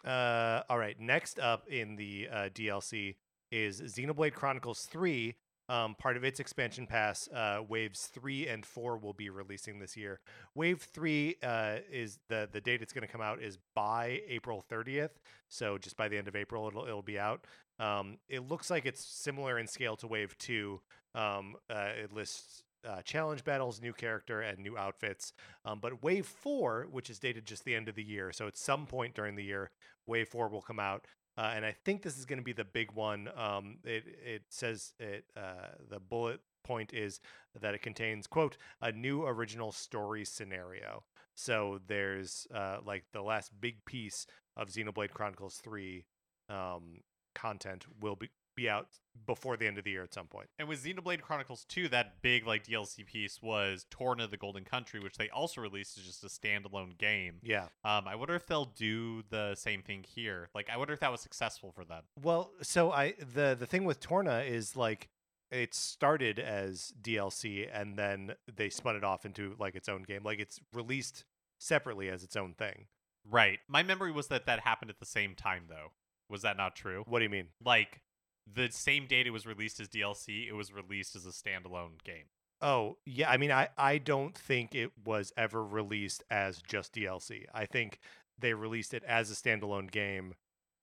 Uh, 0.10 0.64
all 0.70 0.78
right. 0.78 0.98
Next 1.00 1.38
up 1.38 1.68
in 1.68 1.98
the 1.98 2.30
uh, 2.32 2.36
DLC 2.50 3.18
is 3.52 3.82
Xenoblade 3.82 4.34
Chronicles 4.34 4.84
3. 4.84 5.36
Um, 5.70 5.96
part 5.96 6.18
of 6.18 6.26
its 6.26 6.42
expansion 6.42 6.86
pass, 6.86 7.30
uh, 7.30 7.62
waves 7.66 8.08
three 8.14 8.46
and 8.46 8.66
four 8.66 8.98
will 8.98 9.14
be 9.14 9.30
releasing 9.30 9.80
this 9.80 9.96
year. 9.96 10.20
Wave 10.54 10.82
three 10.82 11.38
uh, 11.42 11.78
is 11.90 12.20
the 12.28 12.50
the 12.52 12.60
date 12.60 12.82
it's 12.82 12.92
going 12.92 13.08
to 13.08 13.12
come 13.12 13.22
out 13.22 13.42
is 13.42 13.58
by 13.74 14.20
April 14.28 14.66
30th, 14.70 15.12
so 15.48 15.78
just 15.78 15.96
by 15.96 16.10
the 16.10 16.18
end 16.18 16.28
of 16.28 16.36
April 16.36 16.68
it'll 16.68 16.84
it'll 16.86 17.02
be 17.02 17.18
out. 17.18 17.46
Um, 17.80 18.18
it 18.28 18.50
looks 18.50 18.70
like 18.70 18.86
it's 18.86 19.06
similar 19.06 19.60
in 19.60 19.68
scale 19.68 19.96
to 19.98 20.08
Wave 20.08 20.38
two. 20.38 20.82
Um, 21.16 21.56
uh, 21.70 21.92
it 22.04 22.12
lists 22.12 22.64
uh, 22.86 23.02
challenge 23.04 23.46
battles, 23.46 23.82
new 23.82 23.94
character, 23.94 24.42
and 24.42 24.60
new 24.60 24.78
outfits. 24.78 25.32
Um, 25.64 25.80
but 25.80 26.04
Wave 26.04 26.26
four, 26.26 26.88
which 26.92 27.10
is 27.10 27.18
dated 27.18 27.46
just 27.46 27.64
the 27.64 27.76
end 27.76 27.88
of 27.88 27.96
the 27.96 28.04
year, 28.04 28.34
so 28.34 28.46
at 28.46 28.58
some 28.58 28.88
point 28.88 29.16
during 29.16 29.36
the 29.36 29.44
year, 29.46 29.72
Wave 30.08 30.28
Four 30.28 30.50
will 30.50 30.62
come 30.62 30.80
out, 30.80 31.06
uh, 31.38 31.52
and 31.56 31.66
I 31.66 31.76
think 31.86 32.02
this 32.02 32.18
is 32.18 32.26
going 32.26 32.40
to 32.40 32.44
be 32.44 32.54
the 32.54 32.66
big 32.66 32.92
one. 32.92 33.30
Um, 33.36 33.78
it 33.84 34.04
it 34.26 34.44
says 34.50 34.94
it 35.00 35.26
uh, 35.36 35.76
the 35.90 36.00
bullet 36.00 36.42
point 36.64 36.94
is 36.94 37.20
that 37.60 37.74
it 37.74 37.82
contains 37.82 38.28
quote 38.28 38.58
a 38.82 38.92
new 38.92 39.26
original 39.26 39.72
story 39.72 40.26
scenario. 40.26 41.04
So 41.36 41.80
there's 41.88 42.48
uh, 42.54 42.78
like 42.86 43.06
the 43.14 43.22
last 43.22 43.52
big 43.60 43.84
piece 43.86 44.28
of 44.58 44.70
Xenoblade 44.70 45.12
Chronicles 45.12 45.62
Three 45.64 46.06
um, 46.50 47.00
content 47.34 47.86
will 48.00 48.16
be 48.16 48.30
be 48.56 48.70
out 48.70 48.88
before 49.26 49.58
the 49.58 49.68
end 49.68 49.78
of 49.78 49.84
the 49.84 49.92
year 49.92 50.04
at 50.04 50.14
some 50.14 50.28
point. 50.28 50.48
And 50.58 50.68
with 50.68 50.84
Xenoblade 50.84 51.22
Chronicles 51.22 51.66
2, 51.70 51.90
that 51.90 52.22
big 52.22 52.46
like 52.48 52.66
DLC 52.66 53.06
piece 53.06 53.42
was 53.42 53.86
Torna 53.90 54.28
the 54.28 54.38
Golden 54.38 54.64
Country, 54.64 55.00
which 55.00 55.18
they 55.18 55.30
also 55.30 55.62
released 55.62 55.98
as 55.98 56.06
just 56.06 56.24
a 56.24 56.28
standalone 56.28 56.98
game. 56.98 57.36
Yeah. 57.44 57.66
Um, 57.84 58.08
I 58.08 58.16
wonder 58.16 58.36
if 58.36 58.48
they'll 58.48 58.66
do 58.66 59.24
the 59.30 59.56
same 59.56 59.82
thing 59.82 60.06
here. 60.08 60.50
Like, 60.56 60.70
I 60.70 60.78
wonder 60.78 60.94
if 60.94 61.00
that 61.02 61.12
was 61.12 61.22
successful 61.22 61.72
for 61.72 61.86
them. 61.86 62.04
Well, 62.22 62.52
so 62.62 62.92
I 62.92 63.14
the 63.20 63.56
the 63.60 63.66
thing 63.66 63.86
with 63.86 64.00
Torna 64.00 64.40
is 64.40 64.76
like 64.76 65.10
it 65.52 65.74
started 65.74 66.40
as 66.40 66.94
DLC 67.02 67.68
and 67.72 67.98
then 67.98 68.36
they 68.54 68.70
spun 68.70 68.96
it 68.96 69.04
off 69.04 69.26
into 69.26 69.56
like 69.60 69.76
its 69.76 69.90
own 69.90 70.04
game. 70.04 70.22
Like 70.24 70.40
it's 70.40 70.60
released 70.74 71.26
separately 71.60 72.10
as 72.10 72.24
its 72.24 72.36
own 72.36 72.54
thing. 72.54 72.88
Right. 73.30 73.60
My 73.68 73.84
memory 73.84 74.12
was 74.12 74.28
that 74.28 74.46
that 74.46 74.62
happened 74.62 74.90
at 74.90 75.00
the 75.00 75.06
same 75.06 75.36
time, 75.36 75.64
though. 75.70 75.92
Was 76.30 76.42
that 76.42 76.58
not 76.58 76.76
true? 76.76 77.04
What 77.08 77.20
do 77.20 77.24
you 77.24 77.30
mean? 77.30 77.48
Like, 77.64 78.02
the 78.52 78.70
same 78.72 79.08
date 79.08 79.28
it 79.28 79.32
was 79.32 79.46
released 79.46 79.80
as 79.80 79.88
DLC, 79.88 80.48
it 80.48 80.54
was 80.54 80.72
released 80.74 81.16
as 81.16 81.26
a 81.26 81.30
standalone 81.30 82.04
game. 82.04 82.26
Oh, 82.62 82.98
yeah, 83.06 83.30
I 83.30 83.38
mean 83.38 83.52
I 83.52 83.70
I 83.78 83.98
don't 83.98 84.38
think 84.38 84.76
it 84.76 84.92
was 85.04 85.34
ever 85.36 85.64
released 85.64 86.24
as 86.30 86.62
just 86.62 86.94
DLC. 86.94 87.46
I 87.54 87.66
think 87.66 88.00
they 88.38 88.54
released 88.54 88.94
it 88.94 89.04
as 89.04 89.32
a 89.32 89.36
standalone 89.36 89.90
game 89.90 90.36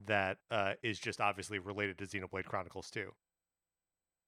that 0.07 0.39
uh, 0.51 0.75
is 0.83 0.99
just 0.99 1.21
obviously 1.21 1.59
related 1.59 1.99
to 1.99 2.07
Xenoblade 2.07 2.45
Chronicles 2.45 2.91
2. 2.91 3.11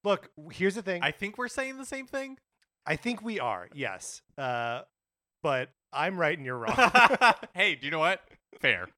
Look, 0.03 0.31
here's 0.53 0.75
the 0.75 0.83
thing. 0.83 1.03
I 1.03 1.11
think 1.11 1.39
we're 1.39 1.49
saying 1.49 1.79
the 1.79 1.85
same 1.85 2.07
thing. 2.07 2.39
I 2.87 2.97
think 2.97 3.23
we 3.23 3.39
are, 3.39 3.69
yes. 3.75 4.23
Uh, 4.39 4.83
but 5.43 5.71
I'm 5.93 6.19
right 6.19 6.37
and 6.37 6.45
you're 6.47 6.59
wrong. 6.59 6.75
hey, 7.55 7.75
do 7.75 7.85
you 7.87 7.91
know 7.91 7.99
what? 7.99 8.21
Fair. 8.59 8.89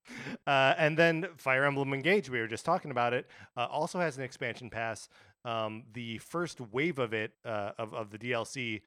Uh, 0.47 0.75
and 0.79 0.97
then 0.97 1.29
Fire 1.37 1.65
Emblem 1.65 1.93
Engage, 1.93 2.31
we 2.31 2.41
were 2.41 2.47
just 2.49 2.65
talking 2.65 2.91
about 2.91 3.13
it, 3.13 3.29
uh, 3.57 3.67
also 3.67 4.01
has 4.01 4.17
an 4.17 4.25
expansion 4.25 4.71
pass. 4.71 5.09
Um, 5.45 5.85
the 5.93 6.19
first 6.19 6.61
wave 6.61 6.99
of 6.99 7.13
it, 7.13 7.33
uh, 7.45 7.73
of, 7.79 7.93
of 7.95 8.11
the 8.11 8.19
DLC, 8.19 8.83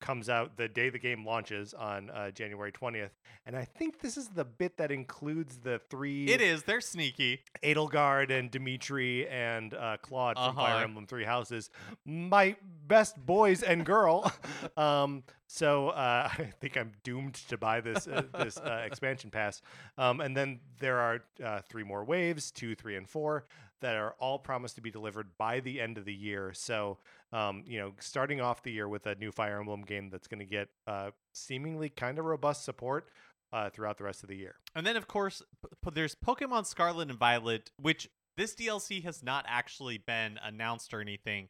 comes 0.00 0.28
out 0.28 0.56
the 0.56 0.68
day 0.68 0.90
the 0.90 0.98
game 0.98 1.24
launches 1.26 1.74
on 1.74 2.10
uh, 2.10 2.30
January 2.30 2.70
20th. 2.72 3.10
And 3.46 3.56
I 3.56 3.64
think 3.64 4.00
this 4.00 4.16
is 4.16 4.28
the 4.28 4.44
bit 4.44 4.76
that 4.76 4.90
includes 4.90 5.58
the 5.58 5.80
three 5.90 6.26
It 6.28 6.40
is. 6.40 6.62
They're 6.64 6.80
sneaky. 6.80 7.40
Edelgard 7.62 8.30
and 8.30 8.50
Dimitri 8.50 9.26
and 9.28 9.74
uh, 9.74 9.96
Claude 10.02 10.36
from 10.36 10.54
Fire 10.54 10.74
Uh-huh. 10.76 10.84
Emblem 10.84 11.06
Three 11.06 11.24
Houses, 11.24 11.70
my 12.04 12.56
best 12.86 13.16
boys 13.24 13.62
and 13.62 13.84
girl. 13.84 14.30
um, 14.76 15.22
so 15.46 15.88
uh, 15.88 16.28
I 16.38 16.52
think 16.60 16.76
I'm 16.76 16.92
doomed 17.02 17.34
to 17.48 17.56
buy 17.56 17.80
this 17.80 18.06
uh, 18.06 18.22
this 18.38 18.58
uh, 18.58 18.82
expansion 18.86 19.30
pass. 19.30 19.62
Um, 19.96 20.20
and 20.20 20.36
then 20.36 20.60
there 20.78 20.98
are 20.98 21.20
uh, 21.42 21.60
three 21.68 21.84
more 21.84 22.04
waves, 22.04 22.50
two, 22.50 22.74
three, 22.74 22.96
and 22.96 23.08
four, 23.08 23.46
that 23.80 23.96
are 23.96 24.14
all 24.18 24.38
promised 24.38 24.74
to 24.76 24.80
be 24.80 24.90
delivered 24.90 25.28
by 25.38 25.60
the 25.60 25.80
end 25.80 25.98
of 25.98 26.04
the 26.04 26.14
year. 26.14 26.52
So 26.54 26.98
um, 27.32 27.62
you 27.66 27.78
know, 27.78 27.92
starting 28.00 28.40
off 28.40 28.62
the 28.62 28.72
year 28.72 28.88
with 28.88 29.06
a 29.06 29.14
new 29.16 29.30
Fire 29.32 29.60
Emblem 29.60 29.82
game 29.82 30.08
that's 30.10 30.26
going 30.26 30.40
to 30.40 30.46
get 30.46 30.68
uh, 30.86 31.10
seemingly 31.32 31.88
kind 31.88 32.18
of 32.18 32.24
robust 32.24 32.64
support. 32.64 33.08
Uh, 33.50 33.70
throughout 33.70 33.96
the 33.96 34.04
rest 34.04 34.22
of 34.22 34.28
the 34.28 34.36
year. 34.36 34.56
And 34.74 34.86
then, 34.86 34.94
of 34.94 35.08
course, 35.08 35.42
p- 35.62 35.90
there's 35.94 36.14
Pokemon 36.14 36.66
Scarlet 36.66 37.08
and 37.08 37.18
Violet, 37.18 37.70
which 37.80 38.10
this 38.36 38.54
DLC 38.54 39.02
has 39.04 39.22
not 39.22 39.46
actually 39.48 39.96
been 39.96 40.38
announced 40.44 40.92
or 40.92 41.00
anything. 41.00 41.48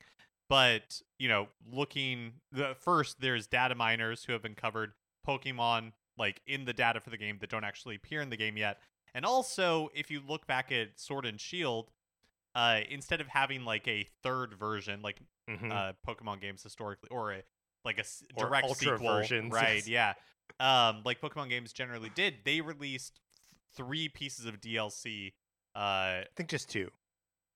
But, 0.49 1.03
you 1.19 1.27
know, 1.29 1.49
looking 1.69 2.35
the 2.53 2.77
first, 2.79 3.21
there's 3.21 3.49
data 3.49 3.75
miners 3.75 4.23
who 4.23 4.33
have 4.33 4.43
been 4.43 4.55
covered 4.55 4.93
Pokemon 5.27 5.91
like 6.17 6.41
in 6.47 6.67
the 6.67 6.73
data 6.73 7.01
for 7.01 7.11
the 7.11 7.17
game 7.17 7.39
that 7.41 7.51
don't 7.51 7.65
actually 7.65 7.97
appear 7.97 8.21
in 8.21 8.31
the 8.31 8.37
game 8.37 8.57
yet. 8.57 8.79
And 9.15 9.25
also, 9.25 9.89
if 9.95 10.09
you 10.09 10.21
look 10.27 10.47
back 10.47 10.71
at 10.71 11.01
Sword 11.01 11.27
and 11.27 11.41
Shield, 11.41 11.91
uh, 12.59 12.81
instead 12.91 13.21
of 13.21 13.29
having 13.29 13.65
like 13.65 13.87
a 13.87 14.09
third 14.23 14.55
version, 14.55 15.01
like 15.03 15.19
Mhm. 15.49 15.71
uh, 15.73 15.93
Pokemon 16.07 16.41
games 16.41 16.63
historically, 16.63 17.09
or 17.11 17.33
a 17.33 17.43
like 17.85 17.97
a 17.99 18.01
s- 18.01 18.23
direct 18.37 18.67
Ultra 18.67 18.99
sequel, 18.99 19.07
versions, 19.15 19.53
right? 19.53 19.87
yes. 19.87 20.17
Yeah, 20.61 20.89
um, 20.89 21.03
like 21.05 21.21
Pokemon 21.21 21.49
games 21.51 21.73
generally 21.73 22.11
did. 22.11 22.45
They 22.45 22.61
released 22.61 23.21
th- 23.51 23.61
three 23.77 24.09
pieces 24.09 24.45
of 24.47 24.61
DLC. 24.61 25.35
Uh, 25.77 25.79
I 25.79 26.27
think 26.37 26.49
just 26.51 26.69
two. 26.69 26.91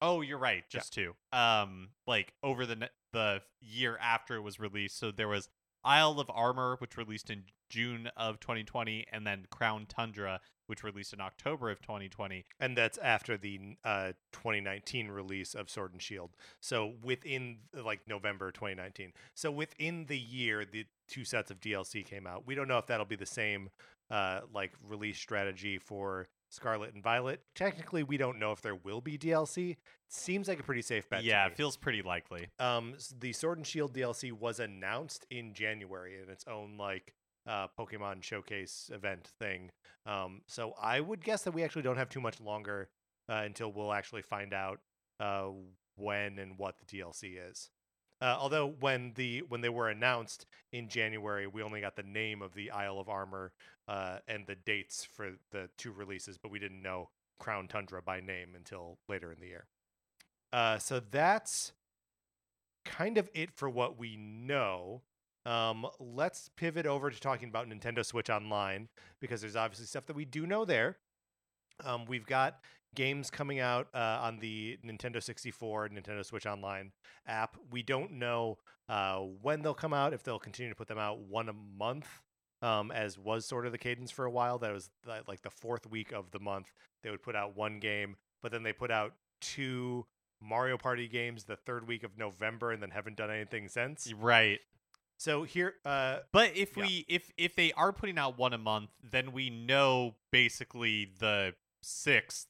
oh, 0.01 0.21
you're 0.21 0.39
right, 0.39 0.65
just 0.71 0.93
two. 0.93 1.15
Um, 1.33 1.91
like 2.07 2.33
over 2.43 2.65
the 2.67 2.77
ne- 2.77 2.89
the 3.13 3.43
year 3.61 3.99
after 4.01 4.37
it 4.37 4.41
was 4.43 4.59
released, 4.61 4.99
so 4.99 5.11
there 5.11 5.29
was 5.29 5.49
Isle 5.85 6.21
of 6.21 6.31
Armor, 6.33 6.77
which 6.79 6.97
released 6.97 7.29
in 7.31 7.45
June 7.69 8.07
of 8.17 8.39
2020, 8.41 9.07
and 9.13 9.27
then 9.27 9.47
Crown 9.51 9.87
Tundra, 9.87 10.41
which 10.73 10.83
released 10.83 11.13
in 11.13 11.21
October 11.21 11.71
of 11.71 11.83
2020. 11.83 12.47
and 12.59 12.75
that's 12.75 12.97
after 12.97 13.37
the 13.37 13.77
uh, 13.85 14.13
2019 14.33 15.09
release 15.09 15.53
of 15.55 15.69
Sword 15.69 15.93
and 15.93 16.01
Shield. 16.01 16.31
So 16.61 16.95
within 17.05 17.59
like 17.75 18.01
November 18.09 18.51
2019. 18.51 19.13
So 19.35 19.51
within 19.51 20.07
the 20.07 20.19
year, 20.19 20.65
the 20.65 20.87
two 21.09 21.27
sets 21.27 21.51
of 21.51 21.61
DLC 21.61 22.03
came 22.07 22.27
out. 22.27 22.47
We 22.47 22.55
don't 22.55 22.69
know 22.69 22.79
if 22.79 22.87
that'll 22.87 23.05
be 23.05 23.17
the 23.17 23.27
same 23.27 23.69
uh, 24.11 24.41
like 24.55 24.73
release 24.83 25.19
strategy 25.19 25.77
for 25.77 26.29
Scarlet 26.49 26.95
and 26.95 27.03
Violet. 27.03 27.43
Technically, 27.55 28.03
we 28.03 28.17
don't 28.17 28.39
know 28.39 28.53
if 28.53 28.63
there 28.63 28.75
will 28.75 29.03
be 29.03 29.19
DLC. 29.19 29.77
Seems 30.09 30.49
like 30.49 30.59
a 30.59 30.63
pretty 30.63 30.81
safe 30.81 31.07
bet. 31.11 31.21
to 31.21 31.27
yeah, 31.27 31.49
it 31.49 31.55
feels 31.55 31.77
pretty 31.77 32.01
likely. 32.01 32.49
Um, 32.59 32.95
the 33.21 33.35
Sword 33.35 33.59
and 33.59 33.67
Shield 33.67 33.93
DLC 33.93 34.33
was 34.33 34.59
announced 34.59 35.27
in 35.31 35.53
January 35.53 36.15
in 36.23 36.31
its 36.31 36.47
own 36.47 36.79
like 36.79 37.13
uh, 37.47 37.69
Pokemon 37.79 38.23
showcase 38.23 38.91
event 38.93 39.29
thing. 39.39 39.71
Um, 40.07 40.43
so 40.47 40.75
I 40.81 41.01
would 41.01 41.25
guess 41.25 41.43
that 41.43 41.53
we 41.53 41.63
actually 41.63 41.83
don't 41.83 41.97
have 41.97 42.09
too 42.09 42.21
much 42.21 42.41
longer 42.41 42.89
uh, 43.29 43.43
until 43.45 43.73
we'll 43.73 43.93
actually 43.93 44.23
find 44.23 44.53
out 44.53 44.81
uh, 45.21 45.49
when 45.97 46.39
and 46.39 46.59
what 46.59 46.77
the 46.79 46.99
DLC 46.99 47.39
is. 47.51 47.71
Uh, 48.21 48.37
although 48.39 48.75
when 48.79 49.13
the 49.17 49.43
when 49.49 49.63
they 49.63 49.69
were 49.69 49.89
announced 49.89 50.47
in 50.71 50.89
January, 50.89 51.49
we 51.49 51.61
only 51.61 51.81
got 51.81 51.97
the 51.97 52.05
name 52.05 52.41
of 52.41 52.55
the 52.55 52.71
Isle 52.71 53.01
of 53.01 53.09
Armor 53.09 53.53
uh, 53.89 54.19
and 54.29 54.47
the 54.47 54.55
dates 54.55 55.05
for 55.05 55.33
the 55.51 55.69
two 55.77 55.91
releases, 55.91 56.39
but 56.39 56.53
we 56.53 56.61
didn't 56.61 56.83
know 56.83 57.11
Crown 57.41 57.67
Tundra 57.67 58.01
by 58.01 58.21
name 58.21 58.51
until 58.55 58.99
later 59.09 59.33
in 59.33 59.41
the 59.41 59.49
year. 59.49 59.67
Uh, 60.53 60.79
so 60.79 61.01
that's 61.01 61.73
kind 62.85 63.19
of 63.19 63.29
it 63.35 63.51
for 63.51 63.69
what 63.69 63.99
we 63.99 64.17
know. 64.17 65.03
Um, 65.45 65.87
let's 65.99 66.51
pivot 66.57 66.87
over 66.87 67.11
to 67.11 67.21
talking 67.21 67.49
about 67.49 67.69
Nintendo 67.69 68.05
Switch 68.05 68.31
Online 68.31 68.89
because 69.21 69.41
there's 69.41 69.57
obviously 69.57 69.87
stuff 69.87 70.07
that 70.07 70.17
we 70.17 70.25
do 70.25 70.47
know 70.47 70.65
there. 70.65 70.99
Um, 71.85 72.05
we've 72.07 72.27
got 72.27 72.61
games 72.95 73.31
coming 73.31 73.59
out 73.59 73.89
uh, 73.95 74.19
on 74.23 74.39
the 74.39 74.79
Nintendo 74.85 75.23
64, 75.23 75.89
Nintendo 75.89 76.25
Switch 76.25 76.47
Online 76.47 76.93
app. 77.27 77.57
We 77.71 77.83
don't 77.83 78.13
know 78.13 78.59
uh, 78.89 79.19
when 79.19 79.63
they'll 79.63 79.75
come 79.75 79.95
out, 79.95 80.13
if 80.13 80.23
they'll 80.23 80.39
continue 80.39 80.71
to 80.71 80.77
put 80.77 80.89
them 80.89 80.99
out 80.99 81.21
one 81.21 81.49
a 81.49 81.53
month, 81.53 82.07
um, 82.61 82.91
as 82.93 83.19
was 83.19 83.47
sort 83.47 83.67
of 83.67 83.73
the 83.73 83.79
cadence 83.79 84.11
for 84.11 84.25
a 84.25 84.31
while. 84.31 84.59
That 84.59 84.73
was 84.73 84.91
li- 85.07 85.21
like 85.27 85.43
the 85.43 85.51
fourth 85.51 85.87
week 85.87 86.13
of 86.13 86.31
the 86.31 86.41
month, 86.41 86.73
they 87.03 87.11
would 87.11 87.23
put 87.23 87.35
out 87.35 87.57
one 87.57 87.81
game, 87.81 88.17
but 88.43 88.53
then 88.53 88.63
they 88.63 88.73
put 88.73 88.91
out 88.91 89.15
two 89.41 90.07
Mario 90.41 90.77
Party 90.77 91.09
games 91.09 91.45
the 91.45 91.57
third 91.57 91.87
week 91.87 92.03
of 92.05 92.19
November 92.19 92.73
and 92.73 92.83
then 92.83 92.91
haven't 92.91 93.17
done 93.17 93.31
anything 93.31 93.69
since. 93.69 94.13
Right. 94.13 94.61
So 95.23 95.45
here, 95.45 95.75
uh, 95.85 96.19
But 96.33 96.57
if 96.57 96.77
Yeah. 96.77 96.85
we 96.85 97.05
if 97.09 97.31
if 97.37 97.55
they 97.55 97.73
are 97.75 97.93
putting 97.93 98.19
out 98.19 98.37
one 98.37 98.53
a 98.53 98.59
month, 98.59 98.91
then 99.05 99.31
we 99.31 99.51
know 99.51 100.17
basically 100.33 101.05
the 101.05 101.55
sixth. 101.81 102.49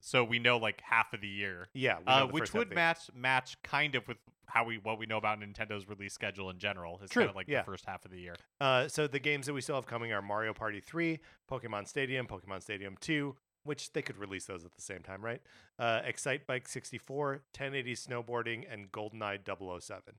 So 0.00 0.22
we 0.22 0.38
know 0.38 0.58
like 0.58 0.82
half 0.82 1.14
of 1.14 1.22
the 1.22 1.28
year. 1.28 1.68
yeah, 1.72 1.98
Uh, 2.06 2.26
which 2.26 2.52
would 2.52 2.70
match 2.70 3.10
match 3.14 3.60
kind 3.62 3.94
of 3.94 4.06
with 4.06 4.18
how 4.48 4.64
we 4.64 4.76
what 4.76 4.98
we 4.98 5.06
know 5.06 5.16
about 5.16 5.40
Nintendo's 5.40 5.88
release 5.88 6.12
schedule 6.12 6.50
in 6.50 6.58
general. 6.58 7.00
It's 7.02 7.10
True, 7.12 7.22
kind 7.22 7.30
of 7.30 7.36
like 7.36 7.48
yeah. 7.48 7.62
the 7.62 7.64
first 7.64 7.86
half 7.86 8.04
of 8.04 8.10
the 8.10 8.20
year. 8.20 8.36
Uh, 8.60 8.88
so 8.88 9.06
the 9.06 9.18
games 9.18 9.46
that 9.46 9.54
we 9.54 9.62
still 9.62 9.76
have 9.76 9.86
coming 9.86 10.12
are 10.12 10.20
Mario 10.20 10.52
Party 10.52 10.80
3, 10.80 11.18
Pokemon 11.50 11.88
Stadium, 11.88 12.26
Pokemon 12.26 12.62
Stadium 12.62 12.96
2, 13.00 13.34
which 13.64 13.92
they 13.94 14.02
could 14.02 14.18
release 14.18 14.44
those 14.44 14.66
at 14.66 14.72
the 14.74 14.82
same 14.82 15.02
time, 15.02 15.24
right? 15.24 15.40
Uh, 15.78 16.02
Excitebike 16.02 16.68
64, 16.68 17.42
1080 17.54 17.94
Snowboarding, 17.94 18.70
and 18.70 18.92
GoldenEye 18.92 19.40
007, 19.80 20.18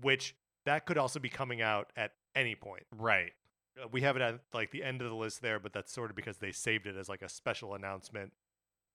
which 0.00 0.34
that 0.66 0.86
could 0.86 0.98
also 0.98 1.18
be 1.18 1.28
coming 1.28 1.60
out 1.60 1.92
at 1.96 2.12
any 2.34 2.54
point. 2.54 2.84
Right. 2.96 3.32
Uh, 3.80 3.88
we 3.90 4.02
have 4.02 4.16
it 4.16 4.22
at 4.22 4.40
like 4.52 4.70
the 4.70 4.82
end 4.82 5.02
of 5.02 5.08
the 5.08 5.16
list 5.16 5.42
there, 5.42 5.58
but 5.58 5.72
that's 5.72 5.92
sort 5.92 6.10
of 6.10 6.16
because 6.16 6.38
they 6.38 6.52
saved 6.52 6.86
it 6.86 6.96
as 6.96 7.08
like 7.08 7.22
a 7.22 7.28
special 7.28 7.74
announcement. 7.74 8.32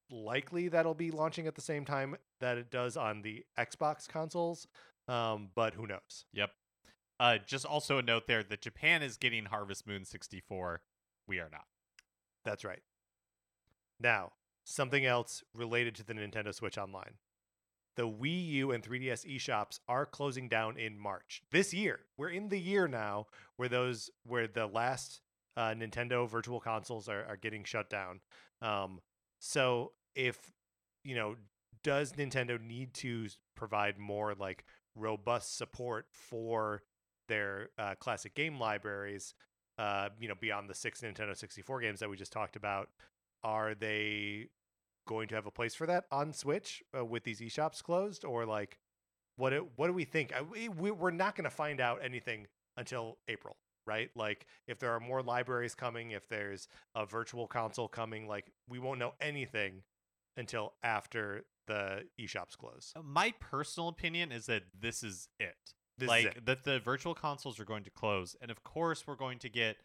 Likely 0.09 0.70
that'll 0.70 0.93
be 0.93 1.11
launching 1.11 1.47
at 1.47 1.55
the 1.55 1.61
same 1.61 1.84
time 1.84 2.15
that 2.39 2.57
it 2.57 2.72
does 2.72 2.95
on 2.95 3.22
the 3.22 3.43
Xbox 3.59 4.07
consoles, 4.07 4.68
um, 5.07 5.49
but 5.53 5.74
who 5.74 5.86
knows? 5.86 6.26
Yep. 6.34 6.51
Uh, 7.20 7.38
just 7.45 7.65
also 7.65 7.97
a 7.97 8.01
note 8.01 8.28
there 8.28 8.43
that 8.43 8.61
Japan 8.61 9.01
is 9.01 9.18
getting 9.18 9.45
Harvest 9.45 9.88
Moon 9.88 10.05
64. 10.05 10.82
We 11.28 11.39
are 11.39 11.49
not. 11.51 11.65
That's 12.45 12.63
right. 12.63 12.82
Now, 13.99 14.34
something 14.63 15.05
else 15.05 15.43
related 15.53 15.95
to 15.95 16.05
the 16.05 16.13
Nintendo 16.13 16.53
Switch 16.53 16.78
Online. 16.78 17.15
The 17.98 18.08
Wii 18.08 18.48
U 18.50 18.72
and 18.72 18.84
3DS 18.84 19.26
eShops 19.26 19.80
are 19.89 20.06
closing 20.06 20.48
down 20.48 20.78
in 20.78 21.00
March 21.00 21.41
this 21.52 21.74
year. 21.74 22.02
We're 22.16 22.30
in 22.30 22.50
the 22.50 22.60
year 22.60 22.88
now 22.88 23.26
where 23.56 23.68
those 23.68 24.12
where 24.24 24.48
the 24.48 24.68
last 24.68 25.22
uh, 25.58 25.74
Nintendo 25.76 26.30
Virtual 26.30 26.60
Consoles 26.60 27.10
are, 27.10 27.26
are 27.26 27.38
getting 27.38 27.64
shut 27.64 27.89
down. 27.89 28.20
Um, 28.62 29.02
so 29.39 29.93
if 30.16 30.52
you 31.04 31.16
know, 31.16 31.38
does 31.84 32.14
Nintendo 32.14 32.62
need 32.62 32.93
to 32.95 33.28
provide 33.56 33.98
more 33.98 34.36
like 34.36 34.64
robust 34.95 35.58
support 35.58 36.06
for 36.12 36.84
their 37.28 37.70
uh, 37.80 37.95
classic 37.95 38.36
game 38.36 38.60
libraries? 38.60 39.34
Uh, 39.80 40.10
you 40.20 40.28
know, 40.28 40.36
beyond 40.39 40.70
the 40.70 40.76
six 40.76 41.02
Nintendo 41.02 41.36
64 41.36 41.82
games 41.82 42.00
that 42.00 42.10
we 42.10 42.18
just 42.18 42.32
talked 42.32 42.56
about, 42.56 42.89
are 43.43 43.74
they 43.74 44.50
going 45.08 45.28
to 45.30 45.36
have 45.36 45.47
a 45.47 45.51
place 45.51 45.74
for 45.74 45.88
that 45.88 46.05
on 46.12 46.34
Switch 46.34 46.84
uh, 46.97 47.03
with 47.03 47.24
these 47.24 47.39
eShops 47.41 47.82
closed, 47.82 48.24
or 48.24 48.45
like, 48.45 48.78
what 49.38 49.49
do, 49.51 49.68
what 49.76 49.88
do 49.88 49.93
we 49.93 50.03
think? 50.03 50.34
I, 50.36 50.41
we, 50.43 50.70
we- 50.70 50.91
we're 50.91 51.12
not 51.12 51.36
going 51.36 51.45
to 51.45 51.49
find 51.49 51.82
out 51.82 51.99
anything 52.03 52.45
until 52.78 53.18
April, 53.28 53.55
right? 53.88 54.10
Like, 54.16 54.45
if 54.68 54.78
there 54.80 54.91
are 54.91 54.99
more 54.99 55.24
libraries 55.24 55.74
coming, 55.74 56.12
if 56.12 56.28
there's 56.30 56.68
a 56.93 57.05
virtual 57.05 57.47
console 57.47 57.88
coming, 57.88 58.28
like, 58.28 58.51
we 58.70 58.78
won't 58.78 58.99
know 58.99 59.14
anything 59.20 59.82
until 60.36 60.74
after 60.84 61.45
the 61.66 62.03
eShops 62.22 62.55
close. 62.58 62.93
Uh, 62.95 63.01
My 63.03 63.34
personal 63.39 63.89
opinion 63.89 64.32
is 64.32 64.45
that 64.45 64.64
this 64.80 65.01
is 65.03 65.28
it. 65.39 65.55
This 65.97 66.08
like 66.10 66.26
is 66.28 66.32
it. 66.38 66.45
that 66.45 66.64
the 66.64 66.80
virtual 66.80 67.16
consoles 67.16 67.60
are 67.60 67.66
going 67.66 67.84
to 67.84 67.89
close 67.89 68.36
and 68.39 68.51
of 68.51 68.64
course 68.64 69.08
we're 69.08 69.16
going 69.16 69.39
to 69.39 69.49
get 69.49 69.78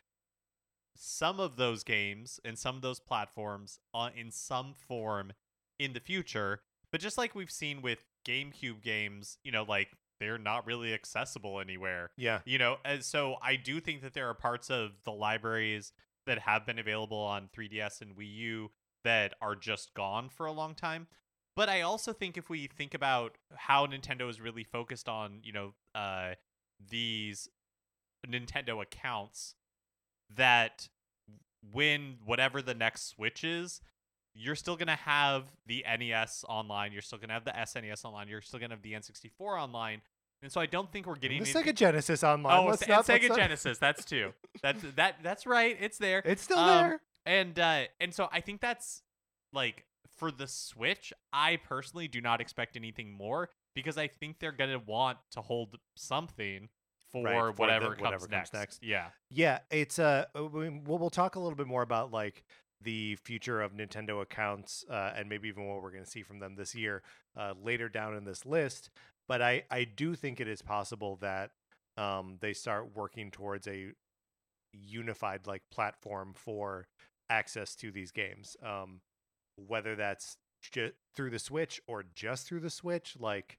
some 0.96 1.40
of 1.40 1.56
those 1.56 1.84
games 1.84 2.40
and 2.44 2.58
some 2.58 2.76
of 2.76 2.82
those 2.82 3.00
platforms 3.00 3.78
on 3.94 4.12
in 4.16 4.30
some 4.30 4.74
form 4.74 5.32
in 5.78 5.92
the 5.92 6.00
future 6.00 6.60
but 6.90 7.00
just 7.00 7.16
like 7.16 7.34
we've 7.34 7.50
seen 7.50 7.82
with 7.82 8.04
GameCube 8.26 8.82
games 8.82 9.38
you 9.44 9.52
know 9.52 9.64
like 9.66 9.88
they're 10.20 10.38
not 10.38 10.66
really 10.66 10.94
accessible 10.94 11.58
anywhere 11.58 12.10
Yeah, 12.16 12.40
you 12.44 12.58
know 12.58 12.76
and 12.84 13.02
so 13.04 13.36
I 13.42 13.56
do 13.56 13.80
think 13.80 14.02
that 14.02 14.14
there 14.14 14.28
are 14.28 14.34
parts 14.34 14.70
of 14.70 14.90
the 15.04 15.12
libraries 15.12 15.92
that 16.26 16.40
have 16.40 16.64
been 16.64 16.78
available 16.78 17.18
on 17.18 17.48
3DS 17.56 18.02
and 18.02 18.16
Wii 18.16 18.34
U 18.34 18.70
that 19.02 19.34
are 19.40 19.56
just 19.56 19.94
gone 19.94 20.28
for 20.28 20.46
a 20.46 20.52
long 20.52 20.74
time 20.74 21.08
but 21.54 21.68
I 21.68 21.82
also 21.82 22.12
think 22.12 22.36
if 22.36 22.48
we 22.48 22.66
think 22.66 22.94
about 22.94 23.36
how 23.54 23.86
Nintendo 23.86 24.28
is 24.30 24.40
really 24.40 24.64
focused 24.64 25.08
on, 25.08 25.40
you 25.42 25.52
know, 25.52 25.74
uh, 25.94 26.34
these 26.90 27.48
Nintendo 28.26 28.80
accounts, 28.80 29.54
that 30.36 30.88
when 31.72 32.16
whatever 32.24 32.62
the 32.62 32.74
next 32.74 33.08
Switch 33.08 33.44
is, 33.44 33.80
you're 34.34 34.56
still 34.56 34.76
gonna 34.76 34.96
have 34.96 35.44
the 35.66 35.84
NES 35.98 36.44
online, 36.48 36.92
you're 36.92 37.02
still 37.02 37.18
gonna 37.18 37.34
have 37.34 37.44
the 37.44 37.52
SNES 37.52 38.04
online, 38.04 38.28
you're 38.28 38.40
still 38.40 38.58
gonna 38.58 38.74
have 38.74 38.82
the 38.82 38.92
N64 38.94 39.30
online, 39.60 40.00
and 40.42 40.50
so 40.50 40.60
I 40.60 40.66
don't 40.66 40.90
think 40.90 41.06
we're 41.06 41.16
getting 41.16 41.42
the 41.42 41.48
Sega 41.52 41.74
Genesis 41.74 42.24
online. 42.24 42.58
Oh, 42.58 42.64
Let's 42.70 42.82
and 42.82 42.90
not- 42.90 43.06
Sega 43.06 43.28
not- 43.28 43.38
Genesis. 43.38 43.78
That's 43.78 44.04
two. 44.04 44.32
That's 44.62 44.82
that. 44.96 45.16
That's 45.22 45.46
right. 45.46 45.76
It's 45.80 45.98
there 45.98 46.22
It's 46.24 46.42
still 46.42 46.58
Um, 46.58 46.88
there. 46.88 47.00
and 47.26 47.58
uh 47.58 47.82
and 48.00 48.12
so 48.14 48.28
i 48.32 48.40
think 48.40 48.60
that's 48.60 49.02
like 49.52 49.84
for 50.16 50.32
the 50.32 50.46
switch 50.48 51.12
i 51.32 51.56
personally 51.56 52.08
do 52.08 52.20
not 52.20 52.40
expect 52.40 52.76
anything 52.76 53.12
more 53.12 53.48
because 53.74 53.96
i 53.96 54.08
think 54.08 54.38
they're 54.40 54.50
gonna 54.50 54.78
want 54.80 55.18
to 55.30 55.40
hold 55.40 55.78
something 55.94 56.68
for, 57.12 57.22
Right, 57.24 57.34
for 57.34 57.52
the- 57.52 57.60
whatever, 57.60 57.86
comes, 57.90 58.00
whatever 58.00 58.26
comes 58.26 58.30
next. 58.30 58.52
next. 58.54 58.82
yeah 58.82 59.08
Yeah, 59.30 59.58
it's 59.70 59.98
uh, 59.98 60.24
uh, 60.36 60.44
we- 60.46 60.68
we'll, 60.70 60.98
we'll 60.98 61.10
talk 61.10 61.36
a 61.36 61.40
little 61.40 61.56
bit 61.56 61.66
more 61.66 61.82
about 61.82 62.10
like 62.10 62.42
the 62.80 63.16
future 63.16 63.60
of 63.62 63.72
Nintendo 63.74 64.20
accounts 64.22 64.84
uh, 64.90 65.12
and 65.16 65.28
maybe 65.28 65.48
even 65.48 65.66
what 65.68 65.82
we're 65.82 65.92
going 65.92 66.04
to 66.04 66.10
see 66.10 66.22
from 66.22 66.40
them 66.40 66.56
this 66.56 66.74
year 66.74 67.02
uh, 67.36 67.54
later 67.62 67.88
down 67.88 68.16
in 68.16 68.24
this 68.24 68.44
list. 68.44 68.90
But 69.28 69.40
I 69.40 69.62
I 69.70 69.84
do 69.84 70.14
think 70.16 70.40
it 70.40 70.48
is 70.48 70.62
possible 70.62 71.16
that 71.20 71.50
um, 71.96 72.38
they 72.40 72.52
start 72.54 72.96
working 72.96 73.30
towards 73.30 73.68
a 73.68 73.92
unified 74.72 75.46
like 75.46 75.62
platform 75.70 76.32
for 76.34 76.86
access 77.30 77.74
to 77.76 77.90
these 77.90 78.10
games. 78.10 78.56
Um, 78.64 79.00
whether 79.56 79.94
that's 79.94 80.36
ju- 80.72 80.92
through 81.14 81.30
the 81.30 81.38
Switch 81.38 81.80
or 81.86 82.04
just 82.14 82.46
through 82.48 82.60
the 82.60 82.70
Switch, 82.70 83.16
like 83.18 83.58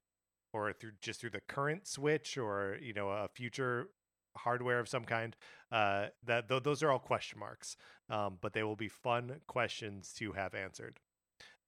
or 0.54 0.72
through 0.74 0.92
just 1.02 1.20
through 1.20 1.32
the 1.32 1.42
current 1.42 1.88
Switch 1.88 2.38
or 2.38 2.78
you 2.82 2.94
know 2.94 3.10
a 3.10 3.28
future 3.28 3.90
hardware 4.38 4.80
of 4.80 4.88
some 4.88 5.04
kind. 5.04 5.36
Uh, 5.72 6.08
that 6.26 6.48
th- 6.48 6.64
those 6.64 6.84
are 6.84 6.92
all 6.92 7.00
question 7.00 7.40
marks, 7.40 7.76
um, 8.10 8.38
but 8.42 8.54
they 8.54 8.64
will 8.64 8.76
be 8.76 8.88
fun 8.88 9.42
questions 9.48 10.14
to 10.14 10.32
have 10.34 10.54
answered. 10.54 11.00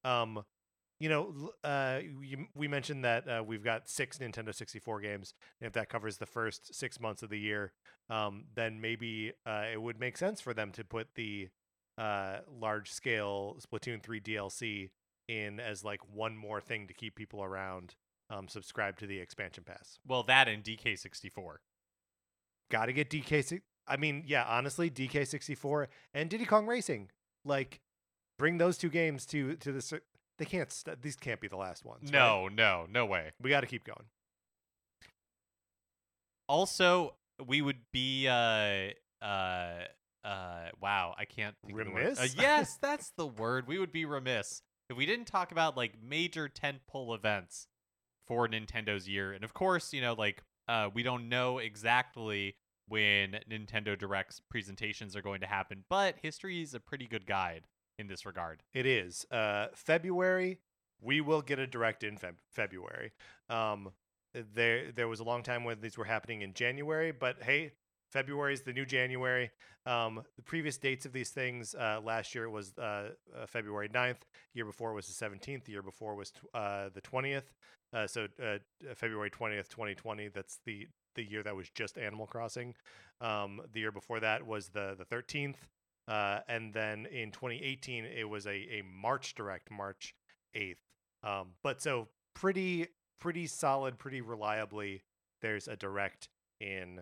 Um, 0.03 0.43
you 0.99 1.09
know, 1.09 1.51
uh, 1.63 1.99
you, 2.21 2.47
we 2.55 2.67
mentioned 2.67 3.03
that 3.03 3.27
uh, 3.27 3.43
we've 3.45 3.63
got 3.63 3.89
six 3.89 4.17
Nintendo 4.19 4.55
64 4.55 5.01
games. 5.01 5.33
And 5.59 5.67
if 5.67 5.73
that 5.73 5.89
covers 5.89 6.17
the 6.17 6.25
first 6.25 6.73
six 6.73 6.99
months 6.99 7.21
of 7.21 7.29
the 7.29 7.39
year, 7.39 7.73
um, 8.09 8.45
then 8.55 8.79
maybe 8.79 9.33
uh, 9.45 9.65
it 9.73 9.81
would 9.81 9.99
make 9.99 10.17
sense 10.17 10.39
for 10.39 10.53
them 10.53 10.71
to 10.71 10.85
put 10.85 11.09
the 11.15 11.49
uh, 11.97 12.37
large 12.49 12.91
scale 12.91 13.57
Splatoon 13.59 14.01
3 14.01 14.21
DLC 14.21 14.89
in 15.27 15.59
as 15.59 15.83
like 15.83 15.99
one 16.13 16.37
more 16.37 16.61
thing 16.61 16.87
to 16.87 16.93
keep 16.93 17.15
people 17.15 17.43
around. 17.43 17.95
Um, 18.29 18.47
subscribe 18.47 18.97
to 18.99 19.07
the 19.07 19.19
expansion 19.19 19.63
pass. 19.63 19.99
well 20.07 20.23
that 20.23 20.47
and 20.47 20.63
dk64 20.63 21.57
Got 22.71 22.87
to 22.87 22.93
get 22.93 23.11
DK. 23.11 23.61
I 23.87 23.97
mean, 23.97 24.23
yeah, 24.25 24.43
honestly, 24.47 24.89
DK64 24.89 25.85
and 26.15 26.31
Diddy 26.31 26.45
Kong 26.45 26.65
Racing, 26.65 27.11
like, 27.45 27.79
bring 28.39 28.57
those 28.57 28.79
two 28.79 28.89
games 28.89 29.27
to 29.27 29.55
to 29.57 29.71
the. 29.71 30.01
They 30.39 30.45
can't. 30.45 30.71
St- 30.71 30.99
these 30.99 31.15
can't 31.15 31.39
be 31.39 31.47
the 31.47 31.57
last 31.57 31.85
ones. 31.85 32.05
right? 32.05 32.11
no 32.13 32.47
no 32.47 32.87
no 32.89 33.05
way 33.05 33.33
we 33.39 33.51
got 33.51 33.61
to 33.61 33.67
keep 33.67 33.83
going. 33.83 34.07
also 36.47 37.13
we 37.45 37.61
would 37.61 37.79
be 37.91 38.27
uh 38.27 38.89
uh 39.23 39.83
uh 40.23 40.69
wow 40.81 41.13
i 41.17 41.25
can't 41.25 41.55
think 41.65 41.79
of 41.79 41.85
the 41.85 41.91
word. 41.93 42.03
Uh, 42.03 42.09
Remiss? 42.09 42.35
yes 42.35 42.77
that's 42.81 43.11
the 43.17 43.27
word 43.27 43.67
we 43.67 43.77
would 43.79 43.91
be 43.91 44.05
remiss 44.05 44.61
if 44.89 44.97
we 44.97 45.05
didn't 45.05 45.25
talk 45.25 45.51
about 45.51 45.75
like 45.77 45.93
major 46.01 46.49
tentpole 46.49 47.15
events 47.15 47.67
for 48.25 48.47
nintendo's 48.47 49.07
year 49.07 49.31
and 49.33 49.43
of 49.43 49.53
course 49.53 49.93
you 49.93 50.01
know 50.01 50.13
like 50.13 50.41
uh 50.67 50.89
we 50.93 51.03
don't 51.03 51.29
know 51.29 51.57
exactly 51.59 52.55
when 52.87 53.37
nintendo 53.49 53.97
directs 53.97 54.41
presentations 54.49 55.15
are 55.15 55.21
going 55.21 55.41
to 55.41 55.47
happen 55.47 55.83
but 55.89 56.15
history 56.21 56.61
is 56.61 56.73
a 56.73 56.79
pretty 56.79 57.07
good 57.07 57.25
guide 57.25 57.65
in 57.97 58.07
this 58.07 58.25
regard 58.25 58.61
It 58.73 58.85
is 58.85 59.25
uh, 59.31 59.67
February. 59.73 60.59
We 61.01 61.21
will 61.21 61.41
get 61.41 61.59
a 61.59 61.67
direct 61.67 62.03
in 62.03 62.17
Feb- 62.17 62.35
February. 62.51 63.11
Um, 63.49 63.89
there, 64.33 64.91
there 64.91 65.07
was 65.07 65.19
a 65.19 65.23
long 65.23 65.43
time 65.43 65.63
when 65.63 65.79
these 65.81 65.97
were 65.97 66.05
happening 66.05 66.41
in 66.41 66.53
January, 66.53 67.11
but 67.11 67.43
hey, 67.43 67.73
February 68.11 68.53
is 68.53 68.61
the 68.61 68.73
new 68.73 68.85
January. 68.85 69.51
Um, 69.85 70.23
the 70.35 70.41
previous 70.41 70.77
dates 70.77 71.05
of 71.05 71.13
these 71.13 71.29
things 71.29 71.75
uh, 71.75 72.01
last 72.03 72.33
year 72.35 72.49
was 72.49 72.73
uh, 72.77 73.09
uh, 73.35 73.45
February 73.45 73.89
9th. 73.89 74.21
Year 74.53 74.65
before 74.65 74.93
was 74.93 75.07
the 75.07 75.25
17th. 75.25 75.65
The 75.65 75.71
year 75.73 75.81
before 75.81 76.15
was 76.15 76.31
tw- 76.31 76.53
uh, 76.53 76.89
the 76.93 77.01
20th. 77.01 77.43
Uh, 77.95 78.05
so 78.05 78.27
uh, 78.43 78.57
February 78.95 79.29
20th, 79.31 79.69
2020. 79.69 80.27
That's 80.27 80.59
the 80.65 80.87
the 81.15 81.23
year 81.23 81.41
that 81.43 81.55
was 81.55 81.69
just 81.69 81.97
Animal 81.97 82.27
Crossing. 82.27 82.75
Um, 83.21 83.61
the 83.71 83.79
year 83.79 83.91
before 83.91 84.19
that 84.19 84.45
was 84.45 84.69
the 84.69 84.95
the 84.97 85.05
13th. 85.05 85.55
Uh, 86.07 86.39
and 86.47 86.73
then 86.73 87.07
in 87.07 87.31
2018, 87.31 88.05
it 88.05 88.29
was 88.29 88.45
a, 88.45 88.51
a 88.51 88.83
March 88.83 89.33
direct, 89.33 89.71
March 89.71 90.13
8th. 90.55 90.75
Um, 91.23 91.53
but 91.63 91.81
so 91.81 92.09
pretty 92.35 92.87
pretty 93.19 93.47
solid, 93.47 93.97
pretty 93.97 94.21
reliably. 94.21 95.03
There's 95.41 95.67
a 95.67 95.75
direct 95.77 96.27
in 96.59 97.01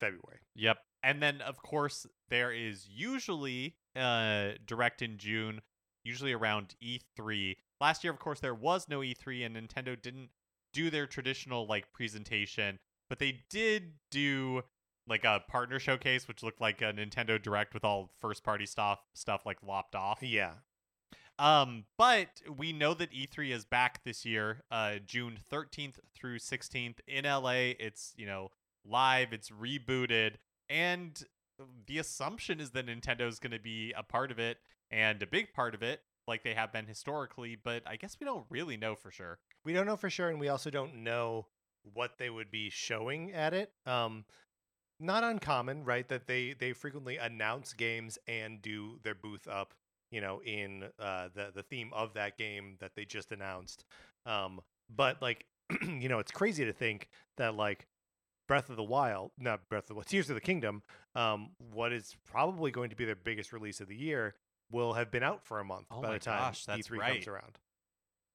February. 0.00 0.40
Yep. 0.56 0.78
And 1.02 1.22
then 1.22 1.40
of 1.40 1.62
course 1.62 2.06
there 2.30 2.52
is 2.52 2.88
usually 2.88 3.76
uh 3.94 4.52
direct 4.66 5.02
in 5.02 5.18
June, 5.18 5.60
usually 6.04 6.32
around 6.32 6.74
E3. 6.82 7.56
Last 7.80 8.04
year 8.04 8.12
of 8.12 8.18
course 8.18 8.40
there 8.40 8.54
was 8.54 8.88
no 8.88 9.00
E3 9.00 9.46
and 9.46 9.56
Nintendo 9.56 10.00
didn't 10.00 10.30
do 10.72 10.90
their 10.90 11.06
traditional 11.06 11.66
like 11.66 11.92
presentation, 11.92 12.78
but 13.08 13.18
they 13.18 13.40
did 13.50 13.92
do 14.10 14.62
like 15.06 15.24
a 15.24 15.42
partner 15.48 15.78
showcase 15.78 16.28
which 16.28 16.42
looked 16.42 16.60
like 16.60 16.80
a 16.80 16.92
Nintendo 16.92 17.40
Direct 17.40 17.74
with 17.74 17.84
all 17.84 18.10
first 18.20 18.44
party 18.44 18.66
stuff 18.66 19.00
stuff 19.14 19.44
like 19.44 19.58
lopped 19.62 19.94
off. 19.94 20.22
Yeah. 20.22 20.54
Um, 21.38 21.84
but 21.98 22.42
we 22.56 22.72
know 22.72 22.94
that 22.94 23.12
E3 23.12 23.52
is 23.52 23.64
back 23.64 24.04
this 24.04 24.24
year, 24.24 24.62
uh, 24.70 24.96
June 25.04 25.38
13th 25.52 25.96
through 26.14 26.38
16th 26.38 26.98
in 27.08 27.24
LA. 27.24 27.74
It's, 27.80 28.14
you 28.16 28.26
know, 28.26 28.50
live, 28.84 29.32
it's 29.32 29.50
rebooted, 29.50 30.34
and 30.68 31.24
the 31.86 31.98
assumption 31.98 32.60
is 32.60 32.70
that 32.70 32.86
Nintendo 32.86 33.28
is 33.28 33.38
going 33.38 33.52
to 33.52 33.60
be 33.60 33.92
a 33.96 34.02
part 34.02 34.30
of 34.30 34.38
it 34.38 34.58
and 34.90 35.22
a 35.22 35.26
big 35.26 35.52
part 35.52 35.74
of 35.74 35.82
it, 35.82 36.02
like 36.26 36.42
they 36.42 36.54
have 36.54 36.72
been 36.72 36.86
historically, 36.86 37.56
but 37.56 37.82
I 37.86 37.96
guess 37.96 38.16
we 38.18 38.24
don't 38.24 38.46
really 38.48 38.76
know 38.76 38.94
for 38.94 39.10
sure. 39.10 39.38
We 39.64 39.72
don't 39.72 39.86
know 39.86 39.96
for 39.96 40.10
sure, 40.10 40.30
and 40.30 40.40
we 40.40 40.48
also 40.48 40.70
don't 40.70 41.02
know 41.02 41.46
what 41.92 42.18
they 42.18 42.30
would 42.30 42.50
be 42.50 42.70
showing 42.70 43.32
at 43.32 43.52
it. 43.52 43.72
Um, 43.86 44.24
not 45.00 45.24
uncommon, 45.24 45.84
right? 45.84 46.08
That 46.08 46.26
they 46.26 46.54
they 46.58 46.72
frequently 46.72 47.16
announce 47.16 47.72
games 47.72 48.18
and 48.26 48.62
do 48.62 48.98
their 49.02 49.14
booth 49.14 49.46
up, 49.48 49.74
you 50.10 50.20
know, 50.20 50.40
in 50.42 50.84
uh, 50.98 51.28
the 51.34 51.50
the 51.54 51.62
theme 51.62 51.90
of 51.92 52.14
that 52.14 52.38
game 52.38 52.76
that 52.80 52.92
they 52.94 53.04
just 53.04 53.32
announced. 53.32 53.84
Um, 54.24 54.60
but 54.94 55.20
like, 55.20 55.46
you 55.82 56.08
know, 56.08 56.18
it's 56.20 56.32
crazy 56.32 56.64
to 56.64 56.72
think 56.72 57.08
that 57.36 57.54
like 57.54 57.86
Breath 58.46 58.70
of 58.70 58.76
the 58.76 58.84
Wild, 58.84 59.32
not 59.38 59.68
Breath 59.68 59.84
of 59.84 59.88
the 59.88 59.94
Wild, 59.94 60.06
Tears 60.06 60.30
of 60.30 60.34
the 60.34 60.40
Kingdom, 60.40 60.82
um, 61.14 61.50
what 61.72 61.92
is 61.92 62.16
probably 62.24 62.70
going 62.70 62.90
to 62.90 62.96
be 62.96 63.04
their 63.04 63.14
biggest 63.16 63.52
release 63.52 63.80
of 63.80 63.88
the 63.88 63.96
year, 63.96 64.36
will 64.70 64.94
have 64.94 65.10
been 65.10 65.22
out 65.22 65.44
for 65.44 65.60
a 65.60 65.64
month 65.64 65.86
Oh 65.90 66.00
by 66.00 66.12
the 66.14 66.18
time 66.18 66.38
gosh, 66.38 66.64
that's 66.64 66.88
E3 66.88 66.98
right. 66.98 67.12
comes 67.14 67.28
around. 67.28 67.58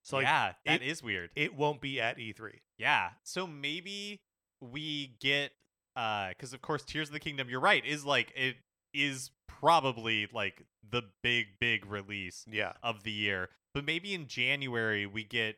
So 0.03 0.17
like, 0.17 0.25
yeah, 0.25 0.53
that 0.65 0.81
it- 0.81 0.87
is 0.87 1.03
weird. 1.03 1.29
it 1.35 1.53
won't 1.55 1.81
be 1.81 1.99
at 1.99 2.17
E 2.19 2.33
E3. 2.33 2.51
Yeah. 2.77 3.09
So 3.23 3.45
maybe 3.47 4.21
we 4.61 5.15
get 5.19 5.51
uh 5.95 6.33
cuz 6.39 6.53
of 6.53 6.61
course 6.61 6.83
Tears 6.83 7.09
of 7.09 7.13
the 7.13 7.19
Kingdom, 7.19 7.49
you're 7.49 7.59
right, 7.59 7.85
is 7.85 8.05
like 8.05 8.31
it 8.35 8.57
is 8.93 9.31
probably 9.47 10.27
like 10.33 10.63
the 10.89 11.03
big 11.21 11.59
big 11.59 11.85
release 11.85 12.45
Yeah. 12.49 12.73
of 12.81 13.03
the 13.03 13.11
year. 13.11 13.49
But 13.73 13.85
maybe 13.85 14.13
in 14.13 14.27
January 14.27 15.05
we 15.05 15.23
get 15.23 15.57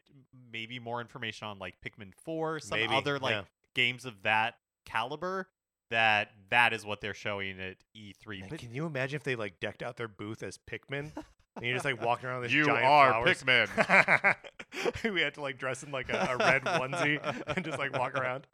maybe 0.51 0.79
more 0.79 0.99
information 1.01 1.47
on 1.47 1.59
like 1.59 1.75
Pikmin 1.81 2.13
4, 2.25 2.59
some 2.59 2.79
Maybe, 2.79 2.93
other 2.95 3.19
like 3.19 3.33
yeah. 3.35 3.43
games 3.75 4.05
of 4.05 4.23
that 4.23 4.55
caliber 4.85 5.47
that 5.91 6.31
that 6.49 6.73
is 6.73 6.85
what 6.85 6.99
they're 7.01 7.13
showing 7.13 7.59
at 7.59 7.77
E3. 7.95 8.39
Man, 8.41 8.49
But 8.49 8.59
can 8.59 8.73
you 8.73 8.85
imagine 8.85 9.17
if 9.17 9.23
they 9.23 9.35
like 9.35 9.59
decked 9.59 9.83
out 9.83 9.97
their 9.97 10.07
booth 10.07 10.43
as 10.43 10.57
Pikmin? 10.57 11.11
and 11.55 11.65
you're 11.65 11.75
just 11.75 11.85
like 11.85 12.01
walking 12.05 12.27
around 12.27 12.41
with 12.41 12.49
this 12.49 12.55
You 12.55 12.65
giant 12.65 12.85
are 12.85 13.11
flowers. 13.11 13.43
Pikmin. 13.43 15.13
we 15.13 15.21
had 15.21 15.35
to 15.35 15.41
like 15.41 15.57
dress 15.57 15.83
in 15.83 15.91
like 15.91 16.09
a, 16.09 16.29
a 16.31 16.37
red 16.37 16.63
onesie 16.63 17.19
and 17.55 17.63
just 17.63 17.77
like 17.77 17.97
walk 17.97 18.15
around. 18.15 18.47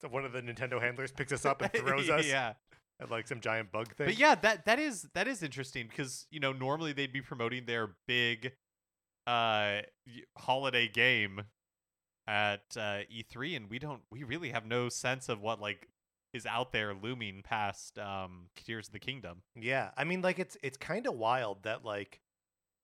So 0.00 0.08
one 0.08 0.24
of 0.24 0.32
the 0.32 0.42
Nintendo 0.42 0.80
handlers 0.80 1.12
picks 1.12 1.32
us 1.32 1.44
up 1.44 1.62
and 1.62 1.72
throws 1.72 2.08
us 2.10 2.26
yeah. 2.26 2.54
at 3.00 3.10
like 3.10 3.28
some 3.28 3.40
giant 3.40 3.70
bug 3.72 3.94
thing. 3.94 4.06
But 4.06 4.18
yeah, 4.18 4.34
that 4.36 4.66
that 4.66 4.78
is 4.78 5.08
that 5.14 5.28
is 5.28 5.42
interesting 5.42 5.86
because 5.88 6.26
you 6.30 6.40
know 6.40 6.52
normally 6.52 6.92
they'd 6.92 7.12
be 7.12 7.22
promoting 7.22 7.66
their 7.66 7.90
big 8.06 8.52
uh 9.26 9.80
holiday 10.38 10.88
game 10.88 11.42
at 12.26 12.62
uh, 12.76 13.00
E3, 13.12 13.56
and 13.56 13.70
we 13.70 13.78
don't 13.78 14.02
we 14.10 14.22
really 14.22 14.50
have 14.50 14.64
no 14.64 14.88
sense 14.88 15.28
of 15.28 15.40
what 15.40 15.60
like 15.60 15.88
is 16.32 16.46
out 16.46 16.72
there 16.72 16.94
looming 16.94 17.42
past 17.42 17.98
um 17.98 18.48
Tears 18.56 18.88
of 18.88 18.92
the 18.92 18.98
Kingdom. 18.98 19.42
Yeah, 19.54 19.90
I 19.96 20.04
mean, 20.04 20.22
like 20.22 20.38
it's 20.38 20.56
it's 20.62 20.76
kind 20.76 21.06
of 21.06 21.14
wild 21.14 21.64
that 21.64 21.84
like 21.84 22.20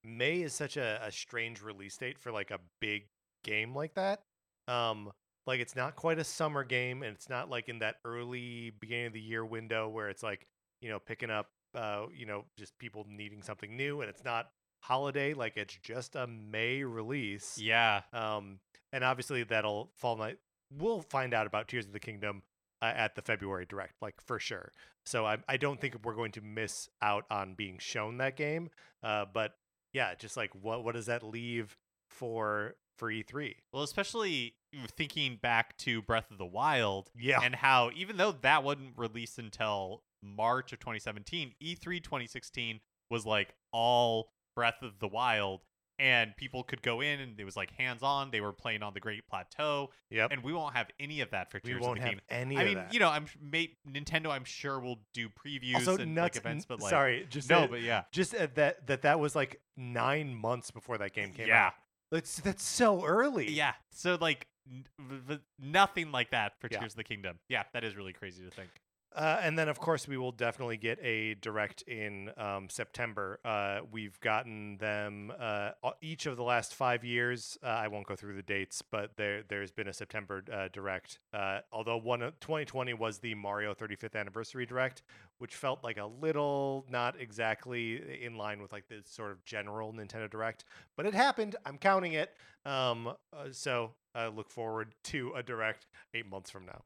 May 0.04 0.42
is 0.42 0.52
such 0.54 0.76
a, 0.76 1.00
a 1.02 1.10
strange 1.10 1.62
release 1.62 1.96
date 1.96 2.18
for 2.18 2.30
like 2.32 2.50
a 2.50 2.58
big 2.80 3.06
game 3.44 3.74
like 3.74 3.94
that. 3.94 4.22
Um, 4.68 5.10
like 5.46 5.60
it's 5.60 5.76
not 5.76 5.96
quite 5.96 6.18
a 6.18 6.24
summer 6.24 6.64
game, 6.64 7.02
and 7.02 7.14
it's 7.14 7.28
not 7.28 7.50
like 7.50 7.68
in 7.68 7.78
that 7.80 7.96
early 8.04 8.72
beginning 8.80 9.06
of 9.06 9.12
the 9.12 9.20
year 9.20 9.44
window 9.44 9.88
where 9.88 10.08
it's 10.08 10.22
like 10.22 10.46
you 10.80 10.88
know 10.88 10.98
picking 10.98 11.30
up 11.30 11.48
uh 11.74 12.06
you 12.14 12.26
know 12.26 12.44
just 12.56 12.76
people 12.78 13.06
needing 13.08 13.42
something 13.42 13.76
new, 13.76 14.00
and 14.00 14.10
it's 14.10 14.24
not 14.24 14.50
holiday. 14.82 15.34
Like 15.34 15.56
it's 15.56 15.76
just 15.82 16.16
a 16.16 16.26
May 16.26 16.84
release. 16.84 17.58
Yeah, 17.58 18.02
Um, 18.12 18.58
and 18.92 19.04
obviously 19.04 19.42
that'll 19.44 19.90
fall 19.96 20.16
night. 20.16 20.38
We'll 20.76 21.02
find 21.02 21.32
out 21.32 21.46
about 21.46 21.68
Tears 21.68 21.86
of 21.86 21.92
the 21.92 22.00
Kingdom 22.00 22.42
uh, 22.82 22.92
at 22.94 23.14
the 23.14 23.22
February 23.22 23.66
direct, 23.66 23.94
like 24.02 24.14
for 24.20 24.38
sure. 24.38 24.72
So 25.04 25.24
I 25.26 25.38
I 25.48 25.56
don't 25.56 25.80
think 25.80 25.96
we're 26.04 26.14
going 26.14 26.32
to 26.32 26.40
miss 26.40 26.88
out 27.02 27.24
on 27.30 27.54
being 27.54 27.78
shown 27.78 28.18
that 28.18 28.36
game. 28.36 28.70
Uh, 29.02 29.24
but 29.32 29.52
yeah, 29.92 30.14
just 30.14 30.36
like 30.36 30.50
what 30.60 30.84
what 30.84 30.94
does 30.94 31.06
that 31.06 31.22
leave 31.22 31.76
for 32.10 32.74
for 32.96 33.10
E 33.10 33.22
E3? 33.22 33.54
well, 33.72 33.82
especially 33.82 34.54
thinking 34.96 35.38
back 35.40 35.76
to 35.78 36.02
Breath 36.02 36.30
of 36.30 36.38
the 36.38 36.46
Wild 36.46 37.10
Yeah, 37.18 37.40
and 37.42 37.54
how 37.54 37.90
even 37.94 38.16
though 38.16 38.32
that 38.32 38.62
wasn't 38.64 38.92
released 38.96 39.38
until 39.38 40.02
March 40.22 40.72
of 40.72 40.80
2017, 40.80 41.52
E3 41.62 42.02
2016 42.02 42.80
was 43.10 43.24
like 43.24 43.54
all 43.72 44.30
Breath 44.54 44.82
of 44.82 44.98
the 44.98 45.08
Wild, 45.08 45.60
and 45.98 46.36
people 46.36 46.62
could 46.62 46.82
go 46.82 47.00
in 47.00 47.20
and 47.20 47.38
it 47.40 47.44
was 47.44 47.56
like 47.56 47.70
hands 47.72 48.02
on. 48.02 48.30
They 48.30 48.40
were 48.40 48.52
playing 48.52 48.82
on 48.82 48.92
the 48.94 49.00
Great 49.00 49.26
Plateau, 49.28 49.90
yep. 50.10 50.30
and 50.32 50.42
we 50.42 50.52
won't 50.52 50.74
have 50.74 50.88
any 51.00 51.20
of 51.20 51.30
that 51.30 51.50
for 51.50 51.60
we 51.64 51.70
Tears 51.70 51.82
won't 51.82 51.98
of 51.98 52.04
the 52.04 52.10
have 52.10 52.10
Kingdom. 52.10 52.24
any 52.28 52.56
I 52.58 52.64
mean, 52.64 52.74
that. 52.74 52.92
you 52.94 53.00
know, 53.00 53.08
I'm 53.08 53.26
may, 53.40 53.76
Nintendo. 53.90 54.30
I'm 54.30 54.44
sure 54.44 54.78
will 54.78 55.00
do 55.14 55.28
previews 55.28 55.74
also 55.76 55.96
and 55.98 56.14
nuts. 56.14 56.36
like 56.36 56.44
events, 56.44 56.64
but 56.66 56.80
like 56.80 56.90
sorry, 56.90 57.26
just 57.30 57.48
no, 57.50 57.62
that- 57.62 57.70
but 57.70 57.82
yeah, 57.82 58.02
just 58.12 58.32
that 58.32 58.86
that 58.86 59.02
that 59.02 59.20
was 59.20 59.34
like 59.34 59.60
nine 59.76 60.34
months 60.34 60.70
before 60.70 60.98
that 60.98 61.12
game 61.14 61.32
came 61.32 61.48
yeah, 61.48 61.66
out. 61.68 61.72
That's 62.10 62.36
that's 62.40 62.62
so 62.64 63.04
early. 63.04 63.50
yeah. 63.50 63.72
So 63.92 64.16
like 64.20 64.46
n- 64.70 64.84
v- 64.98 65.34
v- 65.34 65.40
nothing 65.58 66.12
like 66.12 66.30
that 66.30 66.52
for 66.60 66.68
Yeah. 66.70 66.78
Tears 66.80 66.92
of 66.92 66.96
the 66.98 67.04
Kingdom. 67.04 67.38
Yeah, 67.48 67.64
that 67.72 67.84
is 67.84 67.96
really 67.96 68.12
crazy 68.12 68.44
to 68.44 68.50
think. 68.50 68.70
Uh, 69.16 69.40
and 69.42 69.58
then, 69.58 69.66
of 69.66 69.80
course, 69.80 70.06
we 70.06 70.18
will 70.18 70.30
definitely 70.30 70.76
get 70.76 70.98
a 71.02 71.32
direct 71.36 71.80
in 71.82 72.30
um, 72.36 72.68
September. 72.68 73.40
Uh, 73.46 73.78
we've 73.90 74.20
gotten 74.20 74.76
them 74.76 75.32
uh, 75.40 75.70
each 76.02 76.26
of 76.26 76.36
the 76.36 76.42
last 76.42 76.74
five 76.74 77.02
years. 77.02 77.56
Uh, 77.62 77.68
I 77.68 77.88
won't 77.88 78.06
go 78.06 78.14
through 78.14 78.36
the 78.36 78.42
dates, 78.42 78.82
but 78.82 79.16
there 79.16 79.42
there's 79.48 79.70
been 79.70 79.88
a 79.88 79.92
September 79.94 80.44
uh, 80.52 80.68
direct. 80.70 81.18
Uh, 81.32 81.60
although 81.72 81.96
one 81.96 82.20
2020 82.20 82.92
was 82.92 83.18
the 83.18 83.34
Mario 83.34 83.72
35th 83.72 84.14
anniversary 84.14 84.66
direct, 84.66 85.02
which 85.38 85.54
felt 85.54 85.82
like 85.82 85.96
a 85.96 86.06
little 86.06 86.84
not 86.90 87.18
exactly 87.18 88.02
in 88.22 88.36
line 88.36 88.60
with 88.60 88.70
like 88.70 88.86
the 88.88 89.00
sort 89.06 89.30
of 89.30 89.42
general 89.46 89.94
Nintendo 89.94 90.30
direct, 90.30 90.66
but 90.94 91.06
it 91.06 91.14
happened. 91.14 91.56
I'm 91.64 91.78
counting 91.78 92.12
it. 92.12 92.34
Um, 92.66 93.14
so 93.50 93.92
I 94.14 94.26
look 94.26 94.50
forward 94.50 94.94
to 95.04 95.32
a 95.34 95.42
direct 95.42 95.86
eight 96.12 96.28
months 96.28 96.50
from 96.50 96.66
now. 96.66 96.82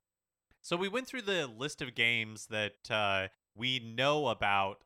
So 0.62 0.76
we 0.76 0.88
went 0.88 1.06
through 1.06 1.22
the 1.22 1.46
list 1.46 1.80
of 1.80 1.94
games 1.94 2.46
that 2.50 2.90
uh, 2.90 3.28
we 3.56 3.78
know 3.78 4.28
about, 4.28 4.82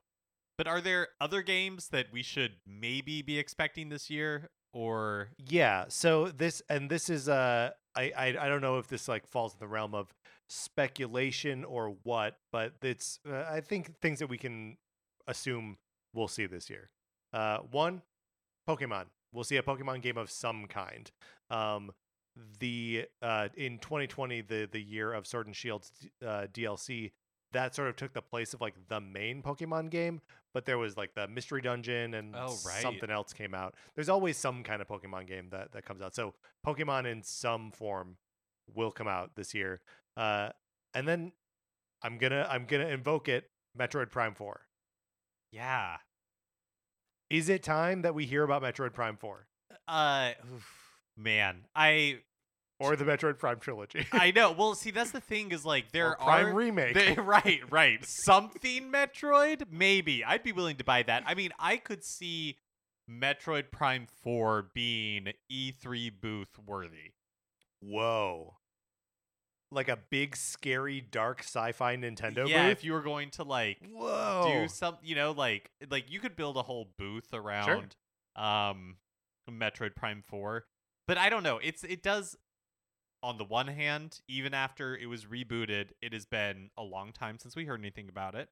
but 0.57 0.67
are 0.67 0.81
there 0.81 1.09
other 1.21 1.43
games 1.43 1.89
that 1.89 2.07
we 2.13 2.23
should 2.23 2.53
maybe 2.67 3.23
be 3.23 3.39
expecting 3.39 3.89
this 3.89 4.09
year? 4.11 4.51
Or 4.73 5.29
Yeah. 5.39 5.85
So 5.89 6.29
this 6.29 6.61
and 6.69 6.91
this 6.91 7.09
is 7.09 7.29
uh 7.29 7.71
I, 7.95 8.13
I 8.17 8.27
I 8.41 8.49
don't 8.49 8.61
know 8.61 8.79
if 8.79 8.89
this 8.89 9.07
like 9.07 9.25
falls 9.25 9.53
in 9.53 9.61
the 9.61 9.69
realm 9.69 9.95
of 9.95 10.13
speculation 10.49 11.65
or 11.65 11.97
what, 12.03 12.39
but 12.51 12.73
it's 12.83 13.21
uh, 13.29 13.45
I 13.49 13.61
think 13.61 14.01
things 14.01 14.19
that 14.19 14.29
we 14.29 14.37
can 14.39 14.77
assume 15.29 15.79
we'll 16.13 16.29
see 16.29 16.47
this 16.47 16.69
year. 16.69 16.91
Uh, 17.33 17.59
one, 17.71 18.03
Pokemon. 18.69 19.05
We'll 19.33 19.45
see 19.45 19.57
a 19.57 19.63
Pokemon 19.63 20.03
game 20.03 20.17
of 20.17 20.31
some 20.31 20.67
kind. 20.67 21.11
Um, 21.51 21.93
the 22.59 23.07
uh 23.23 23.49
in 23.57 23.79
2020, 23.79 24.41
the 24.43 24.69
the 24.71 24.81
year 24.81 25.13
of 25.13 25.27
Sword 25.27 25.47
and 25.47 25.55
Shield's 25.57 25.91
uh, 26.27 26.47
DLC, 26.53 27.13
that 27.53 27.75
sort 27.75 27.89
of 27.89 27.97
took 27.97 28.13
the 28.13 28.23
place 28.23 28.55
of 28.55 28.61
like 28.61 28.75
the 28.89 29.01
main 29.01 29.43
Pokemon 29.43 29.91
game, 29.91 30.21
but 30.53 30.65
there 30.67 30.79
was 30.79 30.97
like 30.97 31.15
the 31.15 31.29
mystery 31.29 31.63
dungeon 31.63 32.15
and 32.15 32.35
Oh, 32.37 32.57
right. 32.67 32.83
something 32.83 33.11
else 33.11 33.33
came 33.33 33.55
out. 33.55 33.75
There's 33.95 34.09
always 34.09 34.37
some 34.37 34.63
kind 34.65 34.83
of 34.83 34.89
Pokemon 34.89 35.27
game 35.29 35.49
that 35.51 35.73
that 35.73 35.85
comes 35.85 36.03
out. 36.03 36.15
So 36.15 36.35
Pokemon 36.67 37.07
in 37.11 37.23
some 37.23 37.71
form 37.71 38.17
will 38.75 38.91
come 38.91 39.07
out 39.09 39.37
this 39.37 39.55
year. 39.55 39.81
Uh, 40.17 40.49
and 40.95 41.07
then 41.07 41.33
I'm 42.03 42.19
gonna 42.19 42.47
I'm 42.51 42.65
gonna 42.67 42.89
invoke 42.89 43.29
it. 43.29 43.51
Metroid 43.79 44.11
Prime 44.11 44.35
Four. 44.35 44.63
yeah, 45.53 45.97
Is 47.31 47.49
it 47.49 47.63
time 47.63 48.03
that 48.03 48.15
we 48.15 48.27
hear 48.27 48.43
about 48.45 48.63
Metroid 48.63 48.93
Prime 48.93 49.17
Four 49.17 49.47
uh, 49.89 50.31
oof, 50.55 50.84
man, 51.17 51.67
I 51.75 52.21
or 52.81 52.97
the 52.97 53.05
Metroid 53.05 53.39
Prime 53.39 53.61
trilogy? 53.61 54.07
I 54.13 54.31
know. 54.31 54.53
Well, 54.53 54.75
see, 54.75 54.91
that's 54.91 55.13
the 55.13 55.21
thing 55.21 55.53
is 55.53 55.65
like 55.65 55.93
there 55.93 56.11
Or 56.11 56.17
Prime 56.17 56.47
are 56.47 56.55
remake. 56.55 56.95
They, 56.95 57.15
right, 57.19 57.61
right. 57.71 58.05
Something 58.05 58.91
Metroid, 58.91 59.65
maybe. 59.71 60.25
I'd 60.25 60.43
be 60.43 60.53
willing 60.53 60.77
to 60.77 60.85
buy 60.85 61.03
that. 61.05 61.23
I 61.27 61.35
mean, 61.35 61.51
I 61.59 61.77
could 61.77 62.05
see 62.05 62.59
Metroid 63.11 63.71
Prime 63.71 64.07
4 64.23 64.71
being 64.75 65.29
E3 65.51 66.13
booth 66.21 66.59
worthy. 66.67 67.13
Whoa. 67.81 68.57
Like 69.71 69.89
a 69.89 69.99
big, 70.11 70.37
scary, 70.37 71.01
dark 71.01 71.41
sci-fi 71.41 71.97
Nintendo 71.97 72.49
yeah, 72.49 72.69
booth. 72.69 72.79
if 72.79 72.85
you 72.85 72.93
were 72.93 73.03
going 73.03 73.31
to 73.31 73.45
like 73.45 73.79
Whoa. 73.93 74.49
do 74.53 74.69
some, 74.69 74.97
you 75.03 75.15
know, 75.15 75.33
like 75.33 75.71
like 75.91 76.11
you 76.13 76.21
could 76.21 76.37
build 76.37 76.57
a 76.57 76.63
whole 76.63 76.89
booth 76.97 77.33
around 77.33 77.97
um 78.37 78.97
Metroid 79.51 79.97
Prime 79.97 80.23
4. 80.27 80.65
But 81.07 81.19
I 81.19 81.29
don't 81.29 81.43
know. 81.43 81.59
It's 81.63 81.85
it 81.85 82.03
does 82.03 82.37
on 83.23 83.39
the 83.39 83.45
one 83.45 83.69
hand, 83.69 84.21
even 84.29 84.55
after 84.55 84.97
it 84.97 85.07
was 85.07 85.25
rebooted, 85.25 85.91
it 86.03 86.13
has 86.13 86.27
been 86.27 86.71
a 86.77 86.83
long 86.83 87.13
time 87.13 87.39
since 87.39 87.57
we 87.57 87.65
heard 87.65 87.81
anything 87.81 88.09
about 88.09 88.35
it. 88.35 88.49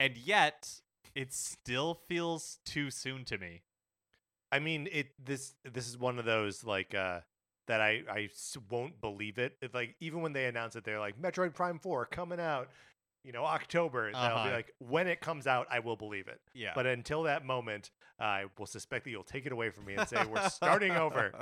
And 0.00 0.16
yet, 0.16 0.80
it 1.14 1.32
still 1.32 1.94
feels 2.08 2.58
too 2.64 2.90
soon 2.90 3.24
to 3.26 3.38
me. 3.38 3.62
I 4.50 4.58
mean, 4.58 4.88
it. 4.90 5.12
This 5.24 5.54
this 5.64 5.88
is 5.88 5.96
one 5.98 6.18
of 6.18 6.24
those 6.24 6.64
like 6.64 6.94
uh 6.94 7.20
that 7.68 7.80
I 7.80 8.02
I 8.10 8.28
won't 8.70 9.00
believe 9.00 9.38
it. 9.38 9.56
Like 9.72 9.96
even 10.00 10.20
when 10.22 10.32
they 10.32 10.46
announce 10.46 10.76
it, 10.76 10.84
they're 10.84 11.00
like 11.00 11.20
Metroid 11.20 11.54
Prime 11.54 11.78
Four 11.78 12.06
coming 12.06 12.40
out, 12.40 12.68
you 13.24 13.32
know, 13.32 13.44
October. 13.44 14.10
Uh-huh. 14.14 14.44
be 14.48 14.50
like 14.54 14.72
when 14.78 15.06
it 15.06 15.20
comes 15.20 15.46
out, 15.46 15.66
I 15.70 15.78
will 15.80 15.96
believe 15.96 16.28
it. 16.28 16.40
Yeah. 16.54 16.72
But 16.74 16.86
until 16.86 17.22
that 17.24 17.44
moment, 17.44 17.90
I 18.18 18.44
will 18.58 18.66
suspect 18.66 19.04
that 19.04 19.10
you'll 19.10 19.22
take 19.22 19.46
it 19.46 19.52
away 19.52 19.70
from 19.70 19.84
me 19.84 19.94
and 19.94 20.08
say 20.08 20.24
we're 20.26 20.48
starting 20.50 20.92
over. 20.92 21.32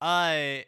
Uh, 0.00 0.58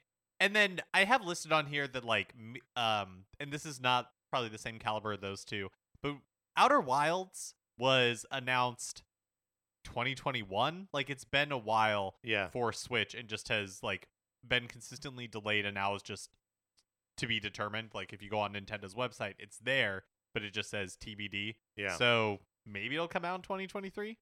and 0.41 0.55
then 0.55 0.81
I 0.93 1.05
have 1.05 1.25
listed 1.25 1.53
on 1.53 1.67
here 1.67 1.87
that 1.89 2.05
like, 2.05 2.35
um, 2.77 3.25
and 3.41 3.51
this 3.53 3.67
is 3.67 3.81
not 3.81 4.11
probably 4.31 4.49
the 4.49 4.59
same 4.59 4.79
caliber 4.79 5.13
of 5.13 5.21
those 5.21 5.45
two, 5.45 5.71
but 6.03 6.15
Outer 6.57 6.81
Wilds 6.81 7.55
was 7.79 8.25
announced 8.31 9.03
2021. 9.85 10.89
Like 10.93 11.11
it's 11.11 11.25
been 11.25 11.53
a 11.53 11.59
while 11.59 12.17
Yeah. 12.23 12.49
for 12.49 12.73
Switch 12.73 13.15
and 13.15 13.29
just 13.29 13.49
has 13.49 13.83
like 13.83 14.09
been 14.47 14.67
consistently 14.69 15.27
delayed 15.27 15.65
and 15.65 15.75
now 15.75 15.95
is 15.95 16.03
just 16.03 16.31
to 17.17 17.27
be 17.27 17.41
determined. 17.41 17.91
Like 17.95 18.13
if 18.13 18.23
you 18.23 18.31
go 18.31 18.41
on 18.41 18.55
Nintendo's 18.55 18.95
website, 18.95 19.35
it's 19.39 19.59
there, 19.59 20.05
but 20.33 20.43
it 20.43 20.53
just 20.53 20.71
says 20.71 20.97
TBD. 20.97 21.57
Yeah. 21.77 21.97
So 21.97 22.41
maybe 22.67 22.95
it'll 22.95 23.09
come 23.09 23.25
out 23.25 23.37
in 23.37 23.43
2023. 23.43 24.19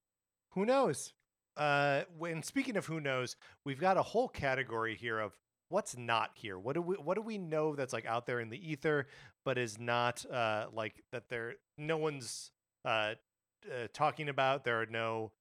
Who 0.53 0.67
knows? 0.67 1.15
Uh, 1.57 2.03
when 2.17 2.43
speaking 2.43 2.77
of 2.77 2.87
who 2.87 3.01
knows, 3.01 3.37
we've 3.65 3.81
got 3.81 3.97
a 3.97 4.03
whole 4.03 4.29
category 4.29 4.95
here 4.95 5.19
of 5.19 5.37
what's 5.69 5.97
not 5.97 6.31
here. 6.35 6.59
What 6.59 6.75
do 6.75 6.83
we 6.83 6.97
what 6.97 7.15
do 7.15 7.23
we 7.23 7.39
know 7.39 7.75
that's 7.75 7.93
like 7.93 8.07
out 8.07 8.27
there 8.27 8.41
in 8.41 8.51
the 8.51 8.71
ether, 8.71 9.07
but 9.45 9.59
is 9.59 9.79
not 9.79 10.25
uh 10.31 10.67
like 10.73 11.03
that 11.13 11.29
there 11.29 11.55
no 11.77 11.97
one's 11.97 12.53
uh, 12.85 13.15
uh 13.71 13.89
talking 13.93 14.29
about. 14.29 14.65
There 14.65 14.81
are 14.81 14.87
no 14.87 15.33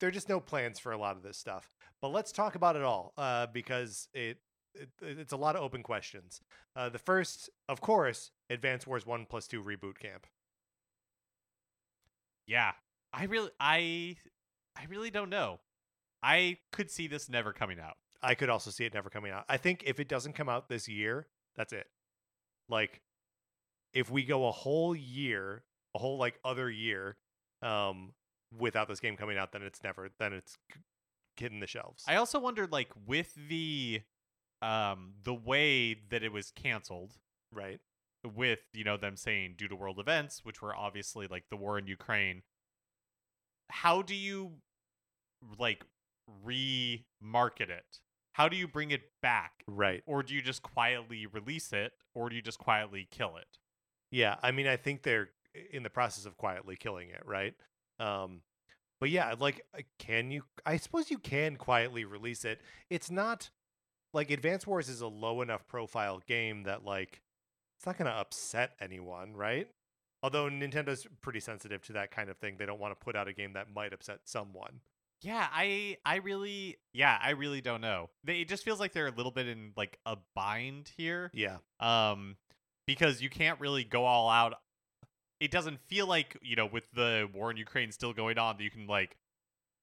there 0.00 0.08
are 0.08 0.12
just 0.12 0.28
no 0.28 0.40
plans 0.40 0.78
for 0.78 0.92
a 0.92 0.98
lot 0.98 1.16
of 1.16 1.22
this 1.22 1.38
stuff. 1.38 1.70
But 2.02 2.08
let's 2.08 2.32
talk 2.32 2.54
about 2.54 2.76
it 2.76 2.82
all 2.82 3.12
uh 3.16 3.46
because 3.46 4.08
it. 4.12 4.38
It, 4.74 4.88
it's 5.00 5.32
a 5.32 5.36
lot 5.36 5.56
of 5.56 5.62
open 5.62 5.82
questions. 5.82 6.40
Uh, 6.76 6.88
the 6.88 6.98
first, 6.98 7.50
of 7.68 7.80
course, 7.80 8.30
Advance 8.48 8.86
Wars 8.86 9.04
One 9.06 9.26
Plus 9.28 9.46
Two 9.46 9.62
reboot 9.62 9.98
camp. 9.98 10.26
Yeah. 12.46 12.72
I 13.12 13.24
really 13.24 13.50
I 13.58 14.16
I 14.76 14.84
really 14.88 15.10
don't 15.10 15.30
know. 15.30 15.60
I 16.22 16.58
could 16.72 16.90
see 16.90 17.08
this 17.08 17.28
never 17.28 17.52
coming 17.52 17.80
out. 17.80 17.96
I 18.22 18.34
could 18.34 18.50
also 18.50 18.70
see 18.70 18.84
it 18.84 18.94
never 18.94 19.10
coming 19.10 19.32
out. 19.32 19.44
I 19.48 19.56
think 19.56 19.82
if 19.86 19.98
it 19.98 20.08
doesn't 20.08 20.34
come 20.34 20.48
out 20.48 20.68
this 20.68 20.88
year, 20.88 21.26
that's 21.56 21.72
it. 21.72 21.86
Like 22.68 23.00
if 23.92 24.10
we 24.10 24.24
go 24.24 24.46
a 24.46 24.52
whole 24.52 24.94
year, 24.94 25.64
a 25.94 25.98
whole 25.98 26.18
like 26.18 26.38
other 26.44 26.70
year 26.70 27.16
um 27.62 28.12
without 28.56 28.88
this 28.88 29.00
game 29.00 29.16
coming 29.16 29.38
out, 29.38 29.52
then 29.52 29.62
it's 29.62 29.82
never 29.82 30.10
then 30.18 30.32
it's 30.32 30.56
hitting 31.36 31.60
the 31.60 31.66
shelves. 31.66 32.04
I 32.06 32.16
also 32.16 32.38
wondered 32.38 32.70
like 32.70 32.90
with 33.06 33.34
the 33.48 34.02
um 34.62 35.14
the 35.22 35.34
way 35.34 35.94
that 36.10 36.22
it 36.22 36.32
was 36.32 36.50
canceled 36.50 37.18
right? 37.52 37.80
with, 38.24 38.60
you 38.72 38.84
know, 38.84 38.96
them 38.96 39.16
saying 39.16 39.54
due 39.56 39.68
to 39.68 39.76
world 39.76 39.98
events, 39.98 40.44
which 40.44 40.60
were 40.60 40.74
obviously 40.74 41.26
like 41.26 41.44
the 41.50 41.56
war 41.56 41.78
in 41.78 41.86
Ukraine. 41.86 42.42
How 43.70 44.02
do 44.02 44.14
you 44.14 44.52
like 45.58 45.84
re-market 46.42 47.70
it? 47.70 48.00
How 48.32 48.48
do 48.48 48.56
you 48.56 48.68
bring 48.68 48.90
it 48.90 49.02
back? 49.22 49.64
Right. 49.66 50.02
Or 50.06 50.22
do 50.22 50.34
you 50.34 50.42
just 50.42 50.62
quietly 50.62 51.26
release 51.26 51.72
it 51.72 51.92
or 52.14 52.28
do 52.28 52.36
you 52.36 52.42
just 52.42 52.58
quietly 52.58 53.08
kill 53.10 53.36
it? 53.36 53.58
Yeah, 54.10 54.36
I 54.42 54.50
mean 54.50 54.66
I 54.66 54.76
think 54.76 55.02
they're 55.02 55.30
in 55.72 55.82
the 55.82 55.90
process 55.90 56.26
of 56.26 56.36
quietly 56.36 56.76
killing 56.76 57.10
it, 57.10 57.22
right? 57.24 57.54
Um 57.98 58.42
but 59.00 59.08
yeah, 59.08 59.34
like 59.38 59.62
uh, 59.76 59.82
can 59.98 60.30
you 60.30 60.42
I 60.66 60.76
suppose 60.76 61.10
you 61.10 61.18
can 61.18 61.56
quietly 61.56 62.04
release 62.04 62.44
it. 62.44 62.60
It's 62.90 63.10
not 63.10 63.50
like 64.12 64.30
Advance 64.30 64.66
Wars 64.66 64.88
is 64.88 65.00
a 65.00 65.06
low 65.06 65.42
enough 65.42 65.66
profile 65.66 66.20
game 66.26 66.64
that 66.64 66.84
like 66.84 67.22
it's 67.78 67.86
not 67.86 67.96
going 67.96 68.10
to 68.10 68.16
upset 68.16 68.72
anyone, 68.80 69.34
right? 69.34 69.68
Although 70.22 70.50
Nintendo's 70.50 71.06
pretty 71.22 71.40
sensitive 71.40 71.82
to 71.84 71.94
that 71.94 72.10
kind 72.10 72.28
of 72.28 72.36
thing. 72.36 72.56
They 72.58 72.66
don't 72.66 72.80
want 72.80 72.98
to 72.98 73.02
put 73.04 73.16
out 73.16 73.26
a 73.26 73.32
game 73.32 73.54
that 73.54 73.72
might 73.74 73.92
upset 73.94 74.20
someone. 74.24 74.80
Yeah, 75.22 75.46
I 75.52 75.98
I 76.04 76.16
really 76.16 76.78
yeah, 76.92 77.18
I 77.22 77.30
really 77.30 77.60
don't 77.60 77.80
know. 77.80 78.08
They, 78.24 78.40
it 78.40 78.48
just 78.48 78.64
feels 78.64 78.80
like 78.80 78.92
they're 78.92 79.06
a 79.06 79.14
little 79.14 79.32
bit 79.32 79.48
in 79.48 79.72
like 79.76 79.98
a 80.06 80.16
bind 80.34 80.90
here. 80.96 81.30
Yeah. 81.34 81.58
Um 81.78 82.36
because 82.86 83.22
you 83.22 83.30
can't 83.30 83.60
really 83.60 83.84
go 83.84 84.04
all 84.04 84.28
out. 84.30 84.54
It 85.38 85.50
doesn't 85.50 85.78
feel 85.88 86.06
like, 86.06 86.36
you 86.42 86.56
know, 86.56 86.66
with 86.66 86.90
the 86.92 87.28
war 87.32 87.50
in 87.50 87.56
Ukraine 87.56 87.92
still 87.92 88.12
going 88.12 88.38
on 88.38 88.56
that 88.56 88.64
you 88.64 88.70
can 88.70 88.86
like 88.86 89.16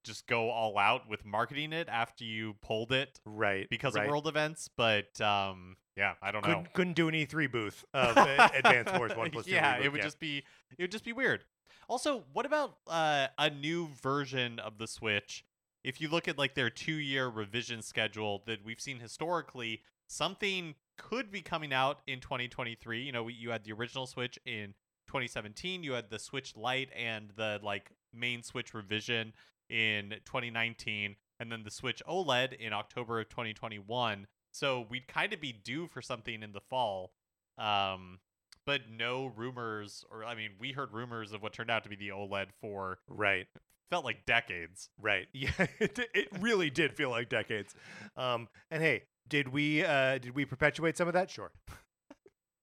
just 0.07 0.25
go 0.27 0.49
all 0.49 0.77
out 0.77 1.07
with 1.09 1.25
marketing 1.25 1.73
it 1.73 1.87
after 1.89 2.23
you 2.23 2.55
pulled 2.61 2.91
it 2.91 3.19
Right. 3.25 3.67
because 3.69 3.93
right. 3.95 4.05
of 4.05 4.09
world 4.09 4.27
events, 4.27 4.69
but 4.75 5.19
um 5.21 5.77
yeah, 5.95 6.13
I 6.21 6.31
don't 6.31 6.43
know. 6.45 6.53
couldn't, 6.53 6.73
couldn't 6.73 6.93
do 6.93 7.07
an 7.07 7.15
E3 7.15 7.51
booth 7.51 7.83
of 7.93 8.15
uh, 8.17 8.49
Advance 8.55 8.91
Wars 8.97 9.15
1 9.15 9.31
plus 9.31 9.45
2. 9.45 9.51
yeah, 9.51 9.77
reboot 9.77 9.83
it 9.85 9.89
would 9.91 10.01
camp. 10.01 10.07
just 10.07 10.19
be 10.19 10.43
it 10.77 10.81
would 10.83 10.91
just 10.91 11.05
be 11.05 11.13
weird. 11.13 11.43
Also, 11.89 12.23
what 12.33 12.45
about 12.45 12.77
uh, 12.87 13.27
a 13.37 13.49
new 13.49 13.87
version 14.01 14.59
of 14.59 14.77
the 14.77 14.87
Switch? 14.87 15.43
If 15.83 16.01
you 16.01 16.09
look 16.09 16.27
at 16.27 16.37
like 16.37 16.53
their 16.53 16.69
two-year 16.69 17.27
revision 17.29 17.81
schedule 17.81 18.43
that 18.45 18.63
we've 18.65 18.81
seen 18.81 18.99
historically, 18.99 19.81
something 20.07 20.75
could 20.97 21.31
be 21.31 21.41
coming 21.41 21.71
out 21.73 21.99
in 22.05 22.19
2023. 22.19 23.01
You 23.03 23.11
know, 23.13 23.23
we, 23.23 23.33
you 23.33 23.51
had 23.51 23.63
the 23.63 23.71
original 23.71 24.05
Switch 24.05 24.37
in 24.45 24.73
2017, 25.07 25.83
you 25.83 25.93
had 25.93 26.09
the 26.09 26.19
Switch 26.19 26.55
Lite 26.57 26.89
and 26.95 27.31
the 27.37 27.59
like 27.63 27.91
main 28.13 28.43
Switch 28.43 28.73
revision 28.73 29.31
in 29.69 30.15
2019, 30.25 31.15
and 31.39 31.51
then 31.51 31.63
the 31.63 31.71
Switch 31.71 32.01
OLED 32.07 32.53
in 32.53 32.73
October 32.73 33.19
of 33.19 33.29
2021. 33.29 34.27
So 34.51 34.85
we'd 34.89 35.07
kind 35.07 35.33
of 35.33 35.41
be 35.41 35.51
due 35.53 35.87
for 35.87 36.01
something 36.01 36.41
in 36.41 36.51
the 36.51 36.61
fall. 36.69 37.11
Um, 37.57 38.19
but 38.65 38.81
no 38.91 39.27
rumors, 39.27 40.03
or 40.11 40.25
I 40.25 40.35
mean, 40.35 40.51
we 40.59 40.71
heard 40.73 40.91
rumors 40.93 41.31
of 41.31 41.41
what 41.41 41.53
turned 41.53 41.71
out 41.71 41.83
to 41.83 41.89
be 41.89 41.95
the 41.95 42.09
OLED 42.09 42.47
for 42.59 42.99
Right. 43.07 43.47
felt 43.89 44.03
like 44.03 44.25
decades. 44.25 44.89
Right. 44.99 45.27
Yeah, 45.33 45.51
it, 45.79 45.99
it 46.13 46.27
really 46.39 46.69
did 46.69 46.93
feel 46.93 47.09
like 47.09 47.29
decades. 47.29 47.73
Um, 48.15 48.47
and 48.71 48.81
hey, 48.83 49.03
did 49.27 49.49
we 49.49 49.83
uh, 49.85 50.17
did 50.17 50.35
we 50.35 50.43
perpetuate 50.45 50.97
some 50.97 51.07
of 51.07 51.13
that? 51.13 51.29
Sure. 51.29 51.51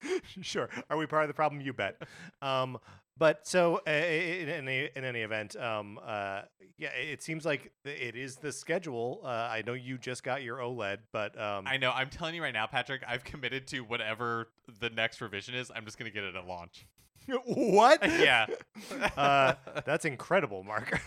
sure. 0.42 0.68
Are 0.90 0.96
we 0.96 1.06
part 1.06 1.22
of 1.24 1.28
the 1.28 1.34
problem? 1.34 1.60
You 1.60 1.72
bet. 1.72 2.02
Um, 2.42 2.78
but 3.16 3.46
so 3.46 3.80
uh, 3.86 3.90
in, 3.90 4.48
in, 4.48 4.68
any, 4.68 4.90
in 4.96 5.04
any 5.04 5.20
event, 5.20 5.54
um, 5.56 6.00
uh, 6.04 6.42
yeah, 6.76 6.88
it 6.90 7.22
seems 7.22 7.44
like 7.44 7.70
it 7.84 8.16
is 8.16 8.36
the 8.36 8.50
schedule. 8.50 9.20
Uh, 9.24 9.28
I 9.28 9.62
know 9.64 9.74
you 9.74 9.98
just 9.98 10.24
got 10.24 10.42
your 10.42 10.58
OLED, 10.58 10.98
but 11.12 11.40
um, 11.40 11.64
I 11.68 11.76
know. 11.76 11.92
I'm 11.92 12.10
telling 12.10 12.34
you 12.34 12.42
right 12.42 12.52
now, 12.52 12.66
Patrick. 12.66 13.02
I've 13.06 13.22
committed 13.22 13.68
to 13.68 13.80
whatever 13.80 14.48
the 14.80 14.90
next 14.90 15.20
revision 15.20 15.54
is. 15.54 15.70
I'm 15.74 15.84
just 15.84 15.96
gonna 15.96 16.10
get 16.10 16.24
it 16.24 16.34
at 16.34 16.44
launch. 16.46 16.88
what? 17.46 18.00
yeah. 18.18 18.46
Uh, 19.16 19.54
that's 19.86 20.04
incredible, 20.04 20.64
Mark. 20.64 21.00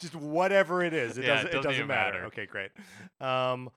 just 0.00 0.14
whatever 0.16 0.82
it 0.82 0.92
is, 0.92 1.18
it 1.18 1.24
Yeah, 1.24 1.34
doesn't, 1.34 1.46
it 1.46 1.50
it 1.50 1.56
doesn't 1.56 1.70
doesn't 1.70 1.86
matter. 1.86 2.12
matter. 2.14 2.24
Okay, 2.26 2.46
great. 2.46 2.70
Um, 3.20 3.70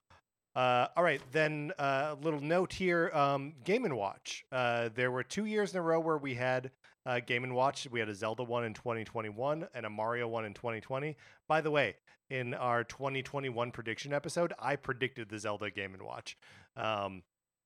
uh, 0.56 0.86
all 0.96 1.02
right, 1.02 1.20
then 1.32 1.72
uh, 1.78 2.14
a 2.18 2.24
little 2.24 2.40
note 2.40 2.72
here: 2.72 3.10
um, 3.12 3.54
Game 3.64 3.84
and 3.84 3.96
Watch. 3.96 4.44
Uh, 4.52 4.88
there 4.94 5.10
were 5.10 5.22
two 5.22 5.46
years 5.46 5.72
in 5.72 5.78
a 5.78 5.82
row 5.82 5.98
where 5.98 6.18
we 6.18 6.34
had 6.34 6.70
uh, 7.06 7.20
Game 7.20 7.44
and 7.44 7.54
Watch. 7.54 7.88
We 7.90 8.00
had 8.00 8.08
a 8.08 8.14
Zelda 8.14 8.44
one 8.44 8.64
in 8.64 8.74
2021 8.74 9.66
and 9.74 9.86
a 9.86 9.90
Mario 9.90 10.28
one 10.28 10.44
in 10.44 10.54
2020. 10.54 11.16
By 11.48 11.60
the 11.60 11.70
way, 11.70 11.96
in 12.30 12.54
our 12.54 12.84
2021 12.84 13.72
prediction 13.72 14.12
episode, 14.12 14.52
I 14.58 14.76
predicted 14.76 15.28
the 15.28 15.38
Zelda 15.38 15.70
Game 15.70 15.92
and 15.92 16.02
Watch. 16.02 16.36
Um, 16.76 17.22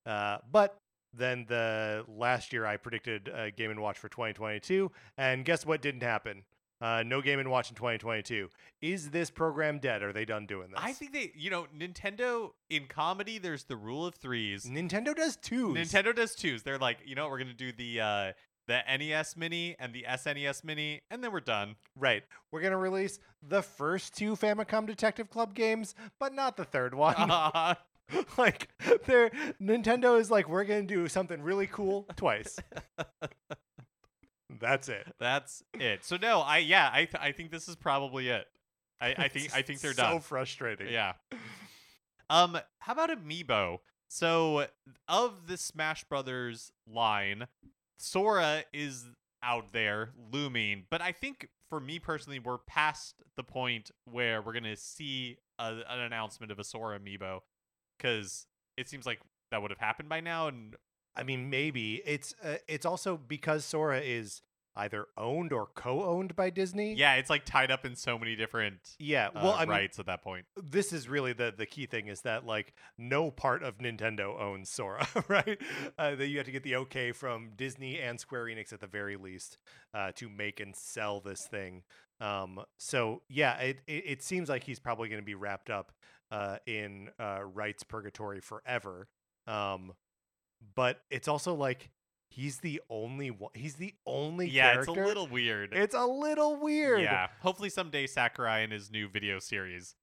uh, 0.07 0.39
but 0.51 0.79
then 1.13 1.45
the 1.49 2.05
last 2.09 2.53
year 2.53 2.67
I 2.67 2.77
predicted 2.77 3.29
uh, 3.29 3.51
Game 3.51 3.71
and 3.71 3.81
Watch 3.81 3.99
for 3.99 4.09
2022, 4.09 4.91
and 5.17 5.45
guess 5.45 5.65
what 5.67 5.83
didn't 5.83 6.03
happen? 6.03 6.43
Uh, 6.81 7.03
no 7.05 7.21
Game 7.21 7.41
and 7.41 7.51
Watch 7.51 7.71
in 7.71 7.77
2022. 7.77 8.49
Is 8.81 9.11
this 9.11 9.31
program 9.31 9.79
dead? 9.79 10.03
Are 10.03 10.13
they 10.13 10.25
done 10.25 10.47
doing 10.47 10.71
this? 10.71 10.79
I 10.81 10.93
think 10.93 11.13
they, 11.13 11.33
you 11.35 11.51
know, 11.51 11.67
Nintendo 11.77 12.51
in 12.71 12.87
comedy, 12.87 13.39
there's 13.39 13.65
the 13.65 13.77
rule 13.77 14.07
of 14.07 14.15
threes. 14.15 14.65
Nintendo 14.65 15.15
does 15.15 15.37
too. 15.37 15.69
Nintendo 15.69 16.15
does 16.15 16.35
twos. 16.35 16.63
They're 16.63 16.79
like, 16.79 16.99
you 17.05 17.15
know, 17.15 17.29
we're 17.29 17.39
gonna 17.39 17.53
do 17.53 17.73
the 17.73 18.01
uh 18.01 18.33
the 18.69 18.83
NES 18.99 19.37
Mini 19.37 19.75
and 19.79 19.93
the 19.93 20.05
SNES 20.07 20.63
Mini, 20.63 21.01
and 21.11 21.25
then 21.25 21.33
we're 21.33 21.41
done. 21.41 21.75
Right. 21.97 22.23
We're 22.53 22.61
gonna 22.61 22.79
release 22.79 23.19
the 23.43 23.63
first 23.63 24.15
two 24.15 24.37
Famicom 24.37 24.87
Detective 24.87 25.31
Club 25.31 25.55
games, 25.55 25.95
but 26.21 26.35
not 26.35 26.57
the 26.57 26.65
third 26.65 26.95
one. 26.95 27.17
Uh, 27.31 27.75
like, 28.39 28.69
they're 29.07 29.31
Nintendo 29.61 30.19
is 30.19 30.31
like, 30.31 30.49
we're 30.49 30.65
gonna 30.65 30.83
do 30.83 31.09
something 31.09 31.43
really 31.43 31.67
cool 31.67 32.07
twice. 32.17 32.59
That's 34.61 34.89
it. 34.89 35.07
that's 35.19 35.63
it. 35.75 36.05
So 36.05 36.17
no, 36.17 36.41
I 36.41 36.59
yeah, 36.59 36.91
I 36.93 37.05
th- 37.05 37.21
I 37.21 37.33
think 37.33 37.51
this 37.51 37.69
is 37.69 37.77
probably 37.77 38.29
it. 38.29 38.47
I, 39.01 39.15
I 39.17 39.29
think 39.29 39.55
I 39.55 39.63
think 39.63 39.81
they're 39.81 39.93
so 39.95 40.03
done. 40.03 40.13
So 40.17 40.21
frustrating. 40.21 40.89
Yeah. 40.89 41.13
Um, 42.31 42.59
how 42.81 42.93
about 42.93 43.11
Amiibo? 43.11 43.79
So 44.09 44.67
of 45.07 45.47
the 45.47 45.57
Smash 45.57 46.05
Brothers 46.05 46.73
line, 46.87 47.47
Sora 47.99 48.65
is 48.73 49.07
out 49.43 49.73
there 49.73 50.11
looming, 50.33 50.85
but 50.91 51.01
I 51.01 51.13
think 51.13 51.49
for 51.69 51.81
me 51.81 51.99
personally, 51.99 52.39
we're 52.39 52.59
past 52.59 53.17
the 53.37 53.45
point 53.45 53.91
where 54.05 54.41
we're 54.43 54.55
gonna 54.55 54.77
see 54.77 55.37
a, 55.59 55.81
an 55.89 56.01
announcement 56.01 56.51
of 56.51 56.59
a 56.59 56.65
Sora 56.65 56.99
Amiibo, 56.99 57.41
because 57.99 58.47
it 58.77 58.89
seems 58.89 59.07
like 59.07 59.21
that 59.51 59.61
would 59.63 59.71
have 59.71 59.79
happened 59.79 60.09
by 60.09 60.21
now. 60.21 60.49
And 60.49 60.75
I 61.15 61.23
mean, 61.23 61.51
maybe 61.51 62.03
it's 62.07 62.35
uh, 62.43 62.57
it's 62.67 62.87
also 62.87 63.17
because 63.17 63.65
Sora 63.65 64.01
is 64.01 64.43
either 64.77 65.07
owned 65.17 65.53
or 65.53 65.67
co-owned 65.75 66.37
by 66.37 66.51
Disney. 66.51 66.95
yeah, 66.95 67.15
it's 67.15 67.29
like 67.31 67.45
tied 67.45 67.71
up 67.71 67.85
in 67.85 67.97
so 67.97 68.19
many 68.19 68.37
different 68.37 68.95
Yeah. 68.99 69.29
uh, 69.29 69.41
Well, 69.43 69.53
I 69.55 69.61
mean, 69.61 69.71
rights 69.71 69.99
at 69.99 70.07
that 70.07 70.23
point. 70.23 70.47
this 70.57 70.93
is 70.93 71.09
really 71.09 71.33
the 71.33 71.53
the 71.57 71.67
key 71.67 71.87
thing 71.87 72.07
is 72.09 72.21
that 72.23 72.47
like 72.47 72.75
no 72.97 73.31
part 73.31 73.63
of 73.63 73.79
Nintendo 73.79 74.39
owns 74.41 74.71
Sora, 74.71 75.07
right? 75.29 75.61
Uh, 75.99 76.15
that 76.15 76.29
you 76.29 76.37
have 76.39 76.47
to 76.47 76.53
get 76.53 76.63
the 76.63 76.77
okay 76.77 77.13
from 77.13 77.51
Disney 77.57 77.99
and 78.01 78.21
Square 78.21 78.45
Enix 78.47 78.73
at 78.73 78.81
the 78.81 78.87
very 78.87 79.17
least 79.17 79.59
uh, 79.95 80.13
to 80.17 80.29
make 80.29 80.61
and 80.61 80.77
sell 80.77 81.21
this 81.21 81.47
thing. 81.47 81.83
Um, 82.21 82.61
so 82.79 83.23
yeah, 83.29 83.57
it, 83.59 83.79
it 83.87 84.05
it 84.07 84.23
seems 84.23 84.49
like 84.49 84.65
he's 84.65 84.79
probably 84.79 85.09
going 85.09 85.21
to 85.21 85.27
be 85.27 85.35
wrapped 85.35 85.71
up 85.71 85.93
uh, 86.31 86.59
in 86.67 87.09
uh, 87.19 87.41
rights 87.43 87.83
purgatory 87.83 88.41
forever. 88.41 89.09
Um, 89.47 89.93
but 90.75 91.01
it's 91.11 91.29
also 91.29 91.55
like 91.55 91.91
he's 92.39 92.59
the 92.59 92.81
only 92.89 93.31
one. 93.33 93.51
He's 93.55 93.75
the 93.75 93.95
only 94.07 94.49
Yeah, 94.49 94.75
character. 94.75 94.93
it's 94.93 95.01
a 95.01 95.05
little 95.05 95.27
weird. 95.27 95.73
It's 95.73 95.95
a 95.95 96.07
little 96.07 96.57
weird. 96.57 97.01
Yeah, 97.03 97.27
hopefully 97.41 97.69
someday 97.69 98.07
Sakurai 98.07 98.63
in 98.63 98.71
his 98.71 98.91
new 98.91 99.09
video 99.09 99.39
series 99.41 99.97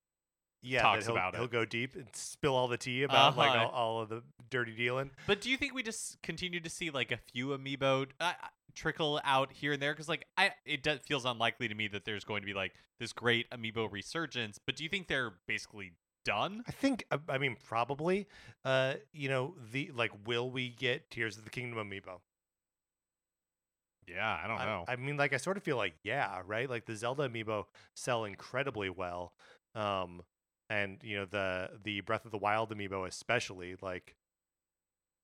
yeah. 0.61 0.81
talks 0.81 1.05
he'll, 1.05 1.15
about 1.15 1.33
it. 1.33 1.37
he'll 1.37 1.47
go 1.47 1.63
deep 1.63 1.95
and 1.95 2.07
spill 2.13 2.55
all 2.55 2.67
the 2.67 2.77
tea 2.77 3.03
about 3.03 3.37
like 3.37 3.51
Uh-huh. 3.51 3.65
all, 3.67 3.95
all 3.95 4.01
of 4.01 4.09
the 4.09 4.21
dirty 4.49 4.75
dealing. 4.75 5.11
But 5.27 5.39
do 5.41 5.49
you 5.49 5.55
think 5.57 5.73
we 5.73 5.81
just 5.83 6.21
continue 6.21 6.59
to 6.59 6.69
see 6.69 6.89
like 6.89 7.11
a 7.11 7.17
few 7.31 7.47
amiibo 7.49 8.07
uh, 8.19 8.33
trickle 8.73 9.21
out 9.23 9.53
here 9.53 9.73
and 9.73 9.81
there? 9.81 9.93
Because 9.93 10.09
like 10.09 10.25
I, 10.37 10.51
it 10.65 10.83
does, 10.83 10.99
feels 11.07 11.23
unlikely 11.25 11.69
to 11.69 11.75
me 11.75 11.87
that 11.89 12.03
there's 12.03 12.23
going 12.25 12.41
to 12.41 12.45
be 12.45 12.53
like 12.53 12.73
this 12.99 13.13
great 13.13 13.49
amiibo 13.51 13.89
resurgence. 13.91 14.59
But 14.65 14.75
do 14.75 14.83
you 14.83 14.89
think 14.89 15.07
they're 15.07 15.33
basically 15.47 15.93
done? 16.25 16.63
I 16.67 16.71
think 16.71 17.05
uh, 17.11 17.19
I 17.29 17.37
mean 17.37 17.55
probably. 17.67 18.27
Uh, 18.65 18.95
you 19.13 19.29
know 19.29 19.55
the 19.71 19.91
like, 19.95 20.11
will 20.27 20.51
we 20.51 20.69
get 20.69 21.09
Tears 21.09 21.37
of 21.37 21.45
the 21.45 21.49
Kingdom 21.49 21.89
amiibo? 21.89 22.19
Yeah, 24.07 24.39
I 24.43 24.47
don't 24.47 24.59
I, 24.59 24.65
know. 24.65 24.85
I 24.87 24.95
mean, 24.97 25.17
like 25.17 25.33
I 25.33 25.37
sort 25.37 25.57
of 25.57 25.63
feel 25.63 25.77
like 25.77 25.93
yeah, 26.03 26.41
right. 26.45 26.69
Like 26.69 26.85
the 26.85 26.95
Zelda 26.95 27.29
amiibo 27.29 27.65
sell 27.95 28.25
incredibly 28.25 28.89
well, 28.89 29.33
um, 29.73 30.21
and 30.69 30.99
you 31.03 31.17
know 31.17 31.25
the 31.25 31.69
the 31.83 32.01
Breath 32.01 32.25
of 32.25 32.31
the 32.31 32.37
Wild 32.37 32.75
amiibo 32.75 33.07
especially. 33.07 33.75
Like, 33.81 34.15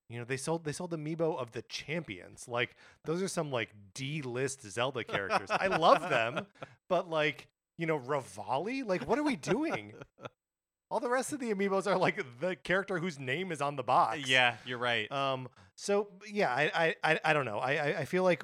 you 0.09 0.17
know 0.17 0.25
they 0.25 0.37
sold 0.37 0.63
they 0.63 0.71
sold 0.71 0.91
amiibo 0.91 1.37
of 1.39 1.51
the 1.51 1.61
champions. 1.63 2.47
Like 2.47 2.75
those 3.05 3.21
are 3.21 3.27
some 3.27 3.51
like 3.51 3.69
D 3.93 4.21
list 4.21 4.63
Zelda 4.63 5.03
characters. 5.03 5.49
I 5.51 5.67
love 5.67 6.09
them, 6.09 6.47
but 6.89 7.09
like 7.09 7.47
you 7.77 7.85
know 7.85 7.99
Revali. 7.99 8.85
Like 8.85 9.07
what 9.07 9.19
are 9.19 9.23
we 9.23 9.35
doing? 9.35 9.93
All 10.91 10.99
the 10.99 11.09
rest 11.09 11.31
of 11.31 11.39
the 11.39 11.53
amiibos 11.53 11.87
are 11.87 11.97
like 11.97 12.21
the 12.41 12.57
character 12.57 12.99
whose 12.99 13.17
name 13.17 13.53
is 13.53 13.61
on 13.61 13.77
the 13.77 13.83
box. 13.83 14.27
yeah, 14.27 14.55
you're 14.65 14.77
right. 14.77 15.09
Um. 15.09 15.47
So 15.75 16.09
yeah, 16.29 16.53
I 16.53 16.71
I 16.75 16.95
I, 17.13 17.19
I 17.23 17.33
don't 17.33 17.45
know. 17.45 17.59
I, 17.59 17.71
I 17.75 17.99
I 17.99 18.05
feel 18.05 18.23
like 18.23 18.43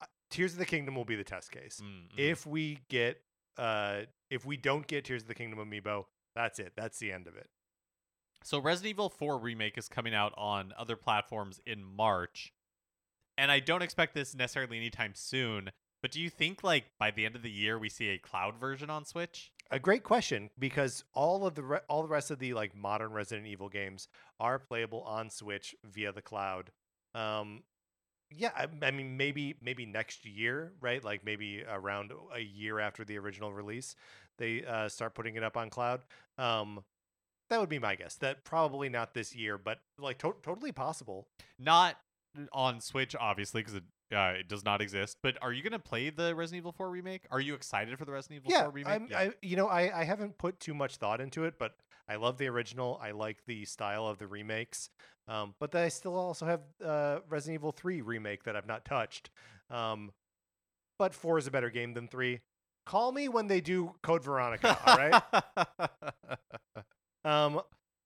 uh, 0.00 0.06
Tears 0.30 0.54
of 0.54 0.58
the 0.58 0.64
Kingdom 0.64 0.94
will 0.94 1.04
be 1.04 1.14
the 1.14 1.24
test 1.24 1.52
case. 1.52 1.82
Mm, 1.84 1.86
mm. 1.86 2.18
If 2.18 2.46
we 2.46 2.78
get 2.88 3.20
uh 3.58 4.00
if 4.30 4.46
we 4.46 4.56
don't 4.56 4.86
get 4.86 5.04
Tears 5.04 5.22
of 5.22 5.28
the 5.28 5.34
Kingdom 5.34 5.58
amiibo, 5.58 6.06
that's 6.34 6.58
it. 6.58 6.72
That's 6.74 6.98
the 6.98 7.12
end 7.12 7.26
of 7.26 7.36
it. 7.36 7.50
So 8.42 8.58
Resident 8.58 8.90
Evil 8.90 9.08
4 9.10 9.38
remake 9.38 9.76
is 9.78 9.88
coming 9.88 10.14
out 10.14 10.32
on 10.36 10.72
other 10.78 10.96
platforms 10.96 11.60
in 11.66 11.84
March. 11.84 12.52
And 13.36 13.50
I 13.50 13.60
don't 13.60 13.82
expect 13.82 14.14
this 14.14 14.34
necessarily 14.34 14.76
anytime 14.76 15.12
soon, 15.14 15.70
but 16.02 16.10
do 16.10 16.20
you 16.20 16.28
think 16.30 16.62
like 16.62 16.84
by 16.98 17.10
the 17.10 17.26
end 17.26 17.36
of 17.36 17.42
the 17.42 17.50
year 17.50 17.78
we 17.78 17.88
see 17.88 18.08
a 18.08 18.18
cloud 18.18 18.56
version 18.56 18.90
on 18.90 19.04
Switch? 19.04 19.50
A 19.70 19.78
great 19.78 20.02
question 20.02 20.50
because 20.58 21.04
all 21.14 21.46
of 21.46 21.54
the 21.54 21.62
re- 21.62 21.80
all 21.88 22.02
the 22.02 22.08
rest 22.08 22.30
of 22.30 22.38
the 22.38 22.54
like 22.54 22.76
modern 22.76 23.12
Resident 23.12 23.46
Evil 23.46 23.68
games 23.68 24.08
are 24.38 24.58
playable 24.58 25.02
on 25.02 25.30
Switch 25.30 25.74
via 25.84 26.12
the 26.12 26.22
cloud. 26.22 26.70
Um, 27.14 27.62
yeah, 28.30 28.50
I, 28.56 28.66
I 28.86 28.90
mean 28.90 29.16
maybe 29.16 29.54
maybe 29.62 29.86
next 29.86 30.26
year, 30.26 30.72
right? 30.80 31.02
Like 31.02 31.24
maybe 31.24 31.64
around 31.68 32.12
a 32.34 32.40
year 32.40 32.78
after 32.78 33.04
the 33.04 33.18
original 33.18 33.52
release, 33.52 33.96
they 34.38 34.64
uh, 34.64 34.88
start 34.88 35.14
putting 35.14 35.36
it 35.36 35.42
up 35.42 35.56
on 35.56 35.70
cloud. 35.70 36.02
Um, 36.38 36.84
that 37.50 37.60
would 37.60 37.68
be 37.68 37.78
my 37.78 37.94
guess. 37.94 38.16
That 38.16 38.44
probably 38.44 38.88
not 38.88 39.14
this 39.14 39.34
year, 39.34 39.58
but 39.58 39.78
like 39.98 40.18
to- 40.18 40.36
totally 40.42 40.72
possible. 40.72 41.26
Not 41.58 41.96
on 42.52 42.80
Switch 42.80 43.14
obviously 43.18 43.62
because 43.62 43.74
it 43.74 43.84
uh, 44.12 44.34
it 44.38 44.48
does 44.48 44.64
not 44.64 44.80
exist, 44.80 45.18
but 45.22 45.36
are 45.42 45.52
you 45.52 45.62
going 45.62 45.72
to 45.72 45.78
play 45.78 46.10
the 46.10 46.34
Resident 46.34 46.62
Evil 46.62 46.72
4 46.72 46.90
remake? 46.90 47.26
Are 47.30 47.40
you 47.40 47.54
excited 47.54 47.98
for 47.98 48.04
the 48.04 48.12
Resident 48.12 48.42
Evil 48.42 48.52
yeah, 48.52 48.62
4 48.62 48.70
remake? 48.70 48.92
I'm, 48.92 49.08
I 49.14 49.32
you 49.42 49.56
know 49.56 49.68
I 49.68 50.00
I 50.00 50.04
haven't 50.04 50.38
put 50.38 50.60
too 50.60 50.74
much 50.74 50.96
thought 50.96 51.20
into 51.20 51.44
it, 51.44 51.54
but 51.58 51.76
I 52.08 52.16
love 52.16 52.38
the 52.38 52.48
original. 52.48 53.00
I 53.02 53.12
like 53.12 53.38
the 53.46 53.64
style 53.64 54.06
of 54.06 54.18
the 54.18 54.26
remakes. 54.26 54.90
Um, 55.26 55.54
but 55.58 55.70
then 55.70 55.84
I 55.84 55.88
still 55.88 56.16
also 56.16 56.44
have 56.44 56.60
uh, 56.84 57.20
Resident 57.28 57.60
Evil 57.60 57.72
3 57.72 58.02
remake 58.02 58.44
that 58.44 58.56
I've 58.56 58.66
not 58.66 58.84
touched. 58.84 59.30
Um, 59.70 60.12
but 60.98 61.14
4 61.14 61.38
is 61.38 61.46
a 61.46 61.50
better 61.50 61.70
game 61.70 61.94
than 61.94 62.08
3. 62.08 62.40
Call 62.84 63.12
me 63.12 63.28
when 63.28 63.46
they 63.46 63.62
do 63.62 63.94
Code 64.02 64.22
Veronica, 64.22 64.78
all 64.86 64.96
right? 64.96 65.22
Um, 67.24 67.60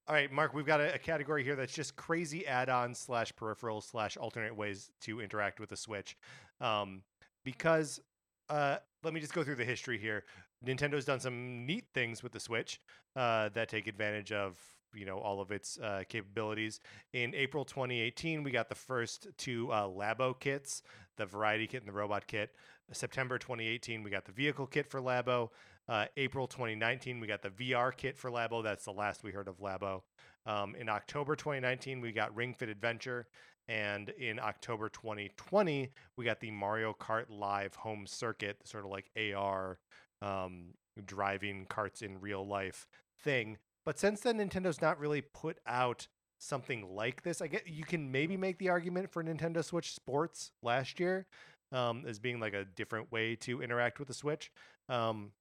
all 0.08 0.14
right, 0.14 0.32
Mark, 0.32 0.54
we've 0.54 0.64
got 0.64 0.80
a, 0.80 0.94
a 0.94 0.98
category 0.98 1.44
here 1.44 1.54
that's 1.54 1.74
just 1.74 1.94
crazy 1.94 2.46
add-ons 2.46 2.98
slash 2.98 3.30
peripherals 3.34 3.82
slash 3.82 4.16
alternate 4.16 4.56
ways 4.56 4.90
to 5.02 5.20
interact 5.20 5.60
with 5.60 5.68
the 5.68 5.76
Switch. 5.76 6.16
Um, 6.62 7.02
because 7.44 8.00
uh, 8.48 8.76
let 9.04 9.12
me 9.12 9.20
just 9.20 9.34
go 9.34 9.44
through 9.44 9.56
the 9.56 9.66
history 9.66 9.98
here. 9.98 10.24
Nintendo's 10.64 11.04
done 11.04 11.20
some 11.20 11.66
neat 11.66 11.84
things 11.92 12.22
with 12.22 12.32
the 12.32 12.40
Switch 12.40 12.80
uh, 13.16 13.50
that 13.50 13.68
take 13.68 13.86
advantage 13.86 14.32
of 14.32 14.56
you 14.94 15.04
know 15.04 15.18
all 15.18 15.42
of 15.42 15.52
its 15.52 15.78
uh, 15.78 16.02
capabilities. 16.08 16.80
In 17.12 17.34
April 17.34 17.64
2018, 17.64 18.42
we 18.42 18.50
got 18.50 18.70
the 18.70 18.74
first 18.74 19.28
two 19.36 19.70
uh, 19.70 19.86
Labo 19.86 20.38
kits, 20.38 20.82
the 21.18 21.26
Variety 21.26 21.66
Kit 21.66 21.82
and 21.82 21.88
the 21.88 21.92
Robot 21.92 22.26
Kit. 22.26 22.54
September 22.92 23.36
2018, 23.36 24.02
we 24.02 24.10
got 24.10 24.24
the 24.24 24.32
Vehicle 24.32 24.66
Kit 24.66 24.86
for 24.90 25.00
Labo. 25.00 25.50
Uh, 25.88 26.04
April 26.16 26.46
2019, 26.46 27.18
we 27.18 27.26
got 27.26 27.42
the 27.42 27.50
VR 27.50 27.96
kit 27.96 28.18
for 28.18 28.30
Labo. 28.30 28.62
That's 28.62 28.84
the 28.84 28.92
last 28.92 29.24
we 29.24 29.30
heard 29.30 29.48
of 29.48 29.58
Labo. 29.58 30.02
Um, 30.44 30.74
in 30.74 30.88
October 30.88 31.34
2019, 31.34 32.00
we 32.00 32.12
got 32.12 32.34
Ring 32.36 32.52
Fit 32.54 32.68
Adventure. 32.68 33.26
And 33.68 34.10
in 34.10 34.38
October 34.38 34.88
2020, 34.88 35.90
we 36.16 36.24
got 36.24 36.40
the 36.40 36.50
Mario 36.50 36.94
Kart 36.98 37.26
Live 37.28 37.74
Home 37.76 38.06
Circuit, 38.06 38.56
sort 38.64 38.84
of 38.84 38.90
like 38.90 39.10
AR 39.16 39.78
um, 40.22 40.74
driving 41.04 41.66
carts 41.68 42.02
in 42.02 42.20
real 42.20 42.46
life 42.46 42.86
thing. 43.22 43.58
But 43.84 43.98
since 43.98 44.20
then, 44.20 44.38
Nintendo's 44.38 44.80
not 44.80 44.98
really 44.98 45.20
put 45.20 45.58
out 45.66 46.08
something 46.38 46.94
like 46.94 47.22
this. 47.22 47.42
I 47.42 47.46
get 47.46 47.66
you 47.66 47.84
can 47.84 48.10
maybe 48.10 48.36
make 48.36 48.58
the 48.58 48.68
argument 48.68 49.10
for 49.10 49.22
Nintendo 49.22 49.62
Switch 49.64 49.94
Sports 49.94 50.52
last 50.62 50.98
year 51.00 51.26
um, 51.72 52.04
as 52.06 52.18
being 52.18 52.40
like 52.40 52.54
a 52.54 52.64
different 52.64 53.10
way 53.12 53.36
to 53.36 53.62
interact 53.62 53.98
with 53.98 54.08
the 54.08 54.14
Switch. 54.14 54.50
Um, 54.88 55.32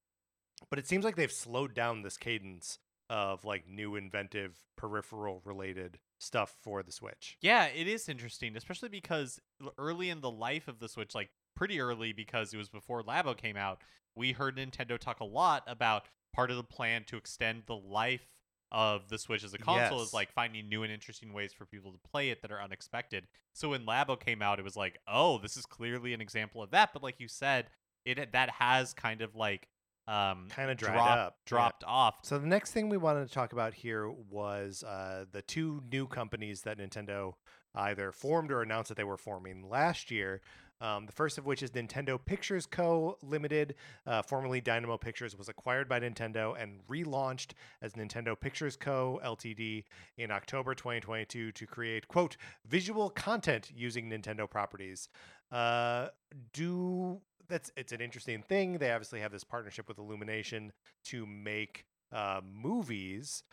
but 0.70 0.80
it 0.80 0.88
seems 0.88 1.05
like 1.05 1.16
they've 1.16 1.32
slowed 1.32 1.74
down 1.74 2.01
this 2.01 2.18
cadence 2.18 2.80
of 3.10 3.45
like 3.45 3.68
new 3.68 3.95
inventive 3.95 4.58
peripheral 4.76 5.41
related 5.45 5.99
stuff 6.20 6.55
for 6.62 6.84
the 6.84 6.91
Switch. 6.91 7.38
Yeah, 7.41 7.66
it 7.66 7.88
is 7.88 8.10
interesting, 8.10 8.55
especially 8.58 8.89
because 8.89 9.39
early 9.78 10.10
in 10.10 10.22
the 10.22 10.32
life 10.32 10.68
of 10.68 10.80
the 10.80 10.89
Switch, 10.89 11.16
like 11.16 11.30
pretty 11.55 11.80
early 11.80 12.12
because 12.12 12.53
it 12.53 12.58
was 12.58 12.70
before 12.70 13.03
Labo 13.03 13.36
came 13.38 13.55
out, 13.55 13.82
we 14.16 14.34
heard 14.34 14.58
Nintendo 14.58 14.97
talk 14.97 15.20
a 15.20 15.26
lot 15.26 15.64
about 15.68 16.08
part 16.34 16.51
of 16.51 16.58
the 16.58 16.64
plan 16.64 17.03
to 17.05 17.18
extend 17.18 17.64
the 17.66 17.76
life 17.76 18.28
of 18.72 19.08
the 19.08 19.18
Switch 19.18 19.45
as 19.45 19.53
a 19.53 19.58
console 19.58 19.99
Yes. 19.99 20.08
is 20.10 20.14
like 20.14 20.34
finding 20.34 20.68
new 20.68 20.84
and 20.84 20.91
interesting 20.91 21.32
ways 21.32 21.53
for 21.53 21.66
people 21.66 21.91
to 21.93 21.99
play 22.12 22.30
it 22.30 22.41
that 22.41 22.51
are 22.51 22.62
unexpected. 22.62 23.26
So 23.53 23.70
when 23.70 23.86
Labo 23.86 24.20
came 24.20 24.41
out, 24.41 24.60
it 24.60 24.66
was 24.66 24.76
like, 24.76 24.97
oh, 25.08 25.38
this 25.38 25.55
is 25.55 25.66
clearly 25.66 26.14
an 26.14 26.20
example 26.20 26.62
of 26.62 26.72
that. 26.72 26.89
But 26.91 27.03
like 27.03 27.20
you 27.20 27.30
said, 27.30 27.68
it 28.05 28.34
that 28.34 28.49
has 28.49 28.93
kind 28.93 29.22
of 29.22 29.36
like 29.36 29.70
um, 30.08 30.47
Kinda 30.49 30.76
dried 30.76 30.93
drop- 30.93 31.10
up, 31.18 31.36
yeah. 31.38 31.49
dropped 31.49 31.84
off. 31.86 32.16
So 32.24 32.38
the 32.39 32.47
next 32.47 32.72
thing 32.72 32.89
we 32.89 32.97
wanted 32.97 33.28
to 33.28 33.34
talk 33.34 33.53
about 33.53 33.74
here 33.74 34.10
was 34.10 34.84
uh, 34.84 35.26
the 35.32 35.41
two 35.41 35.82
new 35.91 36.08
companies 36.08 36.62
that 36.62 36.78
Nintendo 36.78 37.34
either 37.76 38.12
formed 38.12 38.51
or 38.51 38.62
announced 38.62 38.89
that 38.89 38.95
they 38.97 39.03
were 39.03 39.18
forming 39.18 39.70
last 39.70 40.10
year. 40.10 40.41
Um, 40.80 41.08
the 41.08 41.12
first 41.12 41.39
of 41.39 41.45
which 41.47 41.64
is 41.64 41.72
Nintendo 41.72 42.24
Pictures 42.24 42.68
Co. 42.68 43.18
Limited, 43.24 43.74
uh, 44.05 44.22
formerly 44.22 44.62
Dynamo 44.62 44.95
Pictures, 44.97 45.36
was 45.36 45.49
acquired 45.49 45.89
by 45.89 45.99
Nintendo 45.99 46.55
and 46.62 46.82
relaunched 46.88 47.53
as 47.82 47.93
Nintendo 47.93 48.39
Pictures 48.39 48.76
Co. 48.76 49.20
Ltd. 49.26 49.86
in 50.18 50.30
October 50.30 50.76
2022 50.76 51.51
to 51.51 51.66
create 51.66 52.08
quote 52.08 52.38
visual 52.68 53.10
content 53.10 53.72
using 53.76 54.08
Nintendo 54.08 54.47
properties. 54.47 55.10
Uh, 55.51 56.10
do 56.53 57.22
that's 57.50 57.72
it's 57.76 57.91
an 57.91 58.02
interesting 58.02 58.43
thing. 58.43 58.78
They 58.78 58.91
obviously 58.91 59.20
have 59.22 59.32
this 59.32 59.43
partnership 59.43 59.88
with 59.88 59.98
Illumination 59.98 60.72
to 61.06 61.26
make 61.26 61.86
uh, 62.12 62.41
movies, 62.45 63.43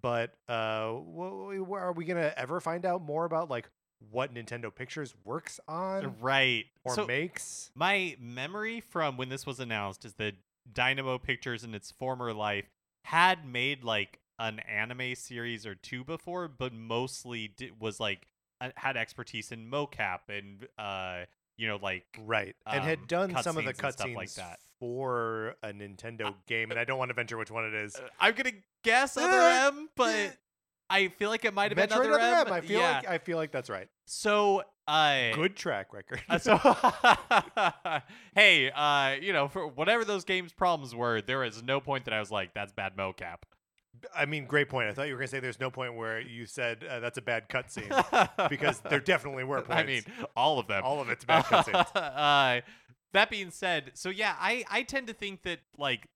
but 0.00 0.34
uh, 0.48 0.92
wh- 0.92 1.70
are 1.72 1.92
we 1.92 2.04
gonna 2.04 2.32
ever 2.36 2.60
find 2.60 2.84
out 2.86 3.02
more 3.02 3.24
about 3.24 3.50
like 3.50 3.68
what 4.10 4.34
Nintendo 4.34 4.74
Pictures 4.74 5.14
works 5.24 5.60
on 5.68 6.16
Right. 6.20 6.64
or 6.84 6.94
so 6.94 7.06
makes? 7.06 7.70
my 7.74 8.16
memory 8.20 8.80
from 8.80 9.16
when 9.16 9.28
this 9.28 9.46
was 9.46 9.60
announced 9.60 10.04
is 10.04 10.14
that 10.14 10.34
Dynamo 10.72 11.18
Pictures 11.18 11.62
in 11.64 11.74
its 11.74 11.90
former 11.90 12.32
life 12.32 12.66
had 13.04 13.46
made 13.46 13.84
like 13.84 14.18
an 14.38 14.58
anime 14.60 15.14
series 15.14 15.66
or 15.66 15.74
two 15.74 16.02
before, 16.04 16.48
but 16.48 16.72
mostly 16.72 17.54
was 17.78 18.00
like 18.00 18.26
uh, 18.60 18.70
had 18.76 18.96
expertise 18.96 19.52
in 19.52 19.70
mocap 19.70 20.20
and 20.28 20.66
uh 20.78 21.24
you 21.56 21.68
know 21.68 21.78
like 21.82 22.04
Right, 22.24 22.54
and 22.66 22.80
um, 22.80 22.86
had 22.86 23.06
done 23.06 23.42
some 23.42 23.56
of 23.56 23.64
the 23.64 23.74
cutscenes 23.74 24.04
and 24.04 24.14
like 24.14 24.32
that. 24.34 24.58
for 24.80 25.56
a 25.62 25.72
Nintendo 25.72 26.34
game, 26.46 26.70
and 26.70 26.78
I 26.78 26.84
don't 26.84 26.98
want 26.98 27.10
to 27.10 27.14
venture 27.14 27.36
which 27.36 27.50
one 27.50 27.64
it 27.64 27.74
is. 27.74 27.96
Uh, 27.96 28.08
I'm 28.20 28.34
gonna 28.34 28.52
guess 28.82 29.16
other 29.16 29.38
Uh, 29.38 29.66
M, 29.68 29.88
but 29.96 30.36
I 30.90 31.08
feel 31.08 31.30
like 31.30 31.44
it 31.44 31.54
might 31.54 31.70
have 31.70 31.76
been 31.76 31.92
other 31.92 32.12
Other 32.12 32.20
M. 32.20 32.46
M. 32.48 32.52
I 32.52 32.60
feel 32.60 32.80
yeah. 32.80 32.96
like 32.98 33.08
I 33.08 33.18
feel 33.18 33.36
like 33.38 33.50
that's 33.52 33.70
right. 33.70 33.88
so. 34.06 34.62
Uh, 34.88 35.32
Good 35.34 35.54
track 35.54 35.92
record. 35.94 36.20
Uh, 36.28 36.38
so, 36.38 36.56
hey, 38.34 38.68
uh, 38.72 39.14
you 39.22 39.32
know, 39.32 39.46
for 39.46 39.64
whatever 39.68 40.04
those 40.04 40.24
games' 40.24 40.52
problems 40.52 40.92
were, 40.92 41.22
there 41.22 41.44
is 41.44 41.62
no 41.62 41.80
point 41.80 42.06
that 42.06 42.12
I 42.12 42.18
was 42.18 42.32
like, 42.32 42.52
"That's 42.52 42.72
bad 42.72 42.96
mocap." 42.96 43.36
I 44.14 44.24
mean, 44.26 44.46
great 44.46 44.68
point. 44.68 44.88
I 44.88 44.94
thought 44.94 45.06
you 45.06 45.14
were 45.14 45.18
gonna 45.18 45.28
say 45.28 45.40
there's 45.40 45.60
no 45.60 45.70
point 45.70 45.94
where 45.96 46.20
you 46.20 46.46
said 46.46 46.84
uh, 46.88 47.00
that's 47.00 47.18
a 47.18 47.22
bad 47.22 47.48
cutscene 47.48 48.48
because 48.48 48.80
there 48.80 49.00
definitely 49.00 49.44
were 49.44 49.60
points. 49.62 49.70
I 49.82 49.84
mean, 49.84 50.02
all 50.36 50.58
of 50.58 50.66
them. 50.66 50.82
all 50.84 51.00
of 51.00 51.08
it's 51.08 51.24
bad 51.24 51.44
cutscenes. 51.44 51.94
uh, 51.94 52.62
that 53.12 53.30
being 53.30 53.50
said, 53.50 53.92
so 53.94 54.08
yeah, 54.08 54.34
I 54.40 54.64
I 54.70 54.82
tend 54.82 55.06
to 55.08 55.12
think 55.14 55.42
that 55.42 55.60
like 55.78 56.08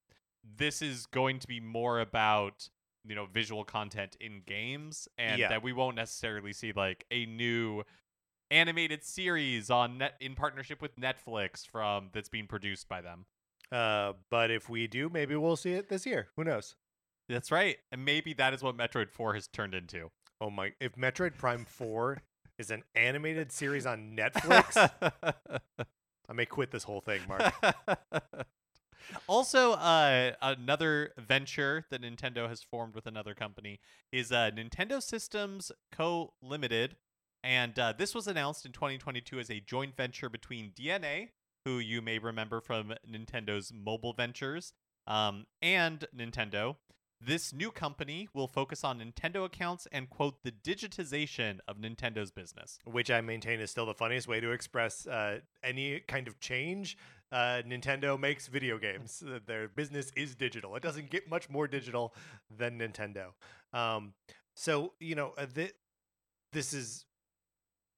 this 0.56 0.80
is 0.82 1.06
going 1.06 1.38
to 1.40 1.46
be 1.46 1.60
more 1.60 2.00
about 2.00 2.68
you 3.04 3.14
know 3.14 3.26
visual 3.26 3.62
content 3.64 4.16
in 4.20 4.42
games, 4.46 5.06
and 5.18 5.38
Yeah. 5.38 5.48
that 5.48 5.62
we 5.62 5.72
won't 5.72 5.96
necessarily 5.96 6.52
see 6.52 6.72
like 6.72 7.04
a 7.10 7.26
new 7.26 7.82
animated 8.50 9.04
series 9.04 9.70
on 9.70 9.98
net 9.98 10.14
in 10.20 10.34
partnership 10.34 10.80
with 10.80 10.96
Netflix 10.96 11.66
from 11.66 12.10
that's 12.12 12.28
being 12.28 12.46
produced 12.46 12.88
by 12.88 13.00
them. 13.00 13.26
Uh, 13.72 14.12
but 14.30 14.50
if 14.50 14.68
we 14.68 14.86
do, 14.86 15.08
maybe 15.08 15.34
we'll 15.36 15.56
see 15.56 15.72
it 15.72 15.88
this 15.88 16.06
year. 16.06 16.28
Who 16.36 16.44
knows? 16.44 16.76
That's 17.28 17.50
right, 17.50 17.76
and 17.90 18.04
maybe 18.04 18.34
that 18.34 18.54
is 18.54 18.62
what 18.62 18.76
Metroid 18.76 19.10
Four 19.10 19.34
has 19.34 19.48
turned 19.48 19.74
into. 19.74 20.10
Oh 20.40 20.50
my! 20.50 20.72
If 20.80 20.94
Metroid 20.94 21.36
Prime 21.36 21.64
Four 21.68 22.22
is 22.58 22.70
an 22.70 22.84
animated 22.94 23.50
series 23.50 23.84
on 23.84 24.16
Netflix, 24.16 24.90
I 26.28 26.32
may 26.32 26.46
quit 26.46 26.70
this 26.70 26.84
whole 26.84 27.00
thing, 27.00 27.20
Mark. 27.28 27.52
also, 29.28 29.72
uh, 29.72 30.32
another 30.40 31.12
venture 31.18 31.84
that 31.90 32.02
Nintendo 32.02 32.48
has 32.48 32.62
formed 32.62 32.94
with 32.94 33.06
another 33.06 33.34
company 33.34 33.80
is 34.12 34.30
uh, 34.30 34.50
Nintendo 34.54 35.02
Systems 35.02 35.72
Co. 35.90 36.32
Limited, 36.40 36.96
and 37.42 37.76
uh, 37.78 37.92
this 37.96 38.14
was 38.14 38.28
announced 38.28 38.64
in 38.64 38.72
2022 38.72 39.40
as 39.40 39.50
a 39.50 39.60
joint 39.60 39.96
venture 39.96 40.28
between 40.28 40.72
DeNA, 40.78 41.30
who 41.64 41.78
you 41.80 42.00
may 42.00 42.18
remember 42.18 42.60
from 42.60 42.94
Nintendo's 43.08 43.72
mobile 43.74 44.12
ventures, 44.12 44.72
um, 45.08 45.46
and 45.60 46.04
Nintendo. 46.16 46.76
This 47.20 47.52
new 47.52 47.70
company 47.70 48.28
will 48.34 48.46
focus 48.46 48.84
on 48.84 48.98
Nintendo 49.00 49.44
accounts 49.44 49.88
and 49.90 50.08
quote 50.10 50.42
the 50.42 50.52
digitization 50.52 51.58
of 51.66 51.78
Nintendo's 51.78 52.30
business. 52.30 52.78
Which 52.84 53.10
I 53.10 53.20
maintain 53.22 53.58
is 53.60 53.70
still 53.70 53.86
the 53.86 53.94
funniest 53.94 54.28
way 54.28 54.38
to 54.40 54.50
express 54.50 55.06
uh, 55.06 55.40
any 55.64 56.00
kind 56.00 56.28
of 56.28 56.38
change. 56.40 56.96
Uh, 57.32 57.62
Nintendo 57.66 58.20
makes 58.20 58.46
video 58.48 58.78
games. 58.78 59.22
Uh, 59.26 59.38
Their 59.46 59.66
business 59.68 60.12
is 60.14 60.34
digital. 60.34 60.76
It 60.76 60.82
doesn't 60.82 61.10
get 61.10 61.28
much 61.28 61.48
more 61.48 61.66
digital 61.66 62.14
than 62.54 62.78
Nintendo. 62.78 63.28
Um, 63.72 64.12
so 64.54 64.92
you 65.00 65.14
know, 65.14 65.32
uh, 65.38 65.46
thi- 65.46 65.72
this 66.52 66.72
is 66.74 67.06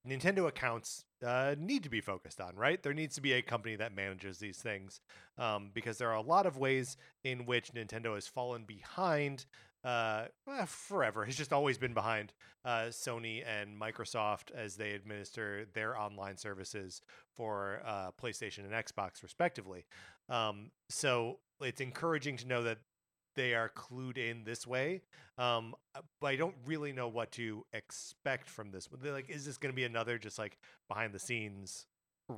Nintendo 0.09 0.47
accounts 0.47 1.05
uh, 1.25 1.55
need 1.59 1.83
to 1.83 1.91
be 1.91 2.01
focused 2.01 2.41
on, 2.41 2.55
right? 2.57 2.83
There 2.83 2.95
needs 2.95 3.15
to 3.17 3.21
be 3.21 3.33
a 3.33 3.43
company 3.43 3.77
that 3.77 3.95
manages 3.95 4.39
these 4.39 4.59
things 4.59 5.01
um, 5.37 5.71
because 5.75 5.99
there 5.99 6.11
are 6.11 6.17
a 6.17 6.23
lot 6.23 6.47
of 6.47 6.57
ways 6.57 6.97
in 7.25 7.47
which 7.47 7.73
Nintendo 7.73 8.15
has 8.15 8.27
fallen 8.27 8.65
behind. 8.65 9.47
Uh, 9.85 10.25
well, 10.47 10.67
forever 10.67 11.25
has 11.25 11.37
just 11.37 11.53
always 11.53 11.79
been 11.79 11.95
behind 11.95 12.33
uh, 12.65 12.87
Sony 12.89 13.43
and 13.47 13.81
Microsoft 13.81 14.51
as 14.55 14.77
they 14.77 14.93
administer 14.93 15.67
their 15.73 15.99
online 15.99 16.37
services 16.37 17.01
for 17.37 17.81
uh, 17.87 18.11
PlayStation 18.21 18.61
and 18.61 18.73
Xbox, 18.73 19.23
respectively. 19.23 19.87
Um, 20.29 20.71
so 20.89 21.39
it's 21.61 21.81
encouraging 21.81 22.37
to 22.39 22.47
know 22.47 22.63
that 22.65 22.79
they 23.39 23.55
are 23.55 23.71
clued 23.71 24.19
in 24.19 24.43
this 24.43 24.67
way. 24.67 25.01
Um, 25.39 25.77
uh, 25.95 26.01
but 26.21 26.27
I 26.27 26.37
don't 26.37 26.57
really 26.67 26.93
know 26.93 27.07
what 27.07 27.31
to 27.33 27.65
expect 27.73 28.51
from 28.51 28.73
this. 28.73 28.89
They're 29.01 29.13
Like, 29.13 29.31
is 29.31 29.47
this 29.47 29.57
going 29.57 29.73
to 29.73 29.77
be 29.77 29.85
another 29.85 30.19
just 30.19 30.39
like 30.39 30.59
behind 30.89 31.15
the 31.15 31.21
scenes? 31.21 31.87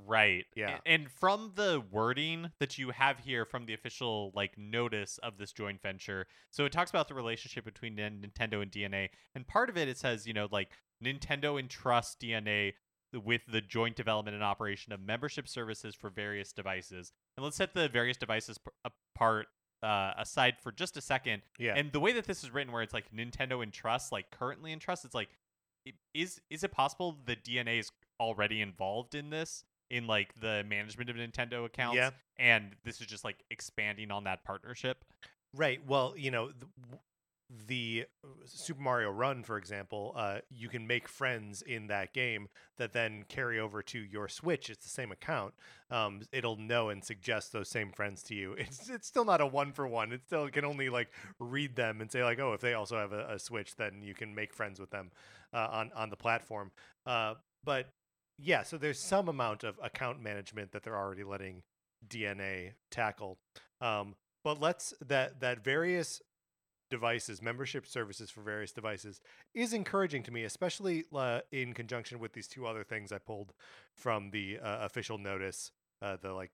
Right. 0.07 0.44
Yeah. 0.55 0.78
And 0.84 1.11
from 1.11 1.53
the 1.57 1.82
wording 1.90 2.53
that 2.61 2.76
you 2.78 2.90
have 2.90 3.18
here 3.18 3.44
from 3.44 3.64
the 3.64 3.72
official 3.72 4.30
like 4.36 4.57
notice 4.57 5.18
of 5.22 5.38
this 5.38 5.53
joint 5.53 5.80
venture, 5.82 6.26
so 6.51 6.66
it 6.66 6.70
talks 6.70 6.90
about 6.90 7.09
the 7.09 7.14
relationship 7.14 7.64
between 7.64 7.96
Nintendo 7.96 8.62
and 8.62 8.70
DeNA, 8.70 9.09
and 9.34 9.48
part 9.48 9.70
of 9.70 9.76
it 9.76 9.88
it 9.88 9.98
says, 9.98 10.26
you 10.26 10.34
know, 10.34 10.48
like 10.53 10.68
Nintendo 11.03 11.59
entrusts 11.59 12.14
DeNA 12.22 12.74
with 13.12 13.40
the 13.51 13.61
joint 13.61 13.96
development 13.96 14.34
and 14.36 14.44
operation 14.44 14.92
of 14.92 15.01
membership 15.01 15.48
services 15.48 15.96
for 15.96 16.11
various 16.11 16.53
devices. 16.53 17.11
And 17.36 17.42
let's 17.42 17.57
set 17.57 17.74
the 17.74 17.88
various 17.88 18.16
devices 18.16 18.59
p- 18.59 18.70
apart 18.84 19.46
uh, 19.83 20.12
aside 20.18 20.57
for 20.62 20.72
just 20.72 20.97
a 20.97 21.01
second. 21.01 21.43
Yeah. 21.59 21.74
And 21.76 21.93
the 21.93 22.01
way 22.01 22.12
that 22.12 22.26
this 22.26 22.45
is 22.45 22.53
written, 22.53 22.72
where 22.72 22.83
it's 22.83 22.95
like 22.95 23.11
Nintendo 23.12 23.62
in 23.62 23.70
trust, 23.70 24.12
like 24.12 24.31
currently 24.31 24.72
in 24.72 24.78
trust, 24.78 25.05
it's 25.05 25.14
like, 25.14 25.31
is 26.14 26.41
is 26.51 26.62
it 26.62 26.72
possible 26.72 27.16
the 27.24 27.37
DeNA 27.37 27.78
is 27.81 27.91
already 28.20 28.61
involved 28.61 29.14
in 29.14 29.31
this, 29.31 29.64
in 29.91 30.07
like 30.07 30.39
the 30.41 30.64
management 30.68 31.11
of 31.11 31.16
Nintendo 31.16 31.64
accounts? 31.64 31.97
Yeah. 31.97 32.11
And 32.39 32.76
this 32.85 33.01
is 33.01 33.07
just 33.07 33.24
like 33.24 33.45
expanding 33.51 34.11
on 34.11 34.24
that 34.24 34.45
partnership. 34.45 35.05
Right. 35.55 35.81
Well, 35.87 36.14
you 36.16 36.31
know, 36.31 36.51
the, 37.66 38.07
uh, 38.24 38.28
Super 38.44 38.80
Mario 38.80 39.11
Run, 39.11 39.42
for 39.42 39.57
example, 39.57 40.12
uh, 40.16 40.38
you 40.51 40.68
can 40.68 40.86
make 40.86 41.09
friends 41.09 41.62
in 41.62 41.88
that 41.88 42.12
game 42.12 42.48
that 42.78 42.92
then 42.92 43.24
carry 43.28 43.59
over 43.59 43.82
to 43.82 43.98
your 43.98 44.28
Switch. 44.28 44.70
It's 44.70 44.84
the 44.84 44.90
same 44.90 45.11
account. 45.11 45.55
Um, 45.90 46.22
it'll 46.32 46.57
know 46.57 46.88
and 46.90 47.05
suggest 47.05 47.53
those 47.53 47.68
same 47.68 47.92
friends 47.92 48.22
to 48.24 48.34
you. 48.34 48.55
It's 48.59 48.88
it's 48.88 49.09
still 49.09 49.24
not 49.24 49.40
a 49.40 49.46
one 49.46 49.72
for 49.72 49.86
one. 49.86 50.12
It 50.12 50.22
still 50.26 50.48
can 50.48 50.64
only 50.64 50.88
like 50.88 51.09
read 51.38 51.76
them 51.76 52.01
and 52.01 52.11
say 52.11 52.22
like, 52.22 52.38
oh, 52.38 52.53
if 52.53 52.61
they 52.61 52.74
also 52.74 52.98
have 52.98 53.12
a, 53.12 53.34
a 53.34 53.38
Switch, 53.38 53.74
then 53.76 54.03
you 54.03 54.14
can 54.14 54.34
make 54.34 54.55
friends 54.55 54.78
with 54.78 54.90
them 54.90 55.11
uh, 55.53 55.68
on 55.70 55.90
on 55.94 56.11
the 56.11 56.16
platform. 56.16 56.70
Uh, 57.07 57.34
but 57.64 57.88
yeah, 58.38 58.62
so 58.62 58.78
there's 58.78 58.98
some 58.98 59.28
amount 59.28 59.64
of 59.64 59.78
account 59.82 60.22
management 60.22 60.72
that 60.72 60.82
they're 60.82 60.96
already 60.96 61.24
letting 61.24 61.62
DeNA 62.09 62.72
tackle. 62.90 63.38
Um, 63.80 64.14
but 64.42 64.61
let's 64.61 64.94
that 65.07 65.40
that 65.40 65.62
various 65.62 66.22
devices, 66.91 67.41
membership 67.41 67.86
services 67.86 68.30
for 68.30 68.43
various 68.43 68.72
devices, 68.72 69.20
is 69.55 69.72
encouraging 69.72 70.22
to 70.24 70.32
me, 70.32 70.45
especially 70.45 71.05
uh, 71.14 71.41
in 71.53 71.72
conjunction 71.72 72.18
with 72.18 72.32
these 72.32 72.49
two 72.49 72.66
other 72.66 72.84
things 72.84 73.12
I 73.12 73.18
pulled 73.18 73.53
from 73.95 74.30
the 74.30 74.59
uh, 74.59 74.84
official 74.84 75.18
notice, 75.18 75.72
uh, 76.03 76.16
the 76.20 76.32
like 76.32 76.51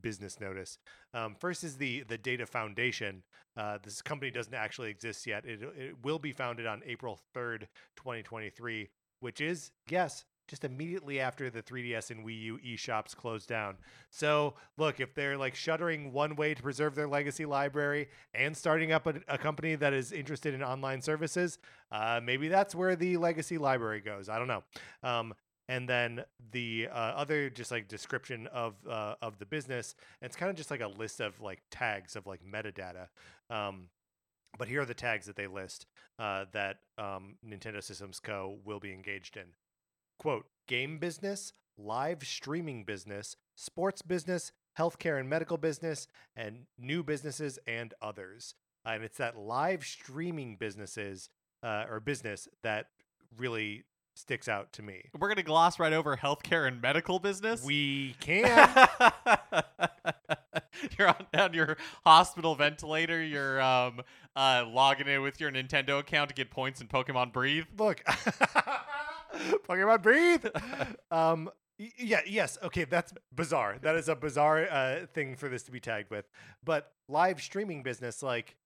business 0.00 0.40
notice. 0.40 0.78
Um, 1.12 1.34
first 1.34 1.64
is 1.64 1.76
the 1.76 2.02
the 2.02 2.18
Data 2.18 2.46
Foundation. 2.46 3.22
Uh, 3.56 3.78
this 3.82 4.00
company 4.00 4.30
doesn't 4.30 4.54
actually 4.54 4.90
exist 4.90 5.26
yet. 5.26 5.44
It 5.44 5.62
it 5.76 5.94
will 6.02 6.18
be 6.18 6.32
founded 6.32 6.66
on 6.66 6.82
April 6.86 7.18
third, 7.34 7.68
twenty 7.96 8.22
twenty 8.22 8.50
three, 8.50 8.88
which 9.20 9.40
is 9.40 9.72
yes. 9.88 10.24
Just 10.50 10.64
immediately 10.64 11.20
after 11.20 11.48
the 11.48 11.62
3DS 11.62 12.10
and 12.10 12.26
Wii 12.26 12.42
U 12.42 12.58
eShops 12.58 13.14
closed 13.14 13.48
down. 13.48 13.76
So, 14.10 14.54
look, 14.76 14.98
if 14.98 15.14
they're 15.14 15.38
like 15.38 15.54
shuttering 15.54 16.12
one 16.12 16.34
way 16.34 16.54
to 16.54 16.60
preserve 16.60 16.96
their 16.96 17.06
legacy 17.06 17.46
library 17.46 18.08
and 18.34 18.56
starting 18.56 18.90
up 18.90 19.06
a, 19.06 19.14
a 19.28 19.38
company 19.38 19.76
that 19.76 19.92
is 19.92 20.10
interested 20.10 20.52
in 20.52 20.60
online 20.60 21.02
services, 21.02 21.60
uh, 21.92 22.20
maybe 22.20 22.48
that's 22.48 22.74
where 22.74 22.96
the 22.96 23.16
legacy 23.16 23.58
library 23.58 24.00
goes. 24.00 24.28
I 24.28 24.38
don't 24.40 24.48
know. 24.48 24.64
Um, 25.04 25.34
and 25.68 25.88
then 25.88 26.24
the 26.50 26.88
uh, 26.90 26.94
other 26.96 27.48
just 27.48 27.70
like 27.70 27.86
description 27.86 28.48
of 28.48 28.74
uh, 28.88 29.14
of 29.22 29.38
the 29.38 29.46
business. 29.46 29.94
It's 30.20 30.34
kind 30.34 30.50
of 30.50 30.56
just 30.56 30.72
like 30.72 30.80
a 30.80 30.88
list 30.88 31.20
of 31.20 31.40
like 31.40 31.62
tags 31.70 32.16
of 32.16 32.26
like 32.26 32.40
metadata. 32.44 33.06
Um, 33.48 33.86
but 34.58 34.66
here 34.66 34.80
are 34.80 34.84
the 34.84 34.94
tags 34.94 35.26
that 35.26 35.36
they 35.36 35.46
list 35.46 35.86
uh, 36.18 36.46
that 36.52 36.78
um, 36.98 37.36
Nintendo 37.46 37.80
Systems 37.80 38.18
Co. 38.18 38.58
will 38.64 38.80
be 38.80 38.92
engaged 38.92 39.36
in. 39.36 39.44
Quote: 40.20 40.44
Game 40.68 40.98
business, 40.98 41.54
live 41.78 42.24
streaming 42.24 42.84
business, 42.84 43.36
sports 43.56 44.02
business, 44.02 44.52
healthcare 44.78 45.18
and 45.18 45.30
medical 45.30 45.56
business, 45.56 46.06
and 46.36 46.66
new 46.78 47.02
businesses 47.02 47.58
and 47.66 47.94
others. 48.02 48.54
And 48.84 49.02
it's 49.02 49.16
that 49.16 49.38
live 49.38 49.82
streaming 49.82 50.56
businesses 50.56 51.30
uh, 51.62 51.84
or 51.88 52.00
business 52.00 52.48
that 52.62 52.88
really 53.34 53.84
sticks 54.14 54.46
out 54.46 54.74
to 54.74 54.82
me. 54.82 55.04
We're 55.18 55.30
gonna 55.30 55.42
gloss 55.42 55.78
right 55.78 55.94
over 55.94 56.18
healthcare 56.18 56.68
and 56.68 56.82
medical 56.82 57.18
business. 57.18 57.64
We 57.64 58.14
can. 58.20 58.68
you're 60.98 61.08
on, 61.08 61.26
on 61.32 61.54
your 61.54 61.78
hospital 62.04 62.54
ventilator. 62.54 63.22
You're 63.22 63.62
um 63.62 64.02
uh 64.36 64.66
logging 64.68 65.08
in 65.08 65.22
with 65.22 65.40
your 65.40 65.50
Nintendo 65.50 65.98
account 65.98 66.28
to 66.28 66.34
get 66.34 66.50
points 66.50 66.82
in 66.82 66.88
Pokemon 66.88 67.32
Breathe. 67.32 67.64
Look, 67.78 68.02
Pokemon 69.68 70.02
Breathe. 70.02 70.46
Um, 71.10 71.50
yeah, 71.98 72.20
yes, 72.26 72.58
okay, 72.62 72.84
that's 72.84 73.12
bizarre. 73.34 73.78
That 73.80 73.96
is 73.96 74.08
a 74.08 74.14
bizarre 74.14 74.68
uh, 74.70 75.06
thing 75.14 75.34
for 75.34 75.48
this 75.48 75.62
to 75.64 75.70
be 75.70 75.80
tagged 75.80 76.10
with. 76.10 76.28
But 76.62 76.92
live 77.08 77.40
streaming 77.40 77.82
business, 77.82 78.22
like, 78.22 78.56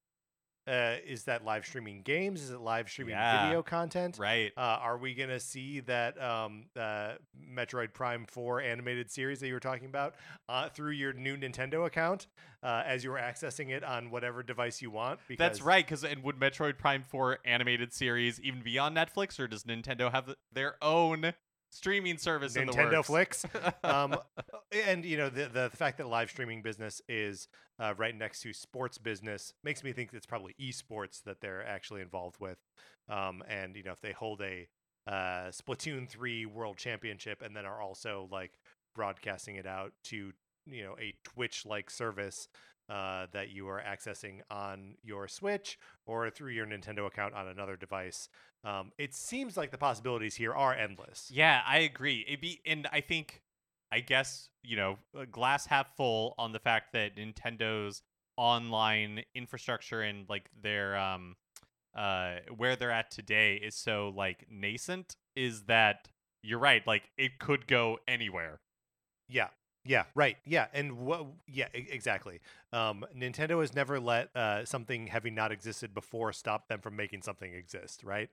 uh, 0.67 0.97
is 1.07 1.25
that 1.25 1.45
live 1.45 1.67
streaming 1.67 2.03
games? 2.03 2.43
Is 2.43 2.51
it 2.51 2.61
live 2.61 2.89
streaming 2.89 3.13
Yeah. 3.13 3.43
video 3.43 3.63
content? 3.63 4.19
Right. 4.19 4.53
Uh, 4.57 4.61
are 4.61 4.97
we 4.97 5.15
gonna 5.15 5.41
see 5.41 5.81
that 5.81 6.21
um, 6.23 6.67
uh, 6.77 7.15
Metroid 7.55 7.93
Prime 7.93 8.25
Four 8.27 8.61
animated 8.61 9.11
series 9.11 9.41
that 9.41 9.49
you 9.49 9.55
were 9.55 9.61
talking 9.61 9.87
about 9.87 10.15
uh, 10.49 10.69
through 10.71 10.93
your 10.93 11.13
new 11.13 11.37
Nintendo 11.37 11.87
account 11.87 12.29
uh, 12.63 12.83
as 12.87 13.05
you 13.05 13.11
were 13.11 13.19
accessing 13.19 13.71
it 13.71 13.85
on 13.85 14.11
whatever 14.11 14.43
device 14.43 14.81
you 14.81 14.91
want? 14.91 15.21
Because 15.29 15.39
That's 15.39 15.63
right. 15.63 15.85
Because 15.85 16.05
and 16.05 16.23
would 16.23 16.39
Metroid 16.39 16.79
Prime 16.79 17.03
Four 17.03 17.39
animated 17.45 17.93
series 17.93 18.41
even 18.41 18.63
be 18.63 18.79
on 18.79 18.95
Netflix, 18.95 19.39
or 19.39 19.47
does 19.47 19.65
Nintendo 19.65 20.11
have 20.11 20.35
their 20.53 20.77
own 20.81 21.35
streaming 21.71 22.17
service 22.17 22.57
in 22.57 22.67
the 22.67 22.73
Nintendo 22.73 22.97
works? 22.97 23.07
Flicks. 23.07 23.47
um, 23.85 24.17
and 24.73 25.05
you 25.05 25.17
know 25.17 25.29
the 25.29 25.47
the 25.47 25.71
fact 25.75 25.99
that 25.99 26.09
live 26.09 26.31
streaming 26.31 26.63
business 26.63 27.03
is 27.09 27.49
uh, 27.81 27.95
right 27.97 28.17
next 28.17 28.41
to 28.43 28.53
sports 28.53 28.99
business 28.99 29.53
makes 29.63 29.83
me 29.83 29.93
think 29.93 30.11
it's 30.13 30.27
probably 30.27 30.55
esports 30.61 31.23
that 31.25 31.41
they're 31.41 31.67
actually 31.67 32.01
involved 32.01 32.37
with. 32.41 32.59
Um, 33.09 33.43
and 33.49 33.77
you 33.77 33.83
know 33.83 33.93
if 33.93 34.01
they 34.01 34.13
hold 34.13 34.41
a 34.43 34.69
uh, 35.07 35.51
Splatoon 35.51 36.09
three 36.09 36.47
World 36.47 36.77
Championship 36.77 37.43
and 37.43 37.55
then 37.55 37.67
are 37.67 37.81
also 37.81 38.29
like 38.31 38.53
broadcasting 38.95 39.57
it 39.57 39.67
out 39.67 39.93
to 40.05 40.33
you 40.67 40.85
know 40.85 40.97
a 41.01 41.15
Twitch 41.25 41.67
like 41.67 41.91
service. 41.91 42.49
Uh, 42.91 43.27
that 43.33 43.49
you 43.49 43.67
are 43.67 43.83
accessing 43.83 44.41
on 44.51 44.95
your 45.03 45.27
Switch 45.27 45.79
or 46.05 46.29
through 46.29 46.51
your 46.51 46.67
Nintendo 46.67 47.07
account 47.07 47.33
on 47.33 47.49
another 47.49 47.77
device. 47.77 48.29
Um, 48.63 48.93
it 48.99 49.15
seems 49.15 49.57
like 49.57 49.71
the 49.71 49.79
possibilities 49.79 50.35
here 50.35 50.53
are 50.53 50.75
endless. 50.75 51.31
Yeah, 51.33 51.63
I 51.67 51.79
agree. 51.79 52.27
It 52.29 52.43
be 52.43 52.61
and 52.67 52.87
I 52.93 53.01
think 53.01 53.41
I 53.95 54.01
guess, 54.01 54.49
you 54.65 54.77
know, 54.77 54.99
uh, 55.17 55.25
glass 55.31 55.67
half 55.67 55.97
full 55.97 56.35
on 56.37 56.53
the 56.53 56.59
fact 56.59 56.93
that 56.95 57.17
Nintendo's 57.17 58.03
online 58.37 59.23
infrastructure 59.37 60.03
and 60.03 60.29
like 60.29 60.51
their 60.61 60.97
um 60.97 61.37
uh 61.97 62.39
where 62.57 62.75
they're 62.75 62.91
at 62.91 63.09
today 63.13 63.55
is 63.55 63.77
so 63.77 64.13
like 64.17 64.45
nascent 64.51 65.15
is 65.37 65.63
that 65.67 66.09
you're 66.43 66.59
right, 66.59 66.85
like 66.87 67.05
it 67.17 67.39
could 67.39 67.69
go 67.69 67.99
anywhere. 68.09 68.59
Yeah. 69.29 69.49
Yeah, 69.87 70.05
right. 70.15 70.39
Yeah, 70.47 70.67
and 70.73 70.97
what? 70.97 71.27
Yeah, 71.47 71.69
e- 71.75 71.87
exactly. 71.91 72.41
Um, 72.73 73.05
Nintendo 73.15 73.61
has 73.61 73.75
never 73.75 74.01
let 74.01 74.35
uh, 74.35 74.65
something 74.65 75.09
having 75.09 75.35
not 75.35 75.53
existed 75.53 75.93
before 75.93 76.33
stop 76.33 76.69
them 76.69 76.81
from 76.81 76.97
making 76.97 77.21
something 77.21 77.53
exist. 77.53 78.03
Right? 78.03 78.31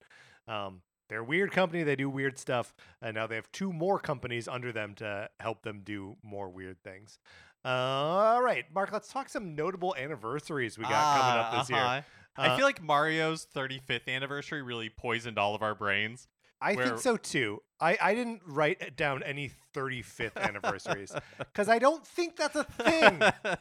Um, 0.47 0.81
they're 1.11 1.19
a 1.19 1.25
weird 1.25 1.51
company. 1.51 1.83
They 1.83 1.97
do 1.97 2.09
weird 2.09 2.39
stuff, 2.39 2.73
and 3.01 3.15
now 3.15 3.27
they 3.27 3.35
have 3.35 3.51
two 3.51 3.73
more 3.73 3.99
companies 3.99 4.47
under 4.47 4.71
them 4.71 4.93
to 4.95 5.29
help 5.41 5.61
them 5.61 5.81
do 5.83 6.15
more 6.23 6.47
weird 6.47 6.81
things. 6.85 7.19
Uh, 7.65 7.67
all 7.67 8.41
right, 8.41 8.63
Mark. 8.73 8.93
Let's 8.93 9.09
talk 9.09 9.27
some 9.27 9.53
notable 9.53 9.93
anniversaries 9.97 10.77
we 10.77 10.85
got 10.85 11.19
coming 11.19 11.43
up 11.43 11.59
this 11.59 11.69
year. 11.69 11.79
Uh-huh. 11.79 12.01
Uh, 12.37 12.53
I 12.53 12.55
feel 12.55 12.65
like 12.65 12.81
Mario's 12.81 13.45
35th 13.53 14.07
anniversary 14.07 14.61
really 14.61 14.87
poisoned 14.87 15.37
all 15.37 15.53
of 15.53 15.61
our 15.61 15.75
brains. 15.75 16.29
I 16.61 16.75
where- 16.75 16.85
think 16.85 16.99
so 16.99 17.17
too. 17.17 17.61
I, 17.81 17.97
I 18.01 18.15
didn't 18.15 18.41
write 18.47 18.95
down 18.95 19.21
any 19.21 19.51
35th 19.75 20.37
anniversaries 20.37 21.11
because 21.39 21.67
I 21.67 21.77
don't 21.77 22.07
think 22.07 22.37
that's 22.37 22.55
a 22.55 22.63
thing. 22.63 23.21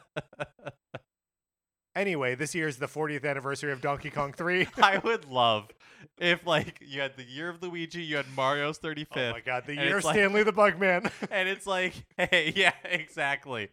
Anyway, 1.95 2.35
this 2.35 2.55
year 2.55 2.67
is 2.67 2.77
the 2.77 2.87
40th 2.87 3.25
anniversary 3.25 3.71
of 3.71 3.81
Donkey 3.81 4.09
Kong 4.09 4.33
3. 4.33 4.67
I 4.81 4.97
would 4.99 5.25
love 5.25 5.69
if 6.17 6.45
like 6.45 6.79
you 6.81 7.01
had 7.01 7.17
the 7.17 7.23
year 7.23 7.49
of 7.49 7.61
Luigi, 7.61 8.01
you 8.03 8.17
had 8.17 8.25
Mario's 8.35 8.79
35th. 8.79 9.07
oh 9.17 9.31
my 9.31 9.41
god, 9.41 9.63
the 9.65 9.75
year 9.75 9.97
of 9.97 10.03
like- 10.05 10.15
Stanley 10.15 10.43
the 10.43 10.53
Bugman. 10.53 11.11
and 11.31 11.49
it's 11.49 11.67
like, 11.67 11.93
hey, 12.17 12.53
yeah, 12.55 12.73
exactly. 12.83 13.69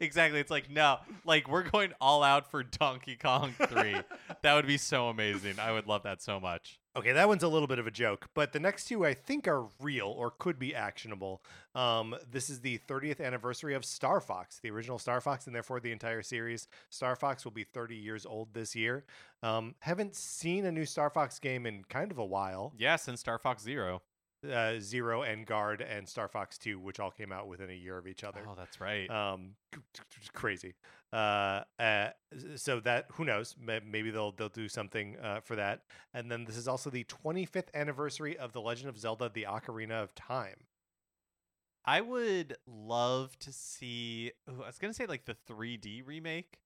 Exactly. 0.00 0.38
It's 0.40 0.50
like, 0.50 0.70
no, 0.70 0.98
like 1.24 1.48
we're 1.48 1.68
going 1.68 1.92
all 2.00 2.22
out 2.22 2.50
for 2.50 2.62
Donkey 2.62 3.16
Kong 3.16 3.54
3. 3.60 3.96
that 4.42 4.54
would 4.54 4.66
be 4.66 4.78
so 4.78 5.08
amazing. 5.08 5.58
I 5.58 5.72
would 5.72 5.86
love 5.86 6.04
that 6.04 6.22
so 6.22 6.38
much. 6.38 6.79
Okay, 6.96 7.12
that 7.12 7.28
one's 7.28 7.42
a 7.42 7.48
little 7.48 7.68
bit 7.68 7.78
of 7.78 7.86
a 7.86 7.90
joke, 7.90 8.28
but 8.34 8.52
the 8.52 8.60
next 8.60 8.86
two 8.86 9.04
I 9.04 9.14
think 9.14 9.46
are 9.46 9.66
real 9.80 10.08
or 10.08 10.30
could 10.30 10.58
be 10.58 10.74
actionable. 10.74 11.42
Um, 11.74 12.14
this 12.30 12.50
is 12.50 12.60
the 12.60 12.78
30th 12.88 13.20
anniversary 13.20 13.74
of 13.74 13.84
Star 13.84 14.20
Fox, 14.20 14.58
the 14.60 14.70
original 14.70 14.98
Star 14.98 15.20
Fox, 15.20 15.46
and 15.46 15.54
therefore 15.54 15.80
the 15.80 15.92
entire 15.92 16.22
series. 16.22 16.68
Star 16.88 17.16
Fox 17.16 17.44
will 17.44 17.52
be 17.52 17.64
30 17.64 17.96
years 17.96 18.26
old 18.26 18.52
this 18.54 18.74
year. 18.74 19.04
Um, 19.42 19.74
haven't 19.80 20.16
seen 20.16 20.66
a 20.66 20.72
new 20.72 20.84
Star 20.84 21.10
Fox 21.10 21.38
game 21.38 21.66
in 21.66 21.84
kind 21.84 22.10
of 22.10 22.18
a 22.18 22.24
while. 22.24 22.72
Yeah, 22.76 22.96
since 22.96 23.20
Star 23.20 23.38
Fox 23.38 23.62
Zero. 23.62 24.02
Uh, 24.42 24.80
Zero 24.80 25.22
and 25.22 25.46
Guard 25.46 25.82
and 25.82 26.08
Star 26.08 26.26
Fox 26.26 26.56
2, 26.56 26.78
which 26.78 26.98
all 26.98 27.10
came 27.10 27.30
out 27.30 27.46
within 27.46 27.68
a 27.68 27.74
year 27.74 27.98
of 27.98 28.06
each 28.06 28.24
other. 28.24 28.40
Oh, 28.48 28.54
that's 28.56 28.80
right. 28.80 29.10
um 29.10 29.50
crazy 30.32 30.74
uh, 31.12 31.62
uh 31.78 32.08
so 32.56 32.80
that 32.80 33.06
who 33.12 33.24
knows 33.24 33.56
maybe 33.60 34.10
they'll 34.10 34.32
they'll 34.32 34.48
do 34.48 34.68
something 34.68 35.16
uh, 35.18 35.40
for 35.40 35.56
that 35.56 35.82
and 36.14 36.30
then 36.30 36.44
this 36.44 36.56
is 36.56 36.68
also 36.68 36.88
the 36.88 37.04
25th 37.04 37.68
anniversary 37.74 38.38
of 38.38 38.52
the 38.52 38.60
legend 38.60 38.88
of 38.88 38.96
zelda 38.96 39.30
the 39.34 39.42
ocarina 39.42 40.02
of 40.02 40.14
time 40.14 40.66
I 41.84 42.00
would 42.00 42.56
love 42.66 43.38
to 43.40 43.52
see. 43.52 44.32
ooh, 44.48 44.62
I 44.62 44.66
was 44.66 44.78
gonna 44.78 44.92
say 44.92 45.06
like 45.06 45.24
the 45.24 45.36
3D 45.48 46.06
remake, 46.06 46.58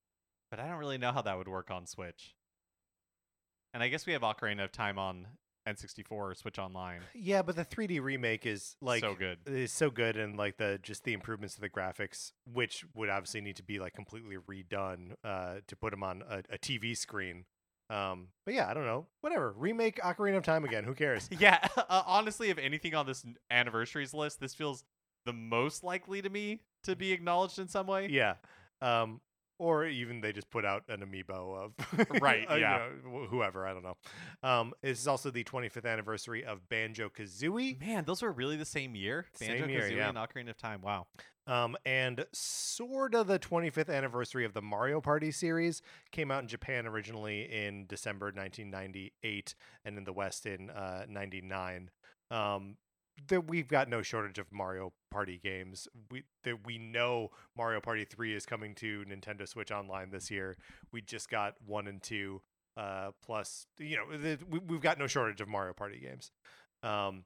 but 0.51 0.59
I 0.59 0.69
don't 0.69 0.79
really 0.79 0.99
know 0.99 1.13
how 1.13 1.23
that 1.23 1.39
would 1.39 1.49
work 1.49 1.71
on 1.71 1.87
Switch. 1.87 2.35
And 3.73 3.83
I 3.83 3.89
guess 3.89 4.07
we 4.07 4.13
have 4.13 4.23
Ocarina 4.23 4.65
of 4.65 4.73
Time 4.73 4.99
on 4.99 5.27
N64 5.67 6.11
or 6.13 6.35
Switch 6.35 6.59
Online. 6.59 7.01
yeah 7.15 7.43
but 7.43 7.57
the 7.57 7.65
3d 7.65 8.01
remake 8.03 8.45
is 8.47 8.77
like 8.81 9.01
so 9.01 9.15
good. 9.15 9.39
is 9.47 9.73
so 9.73 9.91
good 9.91 10.17
and 10.17 10.37
like 10.37 10.57
the 10.59 10.79
just 10.83 11.05
the 11.05 11.13
improvements 11.13 11.55
to 11.55 11.61
the 11.61 11.69
graphics 11.71 12.33
which 12.53 12.85
would 12.95 13.09
obviously 13.09 13.41
need 13.41 13.57
to 13.57 13.63
be 13.63 13.79
like 13.79 13.95
completely 13.95 14.37
redone 14.37 15.13
uh 15.25 15.57
to 15.67 15.77
put 15.77 15.91
them 15.91 16.03
on 16.03 16.23
a, 16.29 16.39
a 16.51 16.59
tv 16.59 16.97
screen 16.97 17.45
um 17.91 18.29
but 18.45 18.55
yeah 18.55 18.69
i 18.69 18.75
don't 18.75 18.87
know 18.87 19.07
whatever 19.21 19.53
remake 19.57 20.01
ocarina 20.01 20.37
of 20.37 20.43
time 20.43 20.65
again 20.65 20.85
who 20.85 20.95
cares 20.95 21.29
Yeah, 21.39 21.59
uh, 21.77 22.03
honestly, 22.07 22.49
if 22.51 22.59
anything 22.59 22.95
on 22.95 23.07
this 23.07 23.25
anniversaries 23.51 24.15
list, 24.15 24.41
this 24.41 24.55
feels 24.55 24.85
the 25.27 25.33
most 25.33 25.83
likely 25.85 26.23
to 26.23 26.29
me 26.31 26.61
to 26.85 26.95
be 26.97 27.13
acknowledged 27.13 27.59
in 27.59 27.69
some 27.69 27.87
way. 27.87 28.09
Yeah. 28.11 28.35
Um, 28.81 29.21
or 29.59 29.87
even 29.87 30.21
they 30.21 30.33
just 30.33 30.51
put 30.51 30.65
out 30.65 30.83
an 30.89 31.01
amiibo 31.01 31.65
of 31.67 32.21
Right, 32.21 32.47
uh, 32.51 32.55
you 32.55 32.61
yeah. 32.61 32.89
know, 33.05 33.27
whoever 33.29 33.67
I 33.67 33.73
don't 33.73 33.85
know. 33.85 33.97
Um, 34.43 34.73
this 34.83 35.01
is 35.01 35.09
also 35.09 35.31
the 35.31 35.45
25th 35.45 35.85
anniversary 35.87 36.45
of 36.45 36.69
Banjo 36.69 37.09
Kazooie, 37.09 37.81
Man, 37.81 38.05
those 38.05 38.23
were 38.23 38.33
really 38.33 38.57
the 38.57 38.65
same 38.65 38.95
year. 38.95 39.27
Banjo 39.39 39.67
Kazooie 39.67 39.97
yeah. 39.97 40.09
and 40.09 40.19
Ocarina 40.19 40.51
of 40.51 40.59
Time. 40.59 40.81
Wow. 40.83 41.07
um, 41.47 41.77
and 41.85 42.25
sort 42.33 43.15
of 43.15 43.27
the 43.27 43.39
25th 43.39 43.95
anniversary 43.95 44.45
of 44.45 44.55
the 44.55 44.63
Mario 44.63 45.01
Party 45.01 45.31
series. 45.31 45.83
Came 46.11 46.31
out 46.31 46.43
in 46.43 46.49
Japan 46.49 46.87
originally 46.87 47.43
in 47.43 47.87
December 47.87 48.27
1998, 48.27 49.55
and 49.85 49.99
in 49.99 50.05
the 50.05 50.13
West 50.13 50.47
in 50.47 50.71
uh, 50.71 51.05
99. 51.09 51.91
Um, 52.31 52.77
that 53.29 53.47
we've 53.49 53.69
got 53.69 53.89
no 53.89 54.03
shortage 54.03 54.39
of 54.39 54.51
Mario 54.51 54.93
Party 55.15 55.41
games. 55.43 55.87
We 56.11 56.25
that 56.43 56.67
we 56.67 56.77
know 56.77 57.31
Mario 57.57 57.81
Party 57.81 58.05
3 58.05 58.35
is 58.35 58.45
coming 58.45 58.75
to 58.77 59.05
Nintendo 59.09 59.49
Switch 59.49 59.71
Online 59.71 60.11
this 60.11 60.29
year. 60.29 60.57
We 60.93 61.03
just 61.03 61.31
got 61.31 61.55
1 61.65 61.87
and 61.87 62.03
2 62.03 62.43
uh 62.77 63.13
plus 63.25 63.67
you 63.79 63.97
know, 63.97 64.19
the, 64.19 64.37
we, 64.51 64.59
we've 64.59 64.81
got 64.81 64.99
no 64.99 65.07
shortage 65.07 65.41
of 65.41 65.47
Mario 65.47 65.73
Party 65.73 66.01
games. 66.01 66.33
Um 66.83 67.25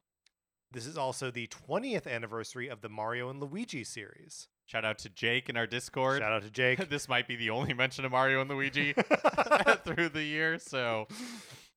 this 0.71 0.85
is 0.85 0.99
also 0.99 1.31
the 1.31 1.47
20th 1.47 2.07
anniversary 2.07 2.69
of 2.69 2.83
the 2.83 2.91
Mario 2.91 3.31
and 3.31 3.41
Luigi 3.41 3.85
series. 3.85 4.49
Shout 4.67 4.85
out 4.85 4.99
to 4.99 5.09
Jake 5.09 5.49
in 5.49 5.57
our 5.57 5.67
Discord. 5.67 6.21
Shout 6.21 6.31
out 6.31 6.43
to 6.43 6.51
Jake. 6.51 6.89
this 6.91 7.09
might 7.09 7.27
be 7.27 7.37
the 7.37 7.49
only 7.49 7.73
mention 7.73 8.05
of 8.05 8.13
Mario 8.13 8.43
and 8.43 8.51
Luigi 8.51 8.93
through 9.85 10.11
the 10.11 10.23
year. 10.23 10.59
So, 10.59 11.09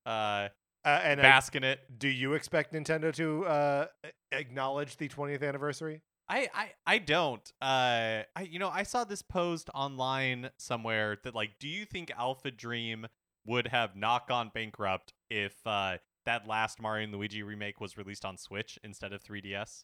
uh, 0.06 0.50
Uh, 0.84 1.00
and 1.04 1.22
bask 1.22 1.56
in 1.56 1.64
it. 1.64 1.80
do 2.00 2.08
you 2.08 2.34
expect 2.34 2.74
Nintendo 2.74 3.14
to 3.14 3.46
uh, 3.46 3.86
acknowledge 4.32 4.98
the 4.98 5.08
20th 5.08 5.48
anniversary? 5.48 6.02
I, 6.28 6.48
I 6.54 6.72
I 6.88 6.98
don't. 6.98 7.52
Uh, 7.62 8.24
I 8.36 8.42
you 8.50 8.58
know 8.58 8.70
I 8.70 8.84
saw 8.84 9.04
this 9.04 9.22
posed 9.22 9.70
online 9.76 10.50
somewhere 10.58 11.18
that 11.24 11.36
like, 11.36 11.52
do 11.60 11.68
you 11.68 11.86
think 11.86 12.10
Alpha 12.18 12.52
Dream 12.52 13.08
would 13.46 13.68
have 13.68 13.96
not 13.96 14.28
gone 14.28 14.50
bankrupt 14.54 15.14
if 15.30 15.56
uh, 15.66 15.98
that 16.26 16.48
last 16.48 16.82
Mario 16.82 17.04
and 17.04 17.14
Luigi 17.14 17.44
remake 17.44 17.82
was 17.82 17.98
released 17.98 18.24
on 18.24 18.38
Switch 18.38 18.80
instead 18.84 19.14
of 19.14 19.24
3DS? 19.24 19.84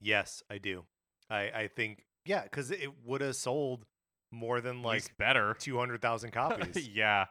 Yes, 0.00 0.42
I 0.50 0.58
do. 0.58 0.84
I, 1.30 1.50
I 1.54 1.68
think, 1.74 2.04
yeah, 2.24 2.42
because 2.42 2.70
it 2.70 2.90
would 3.04 3.20
have 3.20 3.36
sold 3.36 3.86
more 4.30 4.60
than 4.60 4.82
like 4.82 5.16
better. 5.18 5.56
200,000 5.58 6.30
copies. 6.30 6.88
yeah, 6.94 7.26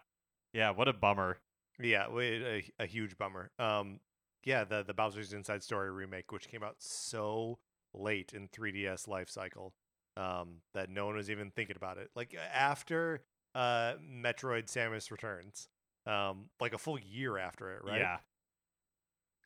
yeah. 0.54 0.72
What 0.72 0.88
a 0.88 0.94
bummer. 0.94 1.38
Yeah, 1.82 2.08
a, 2.12 2.64
a 2.80 2.86
huge 2.86 3.18
bummer. 3.18 3.52
Um, 3.60 4.00
yeah, 4.44 4.64
the, 4.64 4.84
the 4.84 4.94
Bowser's 4.94 5.34
Inside 5.34 5.64
Story 5.64 5.92
remake, 5.92 6.32
which 6.32 6.50
came 6.50 6.64
out 6.64 6.76
so 6.80 7.60
late 7.94 8.34
in 8.34 8.48
3DS 8.50 9.08
life 9.08 9.30
cycle 9.30 9.74
um, 10.18 10.58
that 10.74 10.90
no 10.90 11.06
one 11.06 11.16
was 11.16 11.30
even 11.30 11.52
thinking 11.52 11.76
about 11.76 11.98
it. 11.98 12.10
Like 12.16 12.36
after 12.54 13.24
uh, 13.56 13.94
Metroid 14.04 14.66
Samus 14.66 15.12
Returns, 15.12 15.68
um, 16.06 16.50
like 16.60 16.74
a 16.74 16.78
full 16.78 17.00
year 17.00 17.38
after 17.38 17.72
it, 17.72 17.84
right? 17.84 18.00
Yeah. 18.00 18.18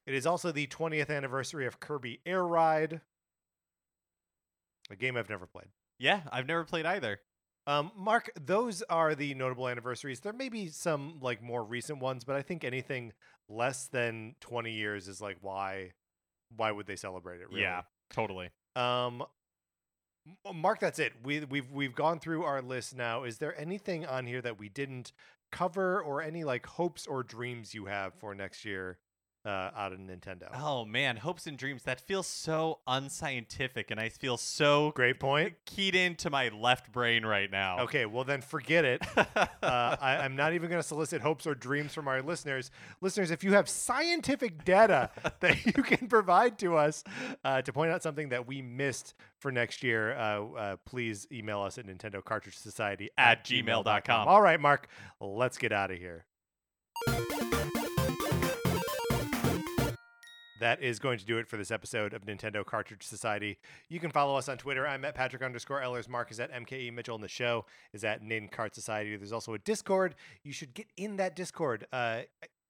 It 0.06 0.14
is 0.14 0.26
also 0.26 0.52
the 0.52 0.68
20th 0.68 1.10
anniversary 1.10 1.68
of 1.68 1.80
Kirby 1.80 2.22
Air 2.26 2.46
Ride, 2.46 3.02
a 4.90 4.96
game 4.96 5.18
I've 5.18 5.30
never 5.30 5.46
played. 5.46 5.68
Yeah, 6.00 6.22
I've 6.32 6.48
never 6.48 6.64
played 6.64 6.86
either. 6.86 7.20
Um, 7.68 7.92
Mark, 7.98 8.32
those 8.40 8.82
are 8.84 9.14
the 9.14 9.34
notable 9.34 9.68
anniversaries. 9.68 10.22
There 10.22 10.32
may 10.32 10.48
be 10.48 10.70
some 10.70 11.20
like 11.22 11.44
more 11.44 11.64
recent 11.64 12.00
ones, 12.00 12.24
but 12.24 12.38
I 12.38 12.42
think 12.42 12.64
anything 12.64 13.12
less 13.50 13.88
than 13.88 14.36
20 14.40 14.72
years 14.72 15.08
is 15.10 15.22
like 15.22 15.38
why 15.42 15.92
why 16.56 16.72
would 16.72 16.88
they 16.88 16.96
celebrate 16.96 17.42
it? 17.42 17.50
Really? 17.50 17.64
Yeah, 17.64 17.82
totally. 18.10 18.50
Um, 18.78 19.24
Mark, 20.56 20.80
that's 20.80 20.98
it. 20.98 21.12
We 21.24 21.42
we've 21.42 21.70
we've 21.70 21.94
gone 21.94 22.20
through 22.20 22.44
our 22.44 22.62
list 22.62 22.96
now. 22.96 23.26
Is 23.26 23.38
there 23.38 23.60
anything 23.60 24.06
on 24.06 24.26
here 24.26 24.42
that 24.42 24.58
we 24.58 24.70
didn't 24.70 25.12
cover, 25.52 26.02
or 26.02 26.22
any 26.22 26.46
like 26.46 26.66
hopes 26.66 27.06
or 27.06 27.22
dreams 27.22 27.74
you 27.74 27.86
have 27.86 28.14
for 28.14 28.34
next 28.34 28.64
year 28.64 28.98
uh, 29.48 29.72
out 29.76 29.94
of 29.94 30.00
Nintendo? 30.00 30.50
Oh 30.54 30.84
man, 30.86 31.18
hopes 31.18 31.48
and 31.48 31.58
dreams. 31.58 31.84
That 31.84 32.02
feels 32.02 32.28
so 32.28 32.80
unscientific, 32.86 33.90
and 33.90 34.00
I 34.00 34.10
feel 34.10 34.38
so 34.38 34.92
Great 34.92 35.20
point. 35.20 35.56
keyed 35.66 35.96
into 35.96 36.30
my 36.30 36.50
left 36.50 36.92
brain 36.92 37.26
right 37.26 37.50
now. 37.50 37.80
Okay, 37.82 38.06
well 38.06 38.26
then 38.26 38.42
forget 38.42 38.84
it. 38.84 39.02
uh, 39.18 39.46
I, 39.64 40.20
I'm 40.22 40.36
not 40.36 40.54
even 40.54 40.70
going 40.70 40.82
to 40.82 40.88
solicit 40.88 41.22
hopes 41.22 41.48
or 41.48 41.56
dreams 41.56 41.94
from 41.94 42.08
our 42.08 42.22
listeners. 42.22 42.70
Listeners, 43.02 43.32
if 43.32 43.44
you 43.44 43.54
have 43.54 43.70
scientific 43.70 44.66
data 44.66 45.10
that 45.40 45.66
you 45.66 45.84
can 45.84 46.08
provide 46.08 46.60
to 46.60 46.76
us 46.76 47.04
uh, 47.46 47.62
to 47.62 47.72
point 47.72 47.92
out 47.92 48.04
something 48.04 48.30
that 48.30 48.46
we 48.48 48.62
missed 48.62 49.14
for 49.40 49.52
next 49.52 49.82
year, 49.84 50.14
uh, 50.18 50.46
uh, 50.58 50.76
please 50.86 51.26
email 51.32 51.62
us 51.62 51.78
at 51.78 51.88
Nintendo 51.88 52.24
Cartridge 52.24 52.58
Society 52.58 53.10
At 53.18 53.46
gmail.com. 53.46 54.28
All 54.28 54.42
right, 54.42 54.60
Mark, 54.60 54.90
let's 55.22 55.58
get 55.58 55.72
out 55.72 55.92
of 55.92 55.98
here. 55.98 56.26
That 60.60 60.82
is 60.82 60.98
going 60.98 61.20
to 61.20 61.26
do 61.26 61.38
it 61.38 61.48
for 61.48 61.58
this 61.58 61.70
episode 61.70 62.14
of 62.14 62.26
Nintendo 62.26 62.66
Cartridge 62.66 63.04
Society. 63.04 63.60
You 63.90 64.00
can 64.00 64.10
follow 64.10 64.36
us 64.36 64.50
on 64.50 64.58
Twitter. 64.58 64.88
I'm 64.88 65.06
at 65.06 65.14
Patrick 65.14 65.44
underscore 65.44 65.82
Ellers. 65.82 66.10
Mark 66.10 66.32
is 66.32 66.40
at 66.40 66.52
MKE 66.52 66.92
Mitchell, 66.94 67.16
and 67.16 67.24
the 67.24 67.28
show 67.28 67.66
is 67.94 68.04
at 68.04 68.24
Nin 68.24 68.48
Cart 68.48 68.74
Society. 68.74 69.16
There's 69.16 69.32
also 69.32 69.54
a 69.54 69.60
Discord. 69.60 70.16
You 70.44 70.52
should 70.52 70.74
get 70.74 70.88
in 70.98 71.18
that 71.18 71.36
Discord. 71.36 71.86
Uh, 71.92 72.22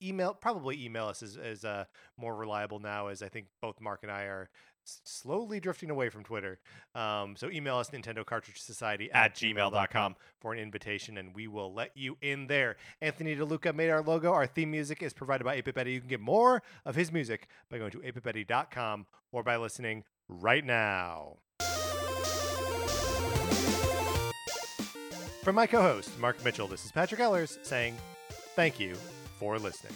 email, 0.04 0.34
probably 0.34 0.84
email 0.84 1.08
us 1.08 1.24
is, 1.24 1.38
is 1.38 1.64
uh, 1.64 1.86
more 2.18 2.36
reliable 2.36 2.80
now, 2.80 3.08
as 3.08 3.22
I 3.22 3.30
think 3.30 3.48
both 3.62 3.80
Mark 3.80 4.04
and 4.04 4.12
I 4.12 4.24
are 4.24 4.50
slowly 5.04 5.60
drifting 5.60 5.90
away 5.90 6.10
from 6.10 6.24
Twitter. 6.24 6.60
Um, 6.96 7.36
so 7.36 7.50
email 7.50 7.78
us 7.78 7.90
Nintendo 7.90 8.26
Cartridge 8.26 8.62
Society 8.62 9.10
At 9.12 9.36
gmail.com. 9.36 10.16
for 10.40 10.54
an 10.54 10.60
invitation, 10.60 11.18
and 11.18 11.36
we 11.36 11.48
will 11.48 11.74
let 11.74 11.92
you 11.96 12.18
in 12.22 12.48
there. 12.48 12.78
Anthony 13.02 13.36
DeLuca 13.36 13.74
made 13.76 13.90
our 13.90 14.02
logo. 14.02 14.32
Our 14.34 14.48
theme 14.48 14.72
music 14.72 15.04
is 15.04 15.14
provided 15.14 15.44
by 15.44 15.56
8 15.56 15.74
Betty. 15.74 15.92
You 15.92 16.00
can 16.00 16.10
get 16.10 16.22
more 16.22 16.62
of 16.86 16.96
his 16.96 17.12
music 17.12 17.48
by 17.70 17.78
going 17.78 17.92
to 17.92 18.00
8bitbetty.com 18.00 19.06
or 19.32 19.44
by 19.44 19.58
listening 19.58 20.04
right 20.28 20.66
now. 20.66 21.38
From 25.44 25.56
my 25.56 25.66
co 25.66 25.82
host, 25.82 26.20
Mark 26.20 26.44
Mitchell, 26.44 26.68
this 26.68 26.84
is 26.84 26.92
Patrick 26.92 27.22
Ellers 27.22 27.58
saying 27.64 27.96
thank 28.56 28.80
you 28.82 28.96
for 29.40 29.58
listening. 29.58 29.94